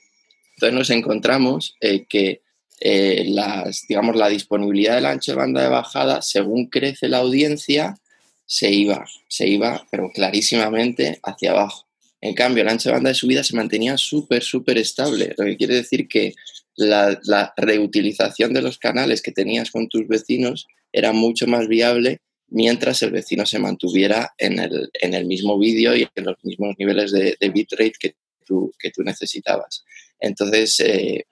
Entonces 0.56 0.74
nos 0.74 0.90
encontramos 0.90 1.76
eh, 1.80 2.06
que 2.10 2.42
eh, 2.80 3.26
las, 3.28 3.86
digamos, 3.88 4.16
la 4.16 4.30
disponibilidad 4.30 4.96
del 4.96 5.06
ancho 5.06 5.34
de 5.34 5.38
banda 5.38 5.62
de 5.62 5.70
bajada, 5.70 6.24
según 6.24 6.68
crece 6.68 7.08
la 7.08 7.20
audiencia, 7.20 8.00
se 8.48 8.72
iba, 8.72 9.06
se 9.28 9.48
iba, 9.48 9.86
pero 9.92 10.10
clarísimamente 10.12 11.20
hacia 11.22 11.52
abajo. 11.52 11.87
En 12.28 12.34
cambio, 12.34 12.62
el 12.62 12.68
ancho 12.68 12.90
de 12.90 12.94
banda 12.94 13.10
de 13.10 13.16
subida 13.16 13.42
se 13.42 13.56
mantenía 13.56 13.98
súper, 13.98 14.44
súper 14.44 14.78
estable, 14.78 15.34
lo 15.38 15.46
que 15.46 15.56
quiere 15.56 15.76
decir 15.76 16.10
que 16.10 16.34
la, 16.76 17.54
reutilización 17.56 18.54
de 18.54 18.62
los 18.62 18.78
canales 18.78 19.22
que 19.22 19.32
tenías 19.32 19.72
con 19.72 19.88
tus 19.88 20.06
vecinos 20.10 20.68
era 20.92 21.14
mucho 21.14 21.48
más 21.48 21.70
viable 21.70 22.20
mientras 22.50 23.02
el 23.02 23.12
vecino 23.12 23.46
se 23.46 23.60
mantuviera 23.60 24.34
en 24.38 24.60
el, 24.60 24.90
en 25.02 25.14
el 25.14 25.26
mismo 25.26 25.58
vídeo 25.58 25.96
y 25.96 26.06
en 26.16 26.26
los 26.26 26.36
mismos 26.44 26.76
niveles 26.78 27.12
de, 27.12 27.38
bitrate 27.50 27.94
que 27.98 28.16
tú, 28.46 28.74
que 28.78 28.92
tú 28.92 29.04
necesitabas. 29.04 29.86
Entonces, 30.20 30.82
eh, 30.82 31.24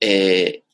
eh, 0.00 0.64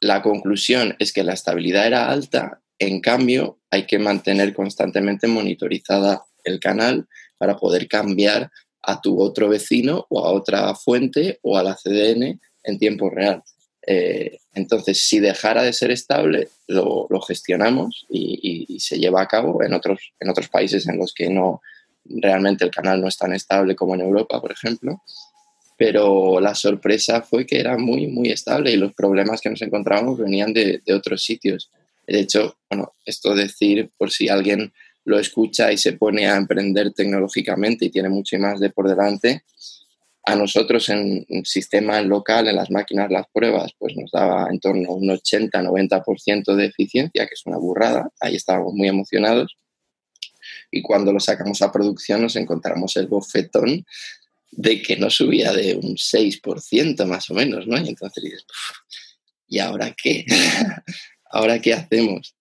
la 0.00 0.20
conclusión 0.20 0.96
es 0.98 1.12
que 1.12 1.22
la 1.22 1.34
estabilidad 1.34 1.86
era 1.86 2.10
alta, 2.10 2.60
en 2.80 3.00
cambio, 3.00 3.60
hay 3.70 3.86
que 3.86 4.00
mantener 4.00 4.52
constantemente 4.52 5.28
monitorizada 5.28 6.24
el 6.42 6.58
canal 6.58 7.06
para 7.38 7.56
poder 7.56 7.86
cambiar 7.86 8.50
a 8.82 9.00
tu 9.00 9.20
otro 9.20 9.48
vecino 9.48 10.06
o 10.08 10.24
a 10.24 10.32
otra 10.32 10.74
fuente 10.74 11.38
o 11.42 11.56
a 11.56 11.62
la 11.62 11.76
CDN 11.76 12.40
en 12.62 12.78
tiempo 12.78 13.10
real. 13.10 13.42
Eh, 13.86 14.38
entonces, 14.54 15.02
si 15.02 15.20
dejara 15.20 15.62
de 15.62 15.72
ser 15.72 15.90
estable, 15.90 16.48
lo, 16.66 17.08
gestionamos 17.26 18.06
y, 18.08 18.78
se 18.78 18.98
lleva 18.98 19.22
a 19.22 19.28
cabo 19.28 19.62
en 19.62 19.74
otros, 19.74 20.12
en 20.20 20.30
otros 20.30 20.48
países 20.48 20.86
en 20.88 20.98
los 20.98 21.12
que 21.12 21.28
no 21.28 21.60
realmente 22.04 22.64
el 22.64 22.70
canal 22.70 23.00
no 23.00 23.08
es 23.08 23.16
tan 23.16 23.32
estable 23.32 23.76
como 23.76 23.94
en 23.94 24.00
Europa, 24.00 24.40
por 24.40 24.52
ejemplo. 24.52 25.02
pero 25.76 26.40
la 26.40 26.54
sorpresa 26.54 27.22
fue 27.22 27.46
que 27.46 27.58
era 27.58 27.78
muy, 27.78 28.06
muy 28.06 28.28
estable 28.30 28.70
y 28.70 28.76
los 28.76 28.92
problemas 28.92 29.40
que 29.40 29.48
nos 29.48 29.62
encontrábamos 29.62 30.18
venían 30.18 30.52
de, 30.52 30.82
otros 30.94 31.22
sitios. 31.22 31.70
De 32.06 32.20
hecho, 32.20 32.56
bueno, 32.68 32.92
esto 33.06 33.34
decir, 33.34 33.90
por 33.96 34.10
si 34.10 34.28
alguien 34.28 34.72
lo 35.04 35.18
escucha 35.18 35.72
y 35.72 35.78
se 35.78 35.94
pone 35.94 36.26
a 36.26 36.36
emprender 36.36 36.92
tecnológicamente 36.92 37.86
y 37.86 37.90
tiene 37.90 38.08
mucho 38.08 38.38
más 38.38 38.60
de 38.60 38.70
por 38.70 38.88
delante, 38.88 39.44
a 40.24 40.36
nosotros 40.36 40.88
en 40.90 41.26
sistema 41.44 42.00
local, 42.02 42.48
en 42.48 42.56
las 42.56 42.70
máquinas, 42.70 43.10
las 43.10 43.26
pruebas, 43.32 43.72
pues 43.78 43.96
nos 43.96 44.10
daba 44.10 44.48
en 44.50 44.60
torno 44.60 44.90
a 44.90 44.94
un 44.94 45.08
80-90% 45.08 46.54
de 46.54 46.66
eficiencia, 46.66 47.26
que 47.26 47.34
es 47.34 47.46
una 47.46 47.56
burrada. 47.56 48.10
Ahí 48.20 48.36
estábamos 48.36 48.74
muy 48.74 48.88
emocionados. 48.88 49.56
Y 50.70 50.82
cuando 50.82 51.12
lo 51.12 51.20
sacamos 51.20 51.62
a 51.62 51.72
producción 51.72 52.22
nos 52.22 52.36
encontramos 52.36 52.96
el 52.96 53.06
bofetón 53.06 53.84
de 54.52 54.82
que 54.82 54.96
no 54.96 55.10
subía 55.10 55.52
de 55.52 55.74
un 55.76 55.96
6% 55.96 57.04
más 57.06 57.30
o 57.30 57.34
menos, 57.34 57.66
¿no? 57.66 57.78
Y 57.78 57.88
entonces 57.88 58.22
dices, 58.22 58.46
¿y 59.48 59.58
ahora 59.58 59.94
qué? 60.00 60.24
¿Ahora 61.30 61.60
qué 61.60 61.74
hacemos? 61.74 62.34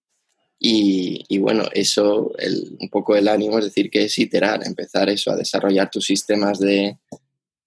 Y, 0.62 1.38
bueno, 1.38 1.64
eso, 1.74 2.34
un 2.80 2.90
poco 2.90 3.16
el 3.16 3.30
ánimo 3.30 3.60
es 3.60 3.66
decir 3.66 3.90
que 3.90 4.04
es 4.04 4.20
iterar, 4.20 4.60
empezar 4.66 5.10
eso, 5.10 5.32
a 5.32 5.38
desarrollar 5.38 5.90
tus 5.90 6.06
sistemas 6.06 6.60
de, 6.60 6.98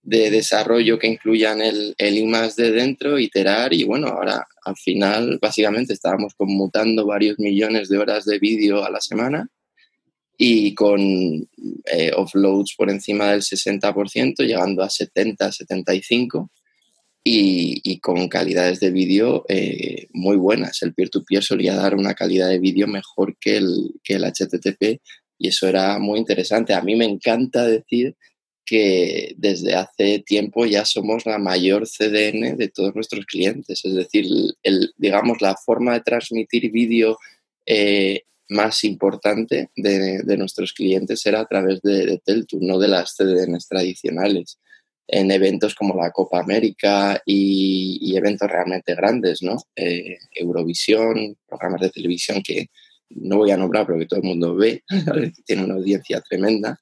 de 0.03 0.31
desarrollo 0.31 0.99
que 0.99 1.07
incluyan 1.07 1.63
el, 1.63 1.95
el 1.97 2.19
I 2.19 2.31
de 2.55 2.71
dentro, 2.71 3.19
iterar 3.19 3.73
y 3.73 3.85
bueno, 3.85 4.09
ahora 4.09 4.47
al 4.65 4.77
final 4.77 5.39
básicamente 5.41 5.95
estábamos 5.95 6.35
conmutando 6.35 7.07
varios 7.07 7.39
millones 7.39 7.89
de 7.89 7.99
horas 7.99 8.27
de 8.27 8.39
vídeo 8.39 8.85
a 8.85 8.91
la 8.91 9.01
semana 9.01 9.49
y 10.37 10.75
con 10.75 11.01
eh, 11.01 12.13
offloads 12.17 12.75
por 12.77 12.91
encima 12.91 13.31
del 13.31 13.43
60%, 13.43 14.45
llegando 14.45 14.83
a 14.83 14.91
70, 14.91 15.49
75% 15.49 16.51
y, 17.25 18.01
con 18.01 18.29
calidades 18.29 18.81
de 18.81 18.91
vídeo 18.91 19.45
eh, 19.49 20.09
muy 20.13 20.37
buenas. 20.37 20.83
El 20.83 20.95
peer-to-peer 20.95 21.43
solía 21.43 21.75
dar 21.75 21.95
una 21.95 22.15
calidad 22.15 22.49
de 22.49 22.59
vídeo 22.59 22.87
mejor 22.87 23.37
que 23.39 23.57
el, 23.59 23.93
que 24.03 24.15
el 24.15 24.25
HTTP 24.25 25.01
y 25.39 25.49
eso 25.49 25.69
era 25.69 25.99
muy 25.99 26.19
interesante. 26.19 26.75
A 26.75 26.83
mí 26.83 26.95
me 26.97 27.05
encanta 27.05 27.67
decir 27.67 28.17
que 28.65 29.35
desde 29.37 29.75
hace 29.75 30.21
tiempo 30.21 30.67
ya 30.67 30.85
somos 30.85 31.27
la 31.27 31.39
mayor 31.39 31.87
CDN 31.87 32.57
de 32.57 32.69
todos 32.73 32.95
nuestros 32.95 33.27
clientes. 33.27 33.85
Es 33.85 33.95
decir, 33.95 34.27
el, 34.63 34.93
digamos, 34.97 35.43
la 35.43 35.57
forma 35.57 35.95
de 35.95 36.01
transmitir 36.01 36.71
vídeo 36.71 37.19
eh, 37.67 38.23
más 38.49 38.85
importante 38.85 39.71
de, 39.75 40.37
nuestros 40.37 40.73
clientes 40.73 41.27
era 41.27 41.41
a 41.41 41.47
través 41.47 41.81
de, 41.83 42.21
de 42.25 42.47
no 42.61 42.79
de 42.79 42.89
las 42.89 43.17
CDNs 43.17 43.67
tradicionales. 43.67 44.59
En 45.09 45.31
eventos 45.31 45.75
como 45.75 45.95
la 45.95 46.11
Copa 46.11 46.41
América 46.41 47.21
y, 47.27 47.99
y 48.01 48.17
eventos 48.17 48.51
realmente 48.51 48.95
grandes, 48.95 49.43
¿no? 49.43 49.57
Eh, 49.77 50.17
Eurovisión, 50.33 51.37
programas 51.47 51.81
de 51.83 51.91
televisión 51.91 52.43
que 52.43 52.69
no 53.17 53.39
voy 53.39 53.51
a 53.51 53.57
nombrar 53.57 53.87
pero 53.87 53.99
que 53.99 54.07
todo 54.07 54.21
el 54.21 54.27
mundo 54.27 54.55
ve, 54.55 54.85
tiene 55.47 55.65
una 55.65 55.75
audiencia 55.75 56.21
tremenda. 56.21 56.79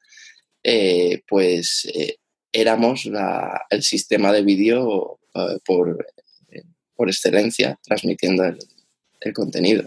Eh, 0.62 1.23
pues 1.27 1.91
eh, 1.95 2.16
éramos 2.53 3.07
la, 3.07 3.62
el 3.71 3.83
sistema 3.83 4.33
de 4.33 4.43
vídeo 4.43 5.18
uh, 5.35 5.59
por, 5.64 6.07
eh, 6.51 6.62
por, 6.95 7.09
excelencia 7.09 7.79
transmitiendo 7.83 8.45
el, 8.45 8.59
el, 9.21 9.33
contenido. 9.33 9.85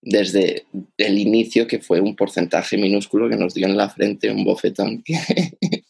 Desde 0.00 0.64
el 0.96 1.18
inicio, 1.18 1.66
que 1.66 1.80
fue 1.80 2.00
un 2.00 2.16
porcentaje 2.16 2.78
minúsculo 2.78 3.28
que 3.28 3.36
nos 3.36 3.52
dio 3.52 3.66
en 3.66 3.76
la 3.76 3.90
frente 3.90 4.30
un 4.30 4.44
bofetón. 4.44 5.04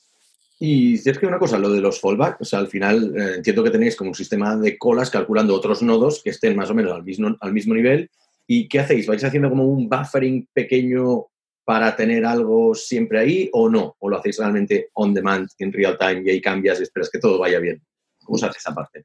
y 0.61 0.97
si 0.97 1.09
es 1.09 1.19
que 1.19 1.27
una 1.27 1.39
cosa, 1.39 1.59
lo 1.59 1.71
de 1.71 1.81
los 1.81 2.01
fallback, 2.01 2.41
o 2.41 2.45
sea, 2.45 2.59
al 2.59 2.69
final 2.69 3.15
eh, 3.17 3.35
entiendo 3.37 3.63
que 3.63 3.71
tenéis 3.71 3.95
como 3.95 4.11
un 4.11 4.17
sistema 4.17 4.57
de 4.57 4.77
colas 4.77 5.11
calculando 5.11 5.55
otros 5.55 5.83
nodos 5.83 6.21
que 6.23 6.31
estén 6.31 6.57
más 6.57 6.71
o 6.71 6.75
menos 6.75 6.93
al 6.93 7.05
mismo, 7.05 7.37
al 7.41 7.53
mismo 7.53 7.75
nivel. 7.75 8.11
¿Y 8.47 8.67
qué 8.67 8.81
hacéis? 8.81 9.07
¿Vais 9.07 9.23
haciendo 9.23 9.51
como 9.51 9.65
un 9.65 9.89
buffering 9.89 10.49
pequeño 10.53 11.27
para 11.65 11.95
tener 11.95 12.25
algo 12.25 12.75
siempre 12.75 13.21
ahí 13.21 13.51
o 13.53 13.69
no? 13.69 13.95
¿O 14.01 14.09
lo 14.09 14.19
hacéis 14.19 14.39
realmente 14.39 14.89
on 14.95 15.15
demand, 15.15 15.49
en 15.59 15.73
real 15.73 15.97
time 15.97 16.23
y 16.25 16.31
ahí 16.31 16.41
cambias 16.41 16.81
y 16.81 16.83
esperas 16.83 17.11
que 17.11 17.21
todo 17.21 17.39
vaya 17.39 17.61
bien? 17.61 17.81
¿Cómo 18.25 18.37
se 18.37 18.47
hace 18.47 18.59
esa 18.59 18.75
parte? 18.75 19.05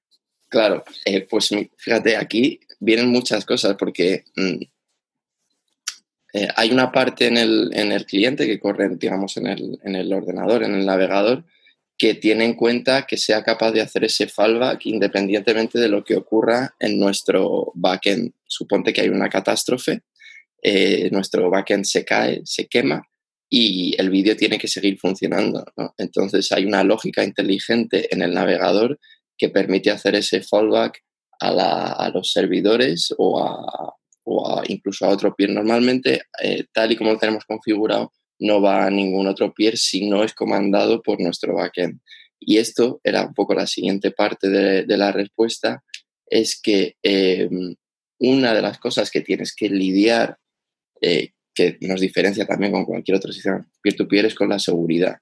Claro, 0.50 0.84
eh, 1.06 1.28
pues 1.30 1.50
fíjate, 1.78 2.16
aquí 2.16 2.60
vienen 2.80 3.10
muchas 3.10 3.46
cosas 3.46 3.76
porque 3.78 4.24
mmm, 4.36 4.62
eh, 6.34 6.48
hay 6.56 6.72
una 6.72 6.92
parte 6.92 7.28
en 7.28 7.38
el, 7.38 7.70
en 7.74 7.92
el, 7.92 8.06
cliente 8.06 8.46
que 8.46 8.60
corre, 8.60 8.90
digamos, 8.98 9.38
en 9.38 9.48
el, 9.48 9.80
en 9.84 9.96
el 9.96 10.12
ordenador, 10.12 10.64
en 10.64 10.76
el 10.76 10.86
navegador, 10.86 11.46
que 11.98 12.16
tiene 12.16 12.44
en 12.46 12.56
cuenta 12.56 13.06
que 13.06 13.18
sea 13.18 13.44
capaz 13.44 13.72
de 13.72 13.82
hacer 13.82 14.04
ese 14.04 14.28
fallback 14.28 14.86
independientemente 14.88 15.80
de 15.80 15.90
lo 15.90 16.04
que 16.04 16.16
ocurra 16.16 16.76
en 16.80 17.00
nuestro 17.00 17.72
backend. 17.76 18.34
Suponte 18.48 18.92
que 18.92 19.02
hay 19.02 19.10
una 19.10 19.30
catástrofe 19.30 20.02
eh, 20.66 21.10
nuestro 21.12 21.50
backend 21.50 21.84
se 21.84 22.06
cae, 22.06 22.42
se 22.46 22.68
quema 22.68 23.06
y 23.50 24.00
el 24.00 24.10
vídeo 24.10 24.38
tiene 24.38 24.58
que 24.58 24.70
seguir 24.70 24.98
funcionando. 24.98 25.66
Entonces 25.98 26.50
hay 26.54 26.66
una 26.66 26.86
lógica 26.86 27.24
inteligente 27.24 28.08
en 28.14 28.22
el 28.22 28.34
navegador 28.34 28.98
que 29.38 29.50
permite 29.50 29.92
hacer 29.92 30.16
ese 30.16 30.42
fallback 30.42 31.04
a 31.42 32.10
los 32.14 32.32
servidores 32.32 33.14
o, 33.18 33.44
a, 33.44 33.94
o 34.24 34.62
incluso 34.68 35.06
a 35.06 35.10
otro 35.10 35.36
peer. 35.36 35.52
Normalmente, 35.52 36.24
eh, 36.42 36.66
tal 36.72 36.92
y 36.92 36.96
como 36.96 37.12
lo 37.12 37.18
tenemos 37.18 37.46
configurado, 37.46 38.12
no 38.40 38.62
va 38.62 38.86
a 38.86 38.90
ningún 38.90 39.28
otro 39.28 39.54
peer 39.54 39.78
si 39.78 40.10
no 40.10 40.24
es 40.24 40.34
comandado 40.34 41.02
por 41.02 41.22
nuestro 41.22 41.56
backend. 41.56 42.00
Y 42.40 42.58
esto 42.58 43.00
era 43.04 43.26
un 43.28 43.34
poco 43.34 43.54
la 43.54 43.68
siguiente 43.68 44.12
parte 44.12 44.50
de, 44.50 44.84
de 44.84 44.98
la 44.98 45.12
respuesta, 45.12 45.84
es 46.26 46.60
que 46.60 46.98
eh, 47.04 47.50
una 48.20 48.54
de 48.54 48.62
las 48.62 48.80
cosas 48.80 49.12
que 49.12 49.22
tienes 49.22 49.56
que 49.56 49.70
lidiar 49.70 50.38
eh, 51.02 51.32
que 51.54 51.78
nos 51.82 52.02
diferencia 52.02 52.46
también 52.46 52.72
con 52.72 52.86
cualquier 52.86 53.18
otro 53.18 53.32
sistema 53.32 53.68
peer-to-peer 53.82 54.26
es 54.26 54.36
con 54.36 54.50
la 54.50 54.60
seguridad. 54.60 55.18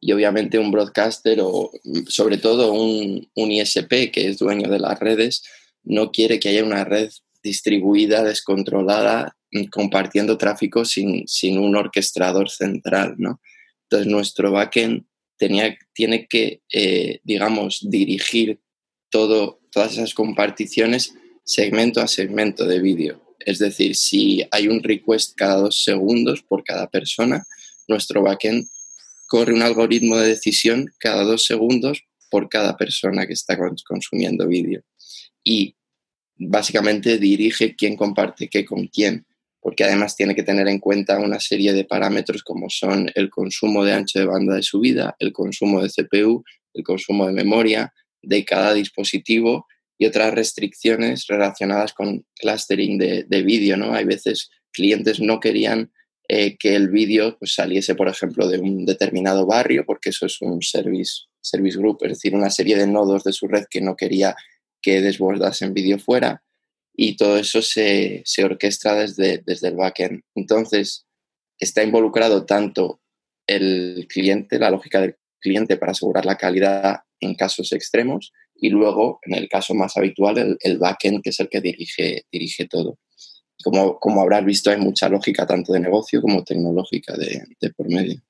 Y 0.00 0.12
obviamente 0.12 0.58
un 0.58 0.70
broadcaster 0.70 1.38
o 1.40 1.70
sobre 2.08 2.38
todo 2.38 2.72
un, 2.72 3.30
un, 3.34 3.52
ISP 3.52 4.10
que 4.12 4.28
es 4.28 4.38
dueño 4.38 4.68
de 4.68 4.78
las 4.78 4.98
redes 4.98 5.44
no 5.84 6.10
quiere 6.10 6.40
que 6.40 6.48
haya 6.48 6.64
una 6.64 6.84
red 6.84 7.10
distribuida, 7.46 8.22
descontrolada, 8.22 9.36
compartiendo 9.70 10.36
tráfico 10.36 10.84
sin, 10.84 11.26
sin 11.26 11.58
un 11.58 11.76
orquestador 11.76 12.50
central. 12.50 13.14
¿no? 13.18 13.40
Entonces 13.84 14.12
nuestro 14.12 14.52
backend 14.52 15.06
tiene 15.38 16.26
que, 16.28 16.60
eh, 16.72 17.20
digamos, 17.24 17.88
dirigir 17.88 18.60
todo, 19.10 19.60
todas 19.70 19.92
esas 19.92 20.14
comparticiones 20.14 21.14
segmento 21.44 22.00
a 22.00 22.08
segmento 22.08 22.66
de 22.66 22.80
vídeo 22.80 23.26
es 23.46 23.60
decir, 23.60 23.94
si 23.94 24.44
hay 24.50 24.66
un 24.66 24.82
request 24.82 25.34
cada 25.36 25.60
dos 25.60 25.84
segundos 25.84 26.42
por 26.42 26.64
cada 26.64 26.88
persona, 26.88 27.44
nuestro 27.86 28.20
backend 28.22 28.66
corre 29.28 29.54
un 29.54 29.62
algoritmo 29.62 30.16
de 30.16 30.28
decisión 30.28 30.92
cada 30.98 31.22
dos 31.22 31.44
segundos 31.44 32.02
por 32.28 32.48
cada 32.48 32.76
persona 32.76 33.24
que 33.24 33.34
está 33.34 33.56
consumiendo 33.86 34.48
vídeo. 34.48 34.82
Y 35.44 35.75
básicamente 36.36 37.18
dirige 37.18 37.74
quién 37.74 37.96
comparte 37.96 38.48
qué 38.48 38.64
con 38.64 38.86
quién, 38.88 39.26
porque 39.60 39.84
además 39.84 40.16
tiene 40.16 40.34
que 40.34 40.42
tener 40.42 40.68
en 40.68 40.78
cuenta 40.78 41.18
una 41.18 41.40
serie 41.40 41.72
de 41.72 41.84
parámetros 41.84 42.42
como 42.42 42.70
son 42.70 43.10
el 43.14 43.30
consumo 43.30 43.84
de 43.84 43.92
ancho 43.92 44.18
de 44.18 44.26
banda 44.26 44.54
de 44.54 44.62
subida, 44.62 45.16
el 45.18 45.32
consumo 45.32 45.82
de 45.82 45.90
CPU, 45.90 46.44
el 46.74 46.84
consumo 46.84 47.26
de 47.26 47.32
memoria 47.32 47.92
de 48.22 48.44
cada 48.44 48.74
dispositivo 48.74 49.66
y 49.98 50.06
otras 50.06 50.34
restricciones 50.34 51.26
relacionadas 51.26 51.94
con 51.94 52.24
clustering 52.38 52.98
de, 52.98 53.24
de 53.24 53.42
vídeo, 53.42 53.76
¿no? 53.76 53.94
Hay 53.94 54.04
veces 54.04 54.50
clientes 54.72 55.20
no 55.20 55.40
querían 55.40 55.90
eh, 56.28 56.56
que 56.58 56.74
el 56.74 56.88
vídeo 56.88 57.38
pues, 57.38 57.54
saliese, 57.54 57.94
por 57.94 58.08
ejemplo, 58.08 58.48
de 58.48 58.58
un 58.58 58.84
determinado 58.84 59.46
barrio, 59.46 59.84
porque 59.86 60.10
eso 60.10 60.26
es 60.26 60.40
un 60.42 60.60
service, 60.60 61.22
service 61.40 61.78
group, 61.78 61.98
es 62.02 62.10
decir, 62.10 62.34
una 62.34 62.50
serie 62.50 62.76
de 62.76 62.88
nodos 62.88 63.22
de 63.22 63.32
su 63.32 63.46
red 63.46 63.64
que 63.70 63.80
no 63.80 63.94
quería 63.94 64.34
que 64.82 65.00
desbordasen 65.00 65.74
vídeo 65.74 65.98
fuera, 65.98 66.42
y 66.94 67.16
todo 67.16 67.36
eso 67.36 67.60
se, 67.62 68.22
se 68.24 68.44
orquestra 68.44 68.94
desde, 68.94 69.42
desde 69.44 69.68
el 69.68 69.76
backend. 69.76 70.22
Entonces, 70.34 71.06
está 71.58 71.82
involucrado 71.82 72.46
tanto 72.46 73.00
el 73.46 74.06
cliente, 74.08 74.58
la 74.58 74.70
lógica 74.70 75.00
del 75.00 75.16
cliente 75.40 75.76
para 75.76 75.92
asegurar 75.92 76.24
la 76.24 76.36
calidad 76.36 77.00
en 77.20 77.34
casos 77.34 77.72
extremos, 77.72 78.32
y 78.54 78.70
luego, 78.70 79.20
en 79.22 79.34
el 79.34 79.48
caso 79.48 79.74
más 79.74 79.96
habitual, 79.96 80.38
el, 80.38 80.56
el 80.60 80.78
backend, 80.78 81.22
que 81.22 81.30
es 81.30 81.40
el 81.40 81.48
que 81.48 81.60
dirige, 81.60 82.24
dirige 82.32 82.66
todo. 82.66 82.98
Como, 83.62 83.98
como, 83.98 84.20
habrás 84.20 84.44
visto, 84.44 84.70
hay 84.70 84.78
mucha 84.78 85.08
lógica 85.08 85.46
tanto 85.46 85.72
de 85.72 85.80
negocio 85.80 86.20
como 86.20 86.44
tecnológica 86.44 87.14
de, 87.16 87.70
por 87.76 87.88
medio. 87.88 88.20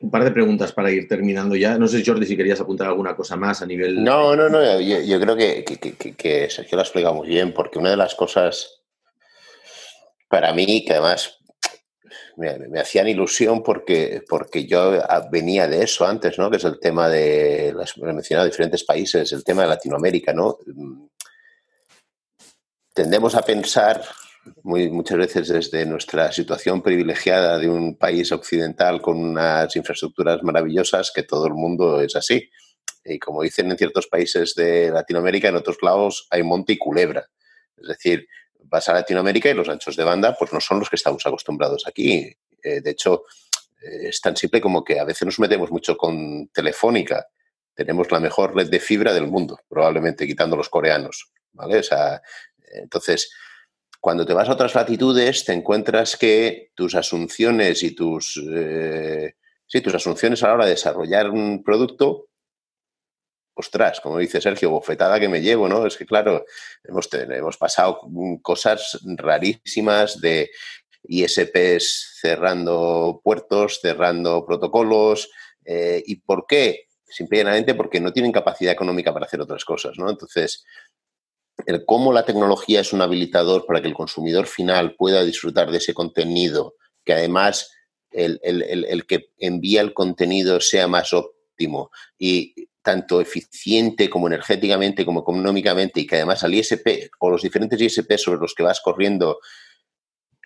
Un 0.00 0.10
par 0.12 0.22
de 0.22 0.30
preguntas 0.30 0.72
para 0.72 0.92
ir 0.92 1.08
terminando 1.08 1.56
ya. 1.56 1.76
No 1.76 1.88
sé, 1.88 2.04
Jordi, 2.06 2.24
si 2.24 2.36
querías 2.36 2.60
apuntar 2.60 2.86
alguna 2.86 3.16
cosa 3.16 3.36
más 3.36 3.62
a 3.62 3.66
nivel... 3.66 4.04
No, 4.04 4.36
no, 4.36 4.48
no. 4.48 4.80
Yo, 4.80 5.20
creo 5.20 5.36
que, 5.36 6.48
Sergio 6.50 6.76
lo 6.76 6.80
ha 6.80 6.84
explicado 6.84 7.14
muy 7.14 7.26
bien, 7.26 7.52
porque 7.52 7.80
una 7.80 7.90
de 7.90 7.96
las 7.96 8.14
cosas 8.14 8.82
para 10.28 10.52
mí, 10.52 10.84
que 10.84 10.92
además 10.92 11.38
me, 12.36 12.80
hacían 12.80 13.08
ilusión 13.08 13.64
porque, 13.64 14.22
porque 14.28 14.66
yo 14.66 15.02
venía 15.32 15.66
de 15.66 15.82
eso 15.82 16.06
antes, 16.06 16.38
¿no? 16.38 16.48
Que 16.48 16.58
es 16.58 16.64
el 16.64 16.78
tema 16.78 17.08
de, 17.08 17.72
las 17.76 17.96
he 17.96 18.12
mencionado 18.12 18.46
diferentes 18.46 18.84
países, 18.84 19.32
el 19.32 19.42
tema 19.42 19.62
de 19.62 19.68
Latinoamérica, 19.68 20.32
¿no? 20.32 20.58
Tendemos 22.94 23.34
a 23.34 23.42
pensar 23.42 24.02
muy, 24.62 24.90
muchas 24.90 25.18
veces 25.18 25.48
desde 25.48 25.86
nuestra 25.86 26.32
situación 26.32 26.82
privilegiada 26.82 27.58
de 27.58 27.68
un 27.68 27.96
país 27.96 28.30
occidental 28.32 29.00
con 29.00 29.18
unas 29.18 29.74
infraestructuras 29.76 30.42
maravillosas 30.42 31.12
que 31.14 31.22
todo 31.22 31.46
el 31.46 31.54
mundo 31.54 32.00
es 32.00 32.16
así. 32.16 32.50
Y 33.04 33.18
como 33.18 33.42
dicen 33.42 33.70
en 33.70 33.78
ciertos 33.78 34.06
países 34.06 34.54
de 34.54 34.90
Latinoamérica, 34.90 35.48
en 35.48 35.56
otros 35.56 35.78
lados 35.82 36.26
hay 36.30 36.42
monte 36.42 36.74
y 36.74 36.78
culebra. 36.78 37.26
Es 37.76 37.88
decir, 37.88 38.26
vas 38.64 38.88
a 38.88 38.94
Latinoamérica 38.94 39.50
y 39.50 39.54
los 39.54 39.68
anchos 39.68 39.96
de 39.96 40.04
banda 40.04 40.36
pues 40.38 40.52
no 40.52 40.60
son 40.60 40.80
los 40.80 40.90
que 40.90 40.96
estamos 40.96 41.24
acostumbrados 41.26 41.86
aquí. 41.86 42.36
Eh, 42.62 42.80
de 42.80 42.90
hecho, 42.90 43.24
eh, 43.82 44.08
es 44.08 44.20
tan 44.20 44.36
simple 44.36 44.60
como 44.60 44.84
que 44.84 44.98
a 45.00 45.04
veces 45.04 45.26
nos 45.26 45.38
metemos 45.38 45.70
mucho 45.70 45.96
con 45.96 46.48
Telefónica. 46.48 47.26
Tenemos 47.74 48.10
la 48.10 48.20
mejor 48.20 48.54
red 48.54 48.68
de 48.68 48.80
fibra 48.80 49.12
del 49.12 49.28
mundo, 49.28 49.58
probablemente 49.68 50.26
quitando 50.26 50.56
los 50.56 50.68
coreanos. 50.68 51.32
¿vale? 51.52 51.78
O 51.78 51.82
sea, 51.82 52.20
entonces, 52.72 53.30
cuando 54.00 54.24
te 54.24 54.34
vas 54.34 54.48
a 54.48 54.52
otras 54.52 54.74
latitudes, 54.74 55.44
te 55.44 55.52
encuentras 55.52 56.16
que 56.16 56.70
tus 56.74 56.94
asunciones 56.94 57.82
y 57.82 57.94
tus, 57.94 58.40
eh, 58.52 59.34
sí, 59.66 59.80
tus 59.80 59.94
asunciones 59.94 60.42
a 60.42 60.48
la 60.48 60.54
hora 60.54 60.64
de 60.64 60.72
desarrollar 60.72 61.30
un 61.30 61.62
producto 61.62 62.28
ostras, 63.58 64.00
como 64.00 64.18
dice 64.18 64.40
Sergio, 64.40 64.70
bofetada 64.70 65.18
que 65.18 65.28
me 65.28 65.40
llevo, 65.40 65.68
¿no? 65.68 65.84
Es 65.84 65.96
que, 65.96 66.06
claro, 66.06 66.44
hemos, 66.84 67.08
hemos 67.12 67.56
pasado 67.56 68.00
cosas 68.40 69.00
rarísimas 69.16 70.20
de 70.20 70.50
ISPs 71.02 72.18
cerrando 72.20 73.20
puertos, 73.22 73.80
cerrando 73.82 74.46
protocolos. 74.46 75.28
Eh, 75.64 76.02
¿Y 76.06 76.16
por 76.20 76.46
qué? 76.46 76.86
Simplemente 77.04 77.74
porque 77.74 78.00
no 78.00 78.12
tienen 78.12 78.30
capacidad 78.30 78.72
económica 78.72 79.12
para 79.12 79.26
hacer 79.26 79.40
otras 79.40 79.64
cosas, 79.64 79.98
¿no? 79.98 80.08
Entonces, 80.08 80.64
el 81.66 81.84
cómo 81.84 82.12
la 82.12 82.24
tecnología 82.24 82.80
es 82.80 82.92
un 82.92 83.02
habilitador 83.02 83.66
para 83.66 83.80
que 83.80 83.88
el 83.88 83.94
consumidor 83.94 84.46
final 84.46 84.94
pueda 84.94 85.24
disfrutar 85.24 85.70
de 85.70 85.78
ese 85.78 85.94
contenido, 85.94 86.74
que 87.04 87.12
además 87.12 87.72
el, 88.10 88.40
el 88.42 89.06
que 89.06 89.30
envía 89.38 89.80
el 89.80 89.92
contenido 89.92 90.60
sea 90.60 90.88
más 90.88 91.12
óptimo 91.12 91.90
y 92.18 92.68
tanto 92.88 93.20
eficiente 93.20 94.08
como 94.08 94.28
energéticamente 94.28 95.04
como 95.04 95.20
económicamente 95.20 96.00
y 96.00 96.06
que 96.06 96.16
además 96.16 96.42
al 96.42 96.54
ISP 96.54 97.10
o 97.18 97.28
los 97.28 97.42
diferentes 97.42 97.78
ISP 97.78 98.16
sobre 98.16 98.40
los 98.40 98.54
que 98.54 98.62
vas 98.62 98.80
corriendo 98.80 99.40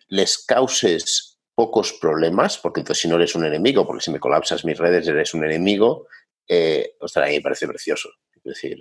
les 0.08 0.38
causes 0.38 1.38
pocos 1.54 1.92
problemas, 2.00 2.58
porque 2.58 2.80
entonces 2.80 3.02
si 3.02 3.08
no 3.08 3.14
eres 3.14 3.34
un 3.36 3.44
enemigo, 3.44 3.86
porque 3.86 4.02
si 4.02 4.10
me 4.10 4.18
colapsas 4.18 4.64
mis 4.64 4.76
redes 4.76 5.06
eres 5.06 5.34
un 5.34 5.44
enemigo, 5.44 6.08
eh, 6.48 6.96
ostras, 7.00 7.26
a 7.26 7.28
mí 7.28 7.36
me 7.36 7.42
parece 7.42 7.68
precioso. 7.68 8.10
Es 8.34 8.42
decir, 8.42 8.78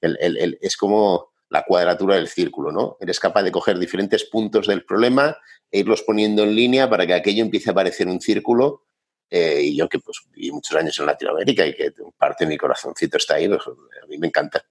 eh, 0.00 0.58
es 0.60 0.76
como 0.76 1.29
la 1.50 1.64
cuadratura 1.64 2.14
del 2.14 2.28
círculo, 2.28 2.72
¿no? 2.72 2.96
Eres 3.00 3.20
capaz 3.20 3.42
de 3.42 3.52
coger 3.52 3.78
diferentes 3.78 4.24
puntos 4.24 4.66
del 4.68 4.84
problema 4.84 5.36
e 5.70 5.80
irlos 5.80 6.02
poniendo 6.02 6.44
en 6.44 6.54
línea 6.54 6.88
para 6.88 7.06
que 7.06 7.14
aquello 7.14 7.42
empiece 7.42 7.70
a 7.70 7.74
parecer 7.74 8.08
un 8.08 8.20
círculo 8.20 8.84
eh, 9.28 9.60
y 9.62 9.76
yo 9.76 9.88
que 9.88 9.98
pues 9.98 10.22
viví 10.32 10.50
muchos 10.52 10.76
años 10.76 10.98
en 10.98 11.06
Latinoamérica 11.06 11.66
y 11.66 11.74
que 11.74 11.92
parte 12.16 12.44
de 12.44 12.48
mi 12.48 12.56
corazoncito 12.56 13.16
está 13.16 13.34
ahí, 13.34 13.48
pues, 13.48 13.60
a 13.66 14.06
mí 14.06 14.16
me 14.18 14.28
encanta. 14.28 14.64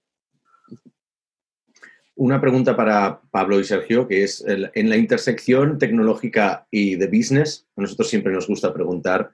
Una 2.14 2.40
pregunta 2.40 2.76
para 2.76 3.22
Pablo 3.30 3.58
y 3.60 3.64
Sergio, 3.64 4.06
que 4.06 4.24
es 4.24 4.44
en 4.46 4.90
la 4.90 4.96
intersección 4.96 5.78
tecnológica 5.78 6.66
y 6.70 6.96
de 6.96 7.06
business, 7.06 7.66
a 7.76 7.80
nosotros 7.80 8.10
siempre 8.10 8.32
nos 8.32 8.46
gusta 8.46 8.74
preguntar 8.74 9.32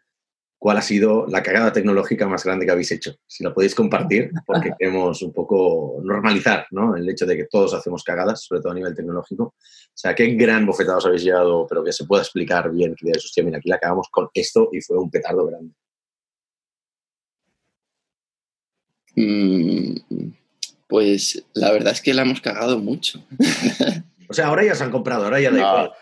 cuál 0.59 0.78
ha 0.78 0.82
sido 0.82 1.26
la 1.26 1.42
cagada 1.42 1.72
tecnológica 1.72 2.26
más 2.26 2.44
grande 2.44 2.66
que 2.66 2.72
habéis 2.72 2.90
hecho. 2.92 3.14
Si 3.26 3.44
la 3.44 3.52
podéis 3.52 3.74
compartir, 3.74 4.30
porque 4.46 4.72
queremos 4.78 5.22
un 5.22 5.32
poco 5.32 6.00
normalizar 6.02 6.66
¿no? 6.70 6.96
el 6.96 7.09
hecho 7.09 7.26
de 7.26 7.36
que 7.36 7.46
todos 7.46 7.74
hacemos 7.74 8.02
cagadas, 8.02 8.44
sobre 8.44 8.61
todo 8.61 8.72
a 8.72 8.74
nivel 8.74 8.94
tecnológico. 8.94 9.44
O 9.44 9.54
sea, 9.94 10.14
qué 10.14 10.26
gran 10.34 10.66
bofetados 10.66 11.07
habéis 11.07 11.24
llegado, 11.24 11.66
pero 11.68 11.84
que 11.84 11.92
se 11.92 12.04
pueda 12.04 12.22
explicar 12.22 12.70
bien, 12.70 12.94
que 12.94 13.07
digas, 13.07 13.24
hostia, 13.24 13.44
mira, 13.44 13.59
aquí 13.59 13.68
la 13.68 13.76
acabamos 13.76 14.09
con 14.11 14.28
esto 14.32 14.68
y 14.72 14.80
fue 14.80 14.98
un 14.98 15.11
petardo 15.11 15.46
grande. 15.46 15.72
Mm, 19.16 19.94
pues 20.86 21.44
la 21.54 21.72
verdad 21.72 21.92
es 21.92 22.02
que 22.02 22.14
la 22.14 22.22
hemos 22.22 22.40
cagado 22.40 22.78
mucho. 22.78 23.24
O 24.29 24.35
sea, 24.35 24.47
ahora 24.47 24.64
ya 24.64 24.74
se 24.74 24.85
han 24.85 24.91
comprado, 24.91 25.24
ahora 25.24 25.41
ya 25.41 25.51
da 25.51 25.59
igual. 25.59 25.93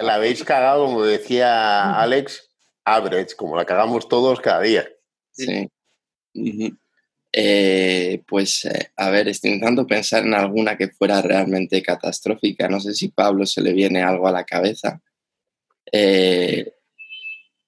La, 0.00 0.14
habéis 0.14 0.44
cagado, 0.44 0.86
como 0.86 1.04
decía 1.04 1.94
Alex, 2.00 2.50
average, 2.84 3.36
como 3.36 3.56
la 3.56 3.64
cagamos 3.64 4.08
todos 4.08 4.40
cada 4.40 4.60
día. 4.60 4.88
Sí. 5.32 5.68
Eh, 7.34 8.22
pues, 8.28 8.66
eh, 8.66 8.90
a 8.96 9.08
ver, 9.10 9.28
estoy 9.28 9.52
intentando 9.52 9.86
pensar 9.86 10.24
en 10.24 10.34
alguna 10.34 10.76
que 10.76 10.88
fuera 10.88 11.22
realmente 11.22 11.82
catastrófica. 11.82 12.68
No 12.68 12.78
sé 12.78 12.94
si 12.94 13.08
Pablo 13.08 13.46
se 13.46 13.62
le 13.62 13.72
viene 13.72 14.02
algo 14.02 14.28
a 14.28 14.32
la 14.32 14.44
cabeza. 14.44 15.00
Eh, 15.90 16.72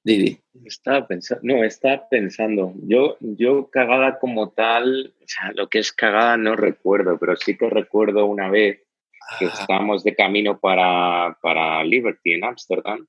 Didi. 0.05 0.39
Estaba 0.67 1.07
pensando, 1.09 1.41
no, 1.43 1.65
estaba 1.65 2.09
pensando. 2.11 2.75
Yo, 2.83 3.17
yo 3.21 3.71
cagada 3.71 4.19
como 4.19 4.51
tal, 4.51 5.15
o 5.21 5.27
sea, 5.27 5.53
lo 5.53 5.69
que 5.69 5.79
es 5.79 5.93
cagada 5.93 6.37
no 6.37 6.57
recuerdo, 6.57 7.19
pero 7.19 7.35
sí 7.37 7.57
que 7.57 7.71
recuerdo 7.71 8.27
una 8.27 8.51
vez 8.51 8.83
que 9.39 9.47
ah. 9.47 9.53
estábamos 9.59 10.05
de 10.05 10.15
camino 10.15 10.61
para, 10.61 11.39
para 11.41 11.83
Liberty 11.85 12.35
en 12.35 12.45
Ámsterdam 12.45 13.07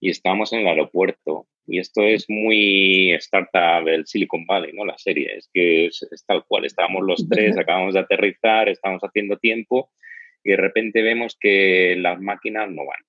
y 0.00 0.10
estábamos 0.10 0.52
en 0.52 0.60
el 0.60 0.68
aeropuerto. 0.68 1.48
Y 1.66 1.80
esto 1.80 2.02
es 2.02 2.30
muy 2.30 3.12
startup 3.14 3.84
del 3.84 4.06
Silicon 4.06 4.46
Valley, 4.46 4.72
¿no? 4.72 4.84
La 4.84 4.96
serie, 4.98 5.36
es 5.36 5.50
que 5.52 5.86
es, 5.86 6.06
tal 6.28 6.44
cual. 6.46 6.64
Estábamos 6.64 7.04
los 7.04 7.28
tres, 7.28 7.58
acabamos 7.58 7.94
de 7.94 8.00
aterrizar, 8.00 8.68
estamos 8.68 9.02
haciendo 9.02 9.36
tiempo 9.36 9.90
y 10.44 10.50
de 10.50 10.56
repente 10.58 11.02
vemos 11.02 11.36
que 11.40 11.96
las 11.98 12.20
máquinas 12.20 12.70
no 12.70 12.86
van. 12.86 13.00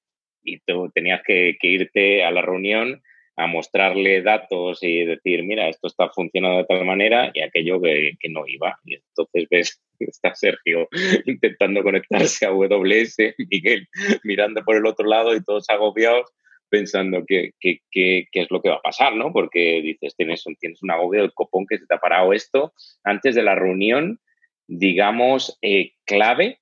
Y 0.43 0.57
tú 0.61 0.89
tenías 0.89 1.21
que, 1.23 1.55
que 1.59 1.67
irte 1.67 2.23
a 2.23 2.31
la 2.31 2.41
reunión 2.41 3.03
a 3.37 3.45
mostrarle 3.45 4.23
datos 4.23 4.79
y 4.81 5.05
decir, 5.05 5.43
mira, 5.43 5.69
esto 5.69 5.87
está 5.87 6.09
funcionando 6.09 6.57
de 6.57 6.65
tal 6.65 6.85
manera 6.85 7.31
y 7.33 7.41
aquello 7.41 7.79
que, 7.79 8.13
que 8.19 8.29
no 8.29 8.47
iba. 8.47 8.79
Y 8.83 8.95
entonces 8.95 9.47
ves, 9.49 9.81
está 9.99 10.33
Sergio 10.33 10.89
intentando 11.25 11.83
conectarse 11.83 12.45
a 12.45 12.49
AWS, 12.49 13.35
Miguel 13.49 13.87
mirando 14.23 14.63
por 14.63 14.75
el 14.75 14.85
otro 14.85 15.07
lado 15.07 15.35
y 15.35 15.43
todos 15.43 15.69
agobiados 15.69 16.33
pensando 16.69 17.23
qué 17.25 17.51
que, 17.61 18.27
es 18.33 18.51
lo 18.51 18.61
que 18.61 18.69
va 18.69 18.75
a 18.75 18.81
pasar, 18.81 19.15
¿no? 19.15 19.31
Porque 19.31 19.81
dices, 19.81 20.15
tienes, 20.15 20.43
tienes 20.59 20.81
un 20.83 20.91
agobio 20.91 21.21
del 21.21 21.33
copón 21.33 21.65
que 21.67 21.77
se 21.77 21.85
te 21.85 21.95
ha 21.95 21.99
parado 21.99 22.33
esto 22.33 22.73
antes 23.03 23.35
de 23.35 23.43
la 23.43 23.55
reunión, 23.55 24.19
digamos, 24.67 25.57
eh, 25.61 25.93
clave 26.05 26.59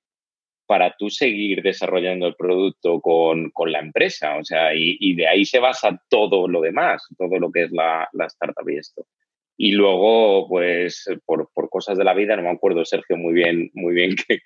para 0.66 0.94
tú 0.98 1.10
seguir 1.10 1.62
desarrollando 1.62 2.26
el 2.26 2.34
producto 2.34 3.00
con, 3.00 3.50
con 3.50 3.72
la 3.72 3.78
empresa. 3.78 4.36
O 4.36 4.44
sea, 4.44 4.74
y, 4.74 5.14
de 5.14 5.28
ahí 5.28 5.44
se 5.44 5.58
basa 5.58 6.00
todo 6.08 6.48
lo 6.48 6.60
demás, 6.60 7.06
todo 7.16 7.38
lo 7.38 7.50
que 7.50 7.64
es 7.64 7.72
la, 7.72 8.08
la 8.12 8.26
startup 8.26 8.68
y 8.68 8.78
esto. 8.78 9.06
Y 9.58 9.72
luego, 9.72 10.48
pues, 10.48 11.06
por, 11.24 11.48
por, 11.54 11.70
cosas 11.70 11.96
de 11.96 12.04
la 12.04 12.12
vida, 12.12 12.36
no 12.36 12.42
me 12.42 12.50
acuerdo, 12.50 12.84
Sergio, 12.84 13.16
muy 13.16 13.32
bien, 13.32 13.70
muy 13.72 13.94
bien 13.94 14.14
que, 14.28 14.40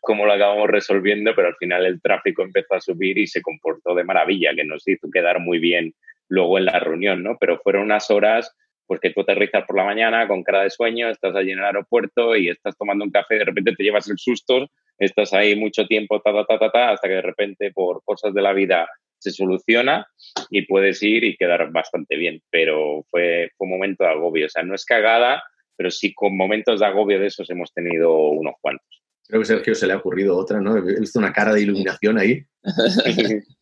cómo 0.00 0.24
lo 0.24 0.32
acabamos 0.32 0.68
resolviendo, 0.68 1.34
pero 1.34 1.48
al 1.48 1.56
final 1.56 1.84
el 1.84 2.00
tráfico 2.00 2.42
empezó 2.42 2.74
a 2.74 2.80
subir 2.80 3.18
y 3.18 3.26
se 3.26 3.42
comportó 3.42 3.94
de 3.94 4.04
maravilla, 4.04 4.54
que 4.54 4.64
nos 4.64 4.86
hizo 4.88 5.10
quedar 5.12 5.40
muy 5.40 5.58
bien 5.58 5.94
luego 6.28 6.58
en 6.58 6.64
la 6.64 6.78
reunión, 6.78 7.22
¿no? 7.22 7.36
Pero 7.38 7.60
fueron 7.62 7.82
unas 7.82 8.10
horas 8.10 8.54
pues 8.86 9.00
que 9.00 9.10
tú 9.10 9.22
aterrizas 9.22 9.64
por 9.66 9.76
la 9.76 9.84
mañana 9.84 10.28
con 10.28 10.44
cara 10.44 10.62
de 10.62 10.70
sueño, 10.70 11.10
estás 11.10 11.34
allí 11.34 11.50
en 11.50 11.58
el 11.58 11.64
aeropuerto 11.64 12.36
y 12.36 12.48
estás 12.48 12.76
tomando 12.78 13.04
un 13.04 13.10
café, 13.10 13.36
de 13.36 13.44
repente 13.44 13.74
te 13.74 13.82
llevas 13.82 14.08
el 14.08 14.16
susto, 14.16 14.68
estás 14.98 15.32
ahí 15.32 15.56
mucho 15.56 15.86
tiempo, 15.86 16.20
ta, 16.20 16.32
ta, 16.46 16.58
ta, 16.58 16.70
ta, 16.70 16.90
hasta 16.92 17.08
que 17.08 17.14
de 17.14 17.22
repente 17.22 17.72
por 17.72 18.02
cosas 18.04 18.32
de 18.34 18.42
la 18.42 18.52
vida 18.52 18.88
se 19.18 19.30
soluciona 19.30 20.06
y 20.50 20.62
puedes 20.62 21.02
ir 21.02 21.24
y 21.24 21.36
quedar 21.36 21.70
bastante 21.72 22.16
bien. 22.16 22.42
Pero 22.50 23.04
fue, 23.10 23.50
fue 23.56 23.66
un 23.66 23.72
momento 23.72 24.04
de 24.04 24.10
agobio, 24.10 24.46
o 24.46 24.48
sea, 24.48 24.62
no 24.62 24.74
es 24.74 24.84
cagada, 24.84 25.42
pero 25.76 25.90
sí 25.90 26.14
con 26.14 26.36
momentos 26.36 26.80
de 26.80 26.86
agobio 26.86 27.18
de 27.18 27.26
esos 27.26 27.50
hemos 27.50 27.72
tenido 27.72 28.14
unos 28.14 28.54
cuantos. 28.60 28.86
Creo 29.28 29.40
que 29.40 29.46
Sergio 29.46 29.74
se 29.74 29.86
le 29.86 29.92
ha 29.92 29.96
ocurrido 29.96 30.36
otra, 30.36 30.60
¿no? 30.60 30.76
He 30.76 31.00
visto 31.00 31.18
una 31.18 31.32
cara 31.32 31.52
de 31.52 31.62
iluminación 31.62 32.18
ahí. 32.18 32.44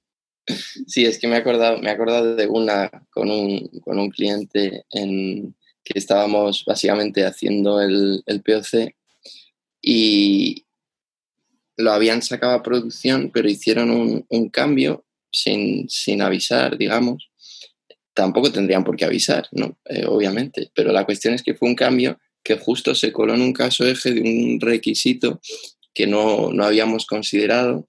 Sí, 0.47 1.07
es 1.07 1.19
que 1.19 1.27
me 1.27 1.37
he 1.37 1.39
acordado, 1.39 1.79
me 1.79 1.89
he 1.89 1.93
acordado 1.93 2.37
de 2.37 2.47
una 2.47 2.91
con 3.11 3.31
un, 3.31 3.67
con 3.81 3.99
un 3.99 4.11
cliente 4.11 4.85
en 4.91 5.55
que 5.83 5.99
estábamos 5.99 6.65
básicamente 6.67 7.25
haciendo 7.25 7.81
el, 7.81 8.23
el 8.27 8.43
POC 8.43 8.95
y 9.81 10.64
lo 11.77 11.93
habían 11.93 12.23
sacado 12.23 12.53
a 12.53 12.63
producción, 12.63 13.31
pero 13.33 13.49
hicieron 13.49 13.91
un, 13.91 14.27
un 14.29 14.49
cambio 14.51 15.05
sin, 15.31 15.89
sin, 15.89 16.23
avisar, 16.23 16.79
digamos. 16.79 17.31
Tampoco 18.13 18.53
tendrían 18.53 18.85
por 18.85 18.97
qué 18.97 19.05
avisar, 19.05 19.49
¿no? 19.53 19.79
Eh, 19.87 20.05
obviamente, 20.07 20.71
pero 20.75 20.93
la 20.93 21.05
cuestión 21.05 21.35
es 21.35 21.43
que 21.43 21.55
fue 21.55 21.69
un 21.69 21.75
cambio 21.75 22.19
que 22.45 22.57
justo 22.59 22.95
se 22.95 23.11
coló 23.11 23.35
en 23.35 23.41
un 23.41 23.53
caso 23.53 23.85
eje 23.85 24.13
de 24.13 24.21
un 24.21 24.61
requisito 24.61 25.41
que 25.95 26.07
no, 26.07 26.53
no 26.53 26.65
habíamos 26.65 27.07
considerado 27.07 27.89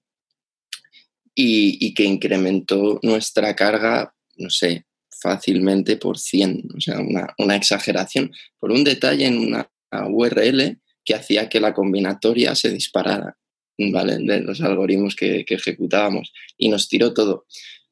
y, 1.38 1.92
que 1.92 2.04
incrementó 2.04 2.98
nuestra 3.02 3.54
carga, 3.54 4.14
no 4.36 4.48
sé, 4.48 4.86
fácilmente 5.10 5.96
por 5.98 6.18
100, 6.18 6.68
o 6.76 6.80
sea, 6.80 6.98
una, 7.36 7.56
exageración, 7.56 8.32
por 8.58 8.72
un 8.72 8.84
detalle 8.84 9.26
en 9.26 9.38
una 9.38 9.70
URL 10.08 10.80
que 11.04 11.14
hacía 11.14 11.48
que 11.48 11.60
la 11.60 11.74
combinatoria 11.74 12.54
se 12.54 12.70
disparara, 12.70 13.36
¿vale? 13.78 14.18
De 14.18 14.40
los 14.40 14.60
algoritmos 14.60 15.14
que, 15.16 15.44
ejecutábamos 15.48 16.32
y 16.56 16.68
nos 16.68 16.88
tiró 16.88 17.14
todo. 17.14 17.46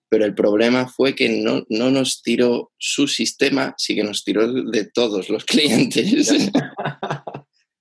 Pero 0.09 0.25
el 0.25 0.35
problema 0.35 0.87
fue 0.87 1.15
que 1.15 1.29
no, 1.29 1.65
no 1.69 1.91
nos 1.91 2.23
tiró 2.23 2.73
su 2.79 3.09
sistema, 3.09 3.75
sí 3.79 3.95
que 3.95 4.05
nos 4.05 4.23
tiró 4.25 4.53
de 4.53 4.85
todos 4.85 5.29
los 5.29 5.45
clientes. 5.47 6.51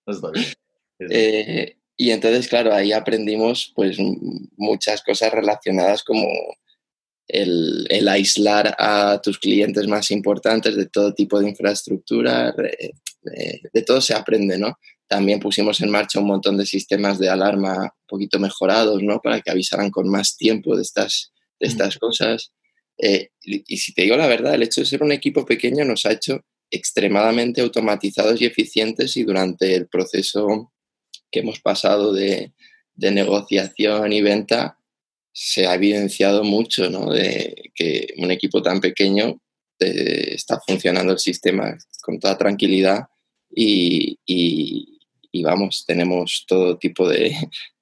eh, 1.10 1.78
y 1.96 2.12
entonces, 2.12 2.48
claro, 2.48 2.74
ahí 2.74 2.92
aprendimos 2.92 3.72
pues 3.76 3.98
muchas 4.58 5.04
cosas 5.04 5.32
relacionadas 5.32 6.04
como 6.04 6.28
el, 7.28 8.08
aislar 8.08 8.76
a 8.78 9.20
tus 9.22 9.40
clientes 9.40 9.88
más 9.88 10.12
importantes 10.12 10.76
de 10.76 10.88
todo 10.88 11.14
tipo 11.14 11.40
de 11.40 11.50
infraestructura, 11.50 12.52
de, 12.52 13.82
todo 13.84 14.02
se 14.02 14.14
aprende, 14.14 14.58
¿no? 14.58 14.78
También 15.08 15.40
pusimos 15.40 15.82
en 15.82 15.92
marcha 15.92 16.20
un 16.20 16.28
montón 16.28 16.58
de 16.58 16.66
sistemas 16.66 17.20
de 17.20 17.30
alarma 17.30 17.84
un 17.84 18.08
poquito 18.08 18.40
mejorados, 18.40 19.02
¿no? 19.04 19.20
Para 19.22 19.42
que 19.42 19.52
avisaran 19.52 19.92
con 19.92 20.10
más 20.10 20.38
tiempo 20.38 20.76
de 20.76 20.82
estas, 20.82 21.34
de 21.60 21.68
estas 21.68 21.98
cosas. 21.98 22.52
Eh, 22.98 23.30
y 23.42 23.78
si 23.78 23.94
te 23.94 24.04
digo 24.04 24.18
la 24.18 24.28
verdad, 24.28 24.56
el 24.56 24.64
hecho 24.64 24.82
de 24.82 24.88
ser 24.88 25.04
un 25.04 25.12
equipo 25.12 25.46
pequeño 25.46 25.84
nos 25.84 26.06
ha 26.06 26.12
hecho 26.12 26.46
extremadamente 26.74 27.62
automatizados 27.62 28.42
y 28.42 28.46
eficientes 28.46 29.16
y 29.16 29.24
durante 29.24 29.76
el 29.76 29.88
proceso 29.88 30.74
que 31.32 31.40
hemos 31.40 31.60
pasado 31.60 32.14
de, 32.14 32.54
negociación 32.96 34.14
y 34.14 34.22
venta, 34.22 34.78
se 35.32 35.66
ha 35.68 35.76
evidenciado 35.76 36.44
mucho, 36.44 36.90
¿no? 36.90 37.12
De 37.12 37.72
que 37.74 38.14
un 38.18 38.32
equipo 38.32 38.62
tan 38.62 38.80
pequeño 38.80 39.40
eh, 39.80 40.34
está 40.36 40.60
funcionando 40.66 41.14
el 41.14 41.20
sistema 41.20 41.76
con 42.02 42.20
toda 42.20 42.38
tranquilidad 42.38 43.08
y, 43.50 44.93
vamos, 45.42 45.86
tenemos 45.88 46.46
todo 46.48 46.78
tipo 46.78 47.08
de, 47.10 47.36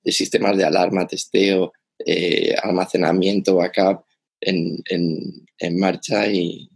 sistemas 0.05 0.55
de 0.57 0.65
alarma, 0.65 1.07
testeo, 1.07 1.73
eh, 2.05 2.55
almacenamiento, 2.61 3.55
backup 3.55 4.05
en, 4.39 4.77
en, 4.87 5.79
marcha 5.79 6.27
y, 6.27 6.69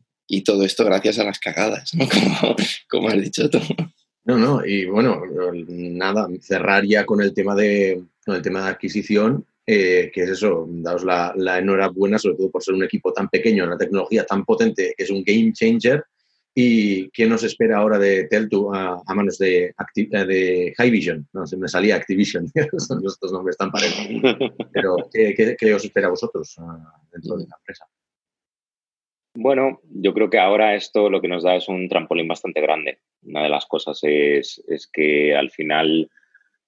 todo 0.43 0.65
esto 0.65 0.83
gracias 0.83 1.17
a 1.19 1.23
las 1.23 1.39
cagadas, 1.39 1.91
como, 2.41 2.55
como 2.89 3.07
has 3.07 3.21
dicho 3.21 3.49
tú. 3.49 3.59
No, 4.25 4.37
no, 4.37 4.65
y 4.65 4.85
bueno, 4.85 5.21
nada, 5.67 6.27
cerrar 6.41 6.83
ya 6.83 7.05
con 7.05 7.21
el 7.21 7.33
tema 7.33 7.55
de, 7.55 8.03
el 8.25 8.41
tema 8.41 8.63
de 8.63 8.69
adquisición, 8.69 9.45
eh, 9.67 10.11
que 10.13 10.23
es 10.23 10.29
eso, 10.29 10.67
daos 10.67 11.03
la, 11.03 11.33
enhorabuena, 11.59 12.19
sobre 12.19 12.35
todo 12.35 12.51
por 12.51 12.63
ser 12.63 12.73
un 12.73 12.83
equipo 12.83 13.13
tan 13.13 13.29
pequeño, 13.29 13.65
una 13.65 13.77
tecnología 13.77 14.25
tan 14.25 14.45
potente, 14.45 14.93
que 14.97 15.03
es 15.03 15.09
un 15.09 15.23
game 15.23 15.53
changer. 15.53 16.03
¿Y 16.57 17.09
qué 17.09 17.25
nos 17.25 17.43
espera 17.43 17.79
ahora 17.79 17.99
de 17.99 18.27
Teltu 18.29 18.73
a, 18.73 19.03
manos 19.13 19.37
de, 19.37 19.75
de 19.93 20.73
High 20.77 21.25
No, 21.33 21.45
se 21.45 21.57
me 21.57 21.67
salía 21.67 21.97
Activision, 21.97 22.47
son 22.77 23.05
estos 23.05 23.33
nombres 23.33 23.57
tan 23.57 23.69
parecidos. 23.71 24.37
Pero, 24.71 24.95
¿qué, 25.11 25.73
os 25.73 25.83
espera 25.83 26.07
a 26.07 26.11
vosotros 26.11 26.55
ah, 26.59 26.93
dentro 27.11 27.35
de 27.35 27.47
la 27.49 27.57
empresa? 27.59 27.85
Bueno, 29.35 29.81
yo 29.89 30.13
creo 30.13 30.29
que 30.29 30.39
ahora 30.39 30.75
esto 30.75 31.09
lo 31.09 31.19
que 31.19 31.27
nos 31.27 31.43
da 31.43 31.57
es 31.57 31.67
un 31.67 31.89
trampolín 31.89 32.29
bastante 32.29 32.61
grande. 32.61 32.99
Una 33.23 33.43
de 33.43 33.49
las 33.49 33.65
cosas 33.65 33.99
es, 34.03 34.63
que 34.93 35.35
al 35.35 35.51
final 35.51 36.09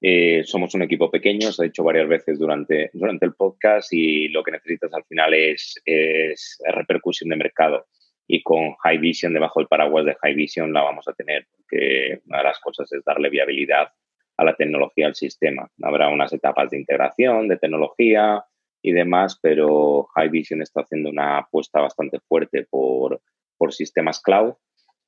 eh, 0.02 0.44
somos 0.44 0.76
un 0.76 0.82
equipo 0.82 1.10
pequeño, 1.10 1.50
se 1.54 1.64
ha 1.64 1.66
dicho 1.66 1.86
varias 1.86 2.10
veces 2.10 2.38
durante, 2.38 2.90
durante 2.92 3.26
el 3.26 3.36
podcast 3.36 3.94
y 3.94 4.28
lo 4.28 4.44
que 4.44 4.52
necesitas 4.52 4.94
al 4.94 5.06
final 5.06 5.34
es, 5.34 5.82
es 5.86 6.58
repercusión 6.74 7.30
de 7.30 7.38
mercado. 7.38 7.86
Y 8.28 8.44
con 8.44 8.76
High 8.76 8.98
Vision, 8.98 9.34
debajo 9.34 9.60
del 9.60 9.68
paraguas 9.68 10.06
de 10.06 10.16
High 10.22 10.36
Vision, 10.36 10.74
la 10.74 10.84
vamos 10.84 11.08
a 11.08 11.14
tener, 11.14 11.48
porque 11.56 12.22
una 12.26 12.40
de 12.40 12.44
las 12.44 12.60
cosas 12.60 12.92
es 12.92 13.04
darle 13.04 13.30
viabilidad 13.30 13.90
a 14.36 14.44
la 14.44 14.56
tecnología 14.56 15.08
al 15.08 15.16
sistema. 15.16 15.70
Habrá 15.82 16.10
unas 16.10 16.34
etapas 16.34 16.70
de 16.70 16.78
integración, 16.78 17.48
de 17.48 17.58
tecnología, 17.58 18.44
y 18.82 18.92
demás, 18.92 19.38
pero 19.42 20.08
High 20.16 20.30
Vision 20.30 20.62
está 20.62 20.82
haciendo 20.82 21.10
una 21.10 21.40
apuesta 21.40 21.82
bastante 21.82 22.20
fuerte 22.22 22.66
por, 22.70 23.22
por 23.58 23.74
sistemas 23.74 24.22
cloud 24.22 24.54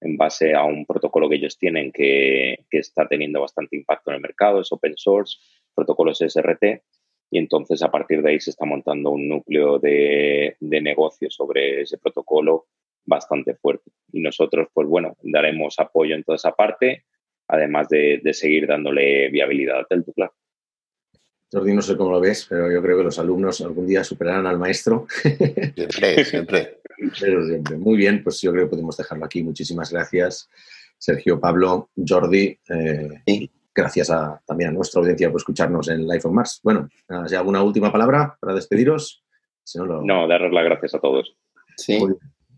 en 0.02 0.18
base 0.18 0.54
a 0.54 0.64
un 0.64 0.86
protocolo 0.86 1.30
que 1.30 1.36
ellos 1.36 1.58
tienen 1.58 1.92
que, 1.92 2.66
que, 2.70 2.80
está 2.80 3.08
teniendo 3.08 3.42
bastante 3.42 3.76
impacto 3.76 4.12
en 4.12 4.16
el 4.16 4.22
mercado, 4.22 4.62
es 4.62 4.72
open 4.72 4.98
source, 4.98 5.38
protocolos 5.76 6.20
SRT, 6.20 6.84
y 7.32 7.38
entonces 7.38 7.82
a 7.84 7.92
partir 7.92 8.22
de 8.22 8.32
ahí 8.32 8.40
se 8.40 8.50
está 8.50 8.66
montando 8.66 9.12
un 9.12 9.28
núcleo 9.28 9.78
de, 9.78 10.56
de 10.60 10.82
negocio 10.82 11.30
sobre 11.30 11.82
ese 11.82 11.98
protocolo 11.98 12.68
bastante 13.10 13.56
fuerte. 13.56 13.92
Y 14.14 14.22
nosotros, 14.22 14.68
pues 14.74 14.88
bueno, 14.88 15.18
daremos 15.24 15.80
apoyo 15.80 16.16
en 16.16 16.24
toda 16.24 16.38
esa 16.38 16.52
parte, 16.52 17.06
además 17.48 17.90
de, 17.90 18.22
de 18.24 18.34
seguir 18.34 18.68
dándole 18.68 19.30
viabilidad 19.30 19.80
a 19.80 19.86
claro. 20.14 20.34
Jordi, 21.52 21.74
no 21.74 21.82
sé 21.82 21.98
cómo 21.98 22.12
lo 22.12 22.20
ves, 22.20 22.46
pero 22.48 22.72
yo 22.72 22.80
creo 22.82 22.98
que 23.00 23.06
los 23.06 23.18
alumnos 23.18 23.60
algún 23.62 23.88
día 23.88 24.04
superarán 24.04 24.46
al 24.46 24.60
maestro. 24.60 25.08
Siempre, 25.76 26.24
siempre. 26.24 26.82
Pero 27.20 27.46
siempre. 27.46 27.78
Muy 27.78 27.98
bien, 27.98 28.24
pues 28.24 28.40
yo 28.42 28.52
creo 28.52 28.66
que 28.66 28.72
podemos 28.72 28.96
dejarlo 28.96 29.26
aquí. 29.26 29.42
Muchísimas 29.42 29.92
gracias, 29.92 30.48
Sergio, 30.98 31.40
Pablo, 31.40 31.90
Jordi. 32.08 32.60
Eh, 32.70 33.50
gracias 33.74 34.12
a, 34.12 34.40
también 34.46 34.70
a 34.70 34.74
nuestra 34.74 35.00
audiencia 35.00 35.32
por 35.32 35.40
escucharnos 35.40 35.88
en 35.90 36.08
Life 36.08 36.28
on 36.28 36.36
Mars. 36.36 36.60
Bueno, 36.62 36.88
¿hay 37.08 37.36
alguna 37.36 37.64
última 37.64 37.92
palabra 37.92 38.38
para 38.40 38.54
despediros? 38.54 39.24
no, 39.76 40.02
no, 40.04 40.28
darles 40.28 40.52
las 40.52 40.66
gracias 40.66 40.96
a 40.96 41.00
todos. 41.00 41.36
Sí. 41.78 42.00